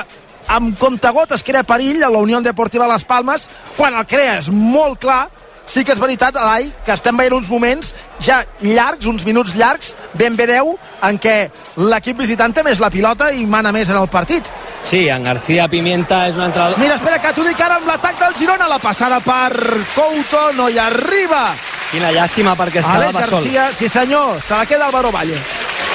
amb 0.49 0.79
comptagotes 0.81 1.45
crea 1.45 1.67
perill 1.69 2.03
a 2.05 2.11
la 2.13 2.23
Unió 2.25 2.41
Deportiva 2.41 2.89
Las 2.89 3.05
Palmes, 3.05 3.49
quan 3.77 3.97
el 3.97 4.07
crea 4.09 4.39
és 4.41 4.49
molt 4.53 5.01
clar, 5.03 5.27
sí 5.69 5.85
que 5.85 5.93
és 5.95 6.01
veritat, 6.01 6.37
Elai, 6.41 6.71
que 6.85 6.95
estem 6.97 7.17
veient 7.21 7.37
uns 7.37 7.51
moments 7.53 7.93
ja 8.25 8.41
llargs, 8.65 9.07
uns 9.07 9.25
minuts 9.29 9.55
llargs, 9.59 9.95
ben 10.19 10.37
bé 10.37 10.49
10, 10.51 10.75
en 11.09 11.21
què 11.21 11.37
l'equip 11.77 12.19
visitant 12.25 12.55
té 12.55 12.65
més 12.67 12.81
la 12.81 12.91
pilota 12.91 13.31
i 13.37 13.45
mana 13.47 13.73
més 13.75 13.93
en 13.93 14.01
el 14.01 14.09
partit. 14.09 14.49
Sí, 14.89 15.07
en 15.09 15.25
García 15.25 15.69
Pimienta 15.69 16.25
és 16.29 16.37
un 16.39 16.47
entrenador... 16.49 16.79
Mira, 16.81 16.97
espera, 16.97 17.19
que 17.21 17.33
t'ho 17.37 17.45
dic 17.45 17.61
ara 17.61 17.77
amb 17.77 17.91
l'atac 17.91 18.19
del 18.23 18.37
Girona, 18.39 18.69
la 18.71 18.79
passada 18.81 19.21
per 19.21 19.53
Couto, 19.95 20.49
no 20.57 20.69
hi 20.71 20.79
arriba. 20.81 21.51
Quina 21.93 22.13
llàstima 22.13 22.57
perquè 22.57 22.81
es 22.83 22.89
Àlex 22.89 23.13
quedava 23.13 23.27
sol. 23.27 23.43
Garcia, 23.43 23.71
sí 23.77 23.89
senyor, 23.93 24.41
se 24.41 24.55
la 24.57 24.67
queda 24.67 24.89
Álvaro 24.89 25.13
Valle. 25.13 25.41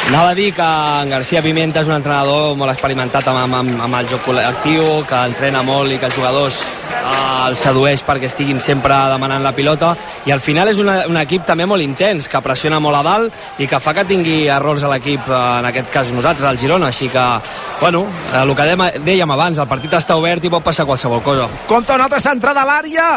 Anava 0.07 0.31
a 0.31 0.35
dir 0.35 0.53
que 0.53 0.61
en 0.61 1.09
García 1.09 1.41
Pimienta 1.41 1.79
és 1.81 1.87
un 1.87 1.95
entrenador 1.95 2.57
molt 2.59 2.73
experimentat 2.73 3.27
amb, 3.31 3.55
amb, 3.55 3.79
amb 3.87 3.99
el 4.01 4.09
joc 4.11 4.25
col·lectiu, 4.27 4.83
que 5.07 5.21
entrena 5.31 5.63
molt 5.63 5.95
i 5.95 5.97
que 5.97 6.09
els 6.09 6.17
jugadors 6.19 6.59
eh, 6.91 7.47
els 7.47 7.63
sedueix 7.63 8.03
perquè 8.05 8.27
estiguin 8.27 8.59
sempre 8.59 8.95
demanant 9.11 9.43
la 9.43 9.53
pilota 9.55 9.93
i 10.27 10.31
al 10.35 10.41
final 10.43 10.69
és 10.71 10.79
una, 10.83 11.01
un 11.09 11.19
equip 11.19 11.45
també 11.47 11.65
molt 11.69 11.83
intens, 11.83 12.27
que 12.31 12.41
pressiona 12.43 12.79
molt 12.83 12.99
a 12.99 13.03
dalt 13.05 13.61
i 13.63 13.67
que 13.67 13.79
fa 13.83 13.93
que 13.95 14.05
tingui 14.07 14.47
errors 14.51 14.83
a 14.83 14.91
l'equip, 14.91 15.27
eh, 15.27 15.39
en 15.61 15.69
aquest 15.71 15.89
cas 15.93 16.11
nosaltres, 16.15 16.49
el 16.51 16.59
Girona, 16.59 16.91
així 16.91 17.09
que, 17.11 17.23
bueno, 17.81 18.03
eh, 18.33 18.43
el 18.43 18.53
que 18.59 18.99
dèiem 19.07 19.35
abans, 19.35 19.59
el 19.59 19.71
partit 19.71 19.95
està 19.97 20.19
obert 20.19 20.43
i 20.43 20.51
pot 20.51 20.67
passar 20.67 20.87
qualsevol 20.89 21.23
cosa. 21.23 21.47
Compte 21.67 21.95
una 21.95 22.09
altra 22.09 22.21
centrada 22.23 22.63
a 22.63 22.69
l'àrea, 22.69 23.07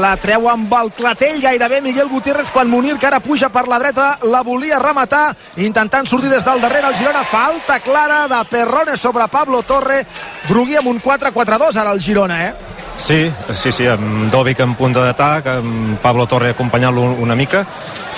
la 0.00 0.14
treu 0.20 0.48
amb 0.52 0.72
el 0.80 0.92
clatell 0.96 1.40
gairebé 1.42 1.80
Miguel 1.84 2.12
Gutiérrez 2.12 2.52
quan 2.52 2.68
Munir, 2.68 2.98
que 3.00 3.08
ara 3.08 3.20
puja 3.24 3.48
per 3.52 3.66
la 3.68 3.80
dreta, 3.80 4.18
la 4.28 4.44
volia 4.44 4.78
rematar, 4.82 5.26
intentant 5.56 6.06
sortir 6.08 6.33
des 6.34 6.44
del 6.44 6.60
darrere 6.60 6.88
el 6.88 6.96
Girona, 6.98 7.20
falta 7.22 7.78
clara 7.78 8.26
de 8.26 8.40
Perrone 8.50 8.96
sobre 8.96 9.28
Pablo 9.30 9.62
Torre, 9.62 10.00
Brugui 10.48 10.74
amb 10.74 10.90
un 10.90 10.98
4-4-2 10.98 11.76
ara 11.78 11.92
el 11.94 12.00
Girona, 12.02 12.38
eh? 12.48 12.54
Sí, 12.98 13.30
sí, 13.52 13.70
sí, 13.70 13.86
amb 13.86 14.32
Dovic 14.32 14.58
en 14.64 14.74
punta 14.74 15.04
d'atac, 15.04 15.46
amb 15.60 16.00
Pablo 16.02 16.26
Torre 16.26 16.50
acompanyant-lo 16.50 17.04
una 17.22 17.36
mica 17.38 17.62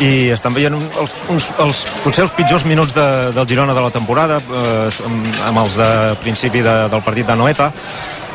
i 0.00 0.28
estan 0.34 0.52
veient 0.54 0.74
un- 0.76 0.90
els, 1.00 1.14
uns, 1.32 1.46
els, 1.62 1.84
potser 2.04 2.26
els 2.26 2.34
pitjors 2.36 2.64
minuts 2.68 2.92
de, 2.94 3.06
del 3.32 3.48
Girona 3.48 3.74
de 3.74 3.80
la 3.86 3.90
temporada 3.94 4.38
eh, 4.38 4.90
amb, 5.46 5.58
els 5.64 5.76
de 5.78 5.90
principi 6.20 6.60
de, 6.60 6.76
del 6.92 7.02
partit 7.02 7.26
de 7.26 7.36
Noeta. 7.36 7.70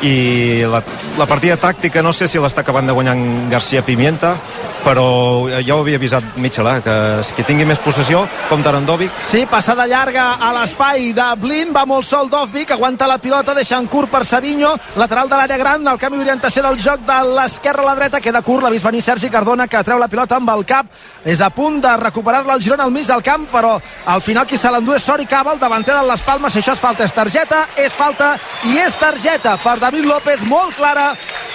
I 0.02 0.64
la, 0.66 0.80
la 1.14 1.26
partida 1.30 1.54
tàctica 1.62 2.02
no 2.02 2.10
sé 2.12 2.26
si 2.26 2.40
l'està 2.42 2.64
acabant 2.64 2.88
de 2.90 2.94
guanyar 2.96 3.14
en 3.14 3.48
García 3.52 3.84
Pimienta 3.86 4.34
però 4.82 5.46
ja 5.62 5.76
ho 5.76 5.84
havia 5.84 5.94
avisat 5.94 6.32
Mitchell, 6.42 6.66
eh, 6.66 6.80
que 6.82 6.94
qui 7.36 7.44
tingui 7.46 7.62
més 7.68 7.78
possessió 7.78 8.24
compta 8.48 8.72
en 8.74 8.82
Dovic 8.82 9.12
Sí, 9.22 9.44
passada 9.46 9.84
llarga 9.86 10.24
a 10.42 10.48
l'espai 10.56 11.12
de 11.14 11.26
Blin, 11.38 11.70
va 11.70 11.84
molt 11.86 12.02
sol 12.08 12.26
Dovvik, 12.32 12.72
aguanta 12.74 13.06
la 13.06 13.20
pilota, 13.22 13.54
deixa 13.54 13.78
en 13.78 13.86
curt 13.86 14.10
per 14.10 14.24
Savinho, 14.26 14.72
lateral 14.98 15.30
de 15.30 15.38
l'àrea 15.38 15.60
gran, 15.60 15.86
el 15.86 16.00
canvi 16.02 16.18
d'orientació 16.18 16.64
del 16.66 16.80
joc 16.82 17.06
de 17.06 17.20
l'esquerra 17.36 17.84
a 17.86 17.90
la 17.92 17.94
dreta, 18.00 18.18
queda 18.20 18.42
curt, 18.42 18.64
l'ha 18.66 18.74
vist 18.74 18.82
venir 18.88 19.04
Sergi 19.06 19.30
Cardona, 19.30 19.68
que 19.70 19.84
treu 19.86 20.02
la 20.02 20.10
pilota 20.10 20.40
amb 20.42 20.50
el 20.50 20.66
cap, 20.66 20.90
és 21.24 21.38
a 21.40 21.51
punt 21.54 21.80
de 21.82 21.92
recuperar-la 22.00 22.56
el 22.56 22.62
Girona 22.62 22.84
al 22.84 22.94
mig 22.94 23.06
del 23.06 23.22
camp, 23.22 23.46
però 23.52 23.76
al 24.06 24.22
final 24.24 24.46
qui 24.46 24.58
se 24.58 24.70
l'endú 24.70 24.94
és 24.96 25.04
Sori 25.04 25.26
Cava, 25.26 25.52
el 25.54 25.60
davanter 25.60 25.94
de 25.94 26.06
les 26.08 26.24
Palmes, 26.26 26.56
això 26.56 26.74
és 26.76 26.82
falta, 26.82 27.04
és 27.04 27.14
targeta, 27.14 27.66
és 27.76 27.92
falta 27.92 28.34
i 28.70 28.78
és 28.80 28.96
targeta 28.98 29.56
per 29.62 29.78
David 29.80 30.08
López, 30.08 30.42
molt 30.48 30.76
clara, 30.76 31.12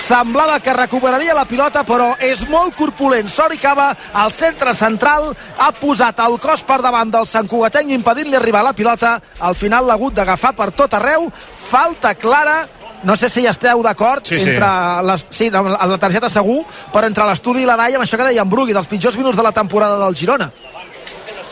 semblava 0.07 0.59
que 0.63 0.73
recuperaria 0.73 1.35
la 1.35 1.45
pilota, 1.49 1.83
però 1.87 2.13
és 2.23 2.45
molt 2.49 2.75
corpulent. 2.77 3.29
Sori 3.29 3.57
Cava, 3.57 3.89
al 4.13 4.31
centre 4.31 4.73
central, 4.77 5.33
ha 5.57 5.71
posat 5.75 6.21
el 6.23 6.37
cos 6.39 6.63
per 6.67 6.79
davant 6.85 7.11
del 7.11 7.27
Sant 7.27 7.49
Cugatenc 7.49 7.91
impedint-li 7.91 8.37
arribar 8.37 8.63
la 8.63 8.75
pilota. 8.77 9.17
Al 9.39 9.55
final 9.55 9.87
l'ha 9.87 9.97
hagut 9.97 10.15
d'agafar 10.15 10.53
per 10.55 10.71
tot 10.71 10.93
arreu. 10.93 11.31
Falta 11.67 12.13
clara, 12.15 12.61
no 13.03 13.15
sé 13.15 13.29
si 13.29 13.45
esteu 13.45 13.83
d'acord 13.83 14.25
Sí, 14.25 14.39
sí. 14.39 14.49
entre 14.49 14.67
les, 15.03 15.25
sí, 15.29 15.51
amb 15.53 15.69
la- 15.69 15.97
targeta 15.97 16.29
segur, 16.29 16.63
però 16.93 17.05
entre 17.05 17.25
l'estudi 17.25 17.61
i 17.63 17.65
la 17.65 17.75
Dai 17.77 17.93
amb 17.95 18.03
això 18.03 18.17
que 18.17 18.23
deia 18.31 18.41
en 18.41 18.49
Brugui, 18.49 18.73
dels 18.73 18.87
pitjors 18.87 19.17
minuts 19.17 19.37
de 19.37 19.43
la 19.43 19.51
temporada 19.51 19.97
del 20.05 20.15
Girona. 20.15 20.51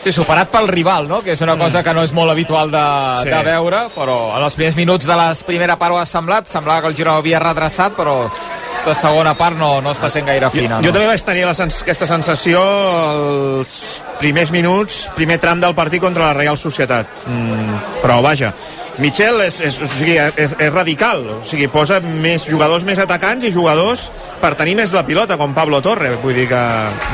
Sí, 0.06 0.12
superat 0.12 0.48
pel 0.52 0.68
rival, 0.68 1.08
no? 1.08 1.20
Que 1.20 1.32
és 1.32 1.40
una 1.42 1.56
cosa 1.58 1.82
que 1.82 1.92
no 1.92 2.02
és 2.04 2.12
molt 2.12 2.30
habitual 2.30 2.70
de, 2.70 2.82
Sí. 3.24 3.28
de 3.30 3.42
veure, 3.42 3.88
però 3.94 4.36
en 4.36 4.44
els 4.44 4.54
primers 4.54 4.76
minuts 4.76 5.04
de 5.06 5.16
la 5.16 5.34
primera 5.44 5.76
part 5.76 5.92
ho 5.94 5.98
ha 5.98 6.06
semblat, 6.06 6.46
semblava 6.46 6.82
que 6.82 6.86
el 6.88 6.94
Girona 6.96 7.18
havia 7.18 7.40
redreçat, 7.40 7.96
però 7.96 8.28
aquesta 8.76 8.94
segona 8.94 9.34
part 9.34 9.56
no, 9.56 9.80
no 9.82 9.90
està 9.90 10.08
sent 10.08 10.26
gaire 10.26 10.48
fina. 10.50 10.76
Jo, 10.76 10.80
no? 10.82 10.86
jo 10.86 10.92
també 10.92 11.08
vaig 11.08 11.24
tenir 11.24 11.44
la 11.44 11.54
sens 11.54 11.80
aquesta 11.82 12.06
sensació 12.06 12.60
els 12.62 14.02
primers 14.20 14.52
minuts, 14.54 15.10
primer 15.16 15.40
tram 15.42 15.60
del 15.60 15.74
partit 15.74 16.00
contra 16.00 16.26
la 16.28 16.34
Real 16.34 16.56
Societat. 16.56 17.06
Mm, 17.26 17.74
però 18.02 18.20
vaja, 18.22 18.52
Michel 18.98 19.40
és, 19.44 19.58
és, 19.60 19.76
o 19.82 19.86
sigui, 19.90 20.14
és, 20.16 20.54
és 20.58 20.70
radical, 20.72 21.20
o 21.36 21.42
sigui, 21.44 21.66
posa 21.68 21.98
més 22.00 22.46
jugadors 22.48 22.84
més 22.88 22.98
atacants 23.02 23.44
i 23.44 23.50
jugadors 23.52 24.06
per 24.40 24.54
tenir 24.56 24.74
més 24.78 24.92
la 24.96 25.02
pilota, 25.06 25.36
com 25.36 25.52
Pablo 25.56 25.82
Torre, 25.84 26.14
vull 26.22 26.34
dir 26.36 26.46
que 26.48 26.60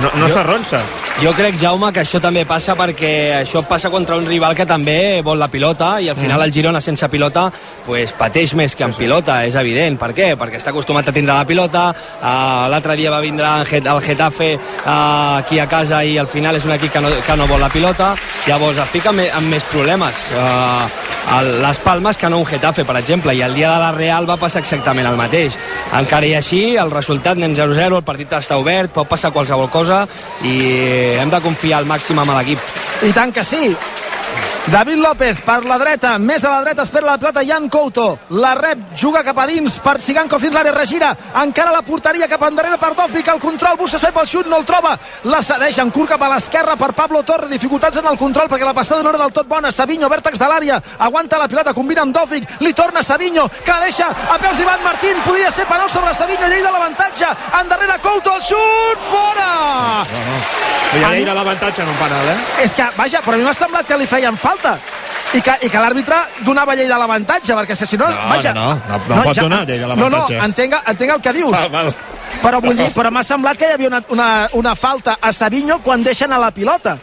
no, 0.02 0.10
no 0.20 0.28
s'arronsa. 0.30 0.80
Jo 1.22 1.32
crec, 1.36 1.58
Jaume, 1.60 1.90
que 1.92 2.02
això 2.04 2.20
també 2.22 2.44
passa 2.48 2.76
perquè 2.78 3.12
això 3.42 3.64
passa 3.66 3.90
contra 3.90 4.16
un 4.16 4.26
rival 4.26 4.54
que 4.58 4.66
també 4.66 5.20
vol 5.26 5.38
la 5.42 5.48
pilota 5.50 5.96
i 6.00 6.08
al 6.08 6.16
final 6.16 6.38
Mm. 6.40 6.44
el 6.44 6.52
Girona 6.52 6.80
sense 6.80 7.08
pilota 7.08 7.50
pues, 7.86 8.12
pateix 8.16 8.54
més 8.54 8.74
que 8.74 8.84
amb 8.84 8.96
pilota, 8.96 9.42
és 9.46 9.54
evident. 9.58 9.98
Per 9.98 10.12
què? 10.14 10.32
Perquè 10.38 10.56
està 10.58 10.70
acostumat 10.70 11.08
a 11.08 11.12
tindre 11.12 11.34
la 11.34 11.44
pilota, 11.46 11.88
uh, 11.92 12.68
l'altre 12.70 12.96
dia 12.96 13.10
va 13.10 13.20
vindre 13.20 13.46
el 13.46 13.66
Get- 13.66 13.86
el 13.86 14.00
Getafe 14.00 14.54
uh, 14.54 15.36
aquí 15.38 15.58
a 15.58 15.66
casa 15.68 16.04
i 16.04 16.16
al 16.18 16.26
final 16.30 16.56
és 16.56 16.64
un 16.64 16.72
equip 16.72 16.92
que 16.92 17.00
no, 17.00 17.10
que 17.26 17.36
no 17.36 17.46
vol 17.50 17.60
la 17.60 17.68
pilota, 17.68 18.14
llavors 18.46 18.78
es 18.78 18.88
fica 18.94 19.10
amb, 19.10 19.20
amb 19.34 19.48
més 19.50 19.62
problemes. 19.70 20.16
Uh, 20.32 20.86
el, 21.38 21.52
les 21.72 21.78
Palmes 21.78 22.18
que 22.18 22.28
no 22.28 22.36
un 22.36 22.44
Getafe, 22.44 22.84
per 22.84 22.98
exemple, 22.98 23.32
i 23.32 23.40
el 23.40 23.54
dia 23.56 23.70
de 23.72 23.78
la 23.80 23.92
Real 23.96 24.26
va 24.28 24.36
passar 24.36 24.60
exactament 24.60 25.06
el 25.08 25.16
mateix. 25.16 25.54
Encara 25.96 26.28
i 26.28 26.34
així, 26.36 26.60
el 26.76 26.92
resultat 26.92 27.40
anem 27.40 27.54
0-0, 27.56 27.96
el 27.96 28.04
partit 28.04 28.34
està 28.36 28.58
obert, 28.60 28.92
pot 28.92 29.08
passar 29.08 29.32
qualsevol 29.32 29.70
cosa 29.72 30.02
i 30.44 30.58
hem 31.22 31.32
de 31.32 31.40
confiar 31.40 31.80
al 31.80 31.88
màxim 31.88 32.20
amb 32.20 32.36
l'equip. 32.36 32.70
I 33.08 33.16
tant 33.16 33.32
que 33.32 33.46
sí. 33.46 33.72
David 34.66 34.98
López 34.98 35.40
per 35.42 35.64
la 35.66 35.74
dreta, 35.76 36.12
més 36.22 36.44
a 36.46 36.50
la 36.52 36.60
dreta 36.62 36.84
espera 36.86 37.08
la 37.08 37.18
plata 37.18 37.42
Jan 37.42 37.66
Couto, 37.68 38.20
la 38.38 38.52
rep, 38.54 38.92
juga 38.94 39.24
cap 39.26 39.40
a 39.42 39.46
dins 39.50 39.80
per 39.82 39.96
Sigankov 40.00 40.40
dins 40.40 40.54
l'àrea, 40.54 40.70
regira, 40.76 41.08
encara 41.42 41.72
la 41.74 41.82
porteria 41.82 42.28
cap 42.30 42.44
endarrere 42.46 42.78
per 42.78 42.92
Dovvik, 42.94 43.26
el 43.26 43.40
control, 43.42 43.76
busca 43.80 43.98
fer 43.98 44.12
pel 44.14 44.28
xut, 44.30 44.46
no 44.46 44.60
el 44.62 44.66
troba, 44.68 44.94
la 45.26 45.40
cedeix 45.42 45.80
en 45.82 45.90
curt 45.90 46.14
cap 46.14 46.22
a 46.22 46.28
l'esquerra 46.30 46.76
per 46.78 46.92
Pablo 46.94 47.24
Torre, 47.26 47.50
dificultats 47.50 47.98
en 47.98 48.06
el 48.06 48.18
control 48.20 48.46
perquè 48.52 48.68
la 48.68 48.76
passada 48.76 49.02
no 49.02 49.10
era 49.10 49.24
del 49.24 49.34
tot 49.34 49.50
bona, 49.50 49.72
Savinho, 49.74 50.08
vèrtex 50.08 50.38
de 50.38 50.50
l'àrea, 50.52 50.78
aguanta 51.08 51.42
la 51.42 51.50
pilota, 51.50 51.74
combina 51.74 52.06
amb 52.06 52.14
Dovvik, 52.14 52.62
li 52.62 52.72
torna 52.72 53.02
Savinho, 53.02 53.48
que 53.50 53.74
la 53.74 53.82
deixa 53.82 54.06
a 54.06 54.38
peus 54.38 54.56
d'Ivan 54.60 54.86
Martín, 54.86 55.18
podria 55.26 55.50
ser 55.50 55.66
penal 55.66 55.90
sobre 55.90 56.14
Savinho, 56.14 56.46
llei 56.46 56.62
de 56.62 56.70
l'avantatge, 56.70 57.34
endarrere 57.64 57.98
Couto, 57.98 58.38
el 58.38 58.46
xut, 58.46 59.04
fora! 59.10 60.06
No, 60.06 60.24
no. 60.30 60.40
Hi 60.92 61.02
ha 61.02 61.12
llei 61.16 61.24
de 61.24 61.34
l'avantatge 61.34 61.82
en 61.82 61.88
un 61.88 61.96
penal, 61.96 62.26
eh? 62.30 62.38
És 62.62 62.74
que, 62.76 62.86
vaja, 62.98 63.22
però 63.24 63.38
a 63.38 63.40
mi 63.40 63.46
m'ha 63.46 63.54
semblat 63.56 63.86
que 63.88 63.96
li 63.96 64.06
feien 64.06 64.36
falta 64.36 64.51
i 65.34 65.40
que, 65.40 65.54
i 65.64 65.68
que 65.72 65.78
l'àrbitre 65.80 66.16
donava 66.44 66.74
llei 66.76 66.86
de 66.90 66.98
l'avantatge 66.98 67.54
perquè 67.56 67.74
si 67.76 67.96
no, 67.96 68.08
No, 68.08 68.28
vaja, 68.28 68.52
no, 68.52 68.66
no, 68.74 68.98
no, 69.08 69.14
no 69.16 69.22
pot 69.22 69.36
donar 69.36 69.62
llei 69.66 69.78
de 69.78 69.86
l'avantatge. 69.86 70.34
no, 70.34 70.38
no, 70.38 70.44
entenc, 70.44 70.74
entenc 70.86 71.14
el 71.14 71.20
que 71.24 71.32
dius 71.32 71.52
Val, 71.56 71.70
val. 71.70 71.94
però 72.42 72.60
vull 72.60 72.76
dir, 72.76 72.90
però 72.92 73.10
m'ha 73.10 73.22
semblat 73.24 73.56
que 73.56 73.70
hi 73.70 73.72
havia 73.78 73.88
una, 73.88 74.02
una, 74.08 74.28
una 74.52 74.74
falta 74.74 75.16
a 75.20 75.32
Savinho 75.32 75.78
quan 75.80 76.02
deixen 76.04 76.32
a 76.32 76.38
la 76.38 76.50
pilota 76.50 76.98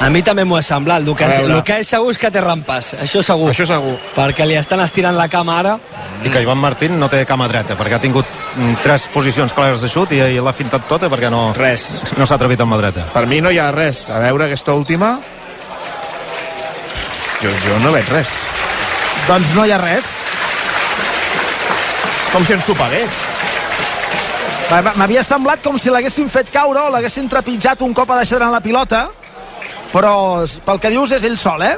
A 0.00 0.10
mi 0.12 0.20
també 0.20 0.44
m'ho 0.44 0.58
ha 0.58 0.62
semblat. 0.62 1.00
El 1.08 1.14
que, 1.16 1.24
el 1.24 1.62
que 1.64 1.78
és 1.80 1.88
segur 1.88 2.10
és 2.12 2.18
que 2.20 2.28
té 2.30 2.40
rampes. 2.44 2.90
Això 3.00 3.22
segur. 3.24 3.46
Això 3.48 3.64
segur. 3.64 3.94
Perquè 4.12 4.44
li 4.44 4.52
estan 4.54 4.82
estirant 4.84 5.16
la 5.16 5.24
cama 5.32 5.54
ara. 5.58 5.78
I 6.22 6.28
que 6.28 6.42
Ivan 6.44 6.58
Martín 6.60 6.98
no 7.00 7.08
té 7.08 7.22
cama 7.24 7.46
dreta, 7.48 7.72
perquè 7.78 7.96
ha 7.96 8.00
tingut 8.02 8.26
mm, 8.58 8.74
tres 8.84 9.06
posicions 9.12 9.54
clares 9.56 9.80
de 9.80 9.88
xut 9.88 10.12
i, 10.12 10.20
i 10.20 10.42
l'ha 10.44 10.52
fintat 10.52 10.84
tota 10.86 11.08
perquè 11.08 11.30
no, 11.32 11.54
Res. 11.56 11.86
no 12.18 12.26
s'ha 12.28 12.36
atrevit 12.36 12.60
amb 12.60 12.76
la 12.76 12.82
dreta. 12.82 13.06
Per 13.14 13.24
mi 13.26 13.40
no 13.40 13.48
hi 13.50 13.56
ha 13.58 13.70
res. 13.72 14.10
A 14.12 14.20
veure 14.20 14.50
aquesta 14.50 14.74
última... 14.76 15.14
Jo, 17.42 17.50
jo 17.64 17.78
no 17.84 17.92
veig 17.92 18.08
res. 18.08 18.28
doncs 19.28 19.54
no 19.54 19.66
hi 19.66 19.72
ha 19.74 19.78
res 19.82 20.06
Com 22.32 22.44
si 22.44 22.52
ens 22.52 22.64
sopegués. 22.68 23.18
M- 24.70 24.92
m'havia 24.98 25.22
semblat 25.24 25.62
com 25.64 25.78
si 25.78 25.88
l'haguessin 25.94 26.28
fet 26.28 26.50
caure 26.52 26.80
o 26.84 26.90
l'haguessin 26.92 27.28
trepitjat 27.32 27.80
un 27.86 27.94
cop 27.94 28.10
a 28.10 28.18
deixar 28.18 28.42
en 28.42 28.50
la 28.52 28.60
pilota 28.60 29.06
però 29.92 30.44
pel 30.66 30.80
que 30.82 30.90
dius 30.90 31.12
és 31.16 31.24
ell 31.24 31.38
sol, 31.38 31.62
eh? 31.62 31.76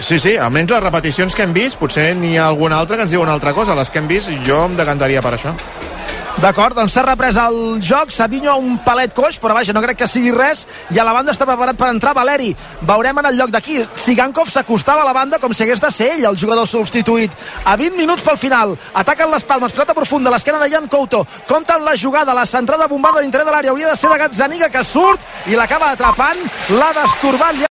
Sí, 0.00 0.18
sí, 0.22 0.36
almenys 0.38 0.70
les 0.70 0.80
repeticions 0.84 1.34
que 1.34 1.42
hem 1.42 1.52
vist, 1.52 1.76
potser 1.76 2.14
n'hi 2.16 2.36
ha 2.38 2.46
alguna 2.46 2.78
altra 2.78 2.96
que 2.96 3.02
ens 3.02 3.10
diu 3.10 3.20
una 3.20 3.32
altra 3.34 3.52
cosa. 3.52 3.74
Les 3.74 3.90
que 3.90 3.98
hem 3.98 4.06
vist, 4.08 4.30
jo 4.46 4.62
em 4.64 4.76
decantaria 4.78 5.20
per 5.20 5.34
això. 5.34 5.52
D'acord, 6.42 6.74
doncs 6.74 6.96
s'ha 6.96 7.04
reprès 7.06 7.36
el 7.38 7.78
joc, 7.78 8.10
Savinho 8.10 8.50
a 8.50 8.56
un 8.58 8.74
palet 8.82 9.12
coix, 9.14 9.36
però 9.38 9.54
vaja, 9.54 9.72
no 9.72 9.80
crec 9.84 10.00
que 10.00 10.08
sigui 10.10 10.32
res, 10.34 10.64
i 10.90 10.98
a 10.98 11.04
la 11.06 11.12
banda 11.14 11.30
està 11.30 11.46
preparat 11.46 11.78
per 11.78 11.92
entrar 11.92 12.10
Valeri. 12.16 12.48
Veurem 12.82 13.20
en 13.22 13.28
el 13.30 13.38
lloc 13.38 13.52
d'aquí. 13.54 13.78
Sigankov 14.02 14.50
s'acostava 14.50 15.04
a 15.04 15.06
la 15.06 15.14
banda 15.14 15.38
com 15.38 15.54
si 15.54 15.62
hagués 15.62 15.80
de 15.80 15.90
ser 15.94 16.08
ell, 16.16 16.26
el 16.32 16.38
jugador 16.40 16.66
substituït. 16.66 17.30
A 17.64 17.76
20 17.78 17.96
minuts 18.00 18.26
pel 18.26 18.38
final, 18.40 18.74
ataquen 18.98 19.30
les 19.30 19.46
palmes, 19.46 19.72
pilota 19.72 19.94
profunda, 19.94 20.32
l'esquena 20.34 20.58
de 20.58 20.68
Jan 20.72 20.88
Couto, 20.90 21.22
compten 21.46 21.86
la 21.86 21.94
jugada, 21.96 22.34
la 22.34 22.46
centrada 22.50 22.90
bombada 22.90 23.22
l'interior 23.22 23.46
de 23.46 23.54
l'àrea, 23.54 23.70
hauria 23.70 23.94
de 23.94 23.96
ser 23.96 24.10
de 24.10 24.18
Gazzaniga 24.24 24.68
que 24.74 24.82
surt 24.84 25.22
i 25.46 25.54
l'acaba 25.54 25.92
atrapant, 25.94 26.42
l'ha 26.74 26.90
destorbat, 26.98 27.62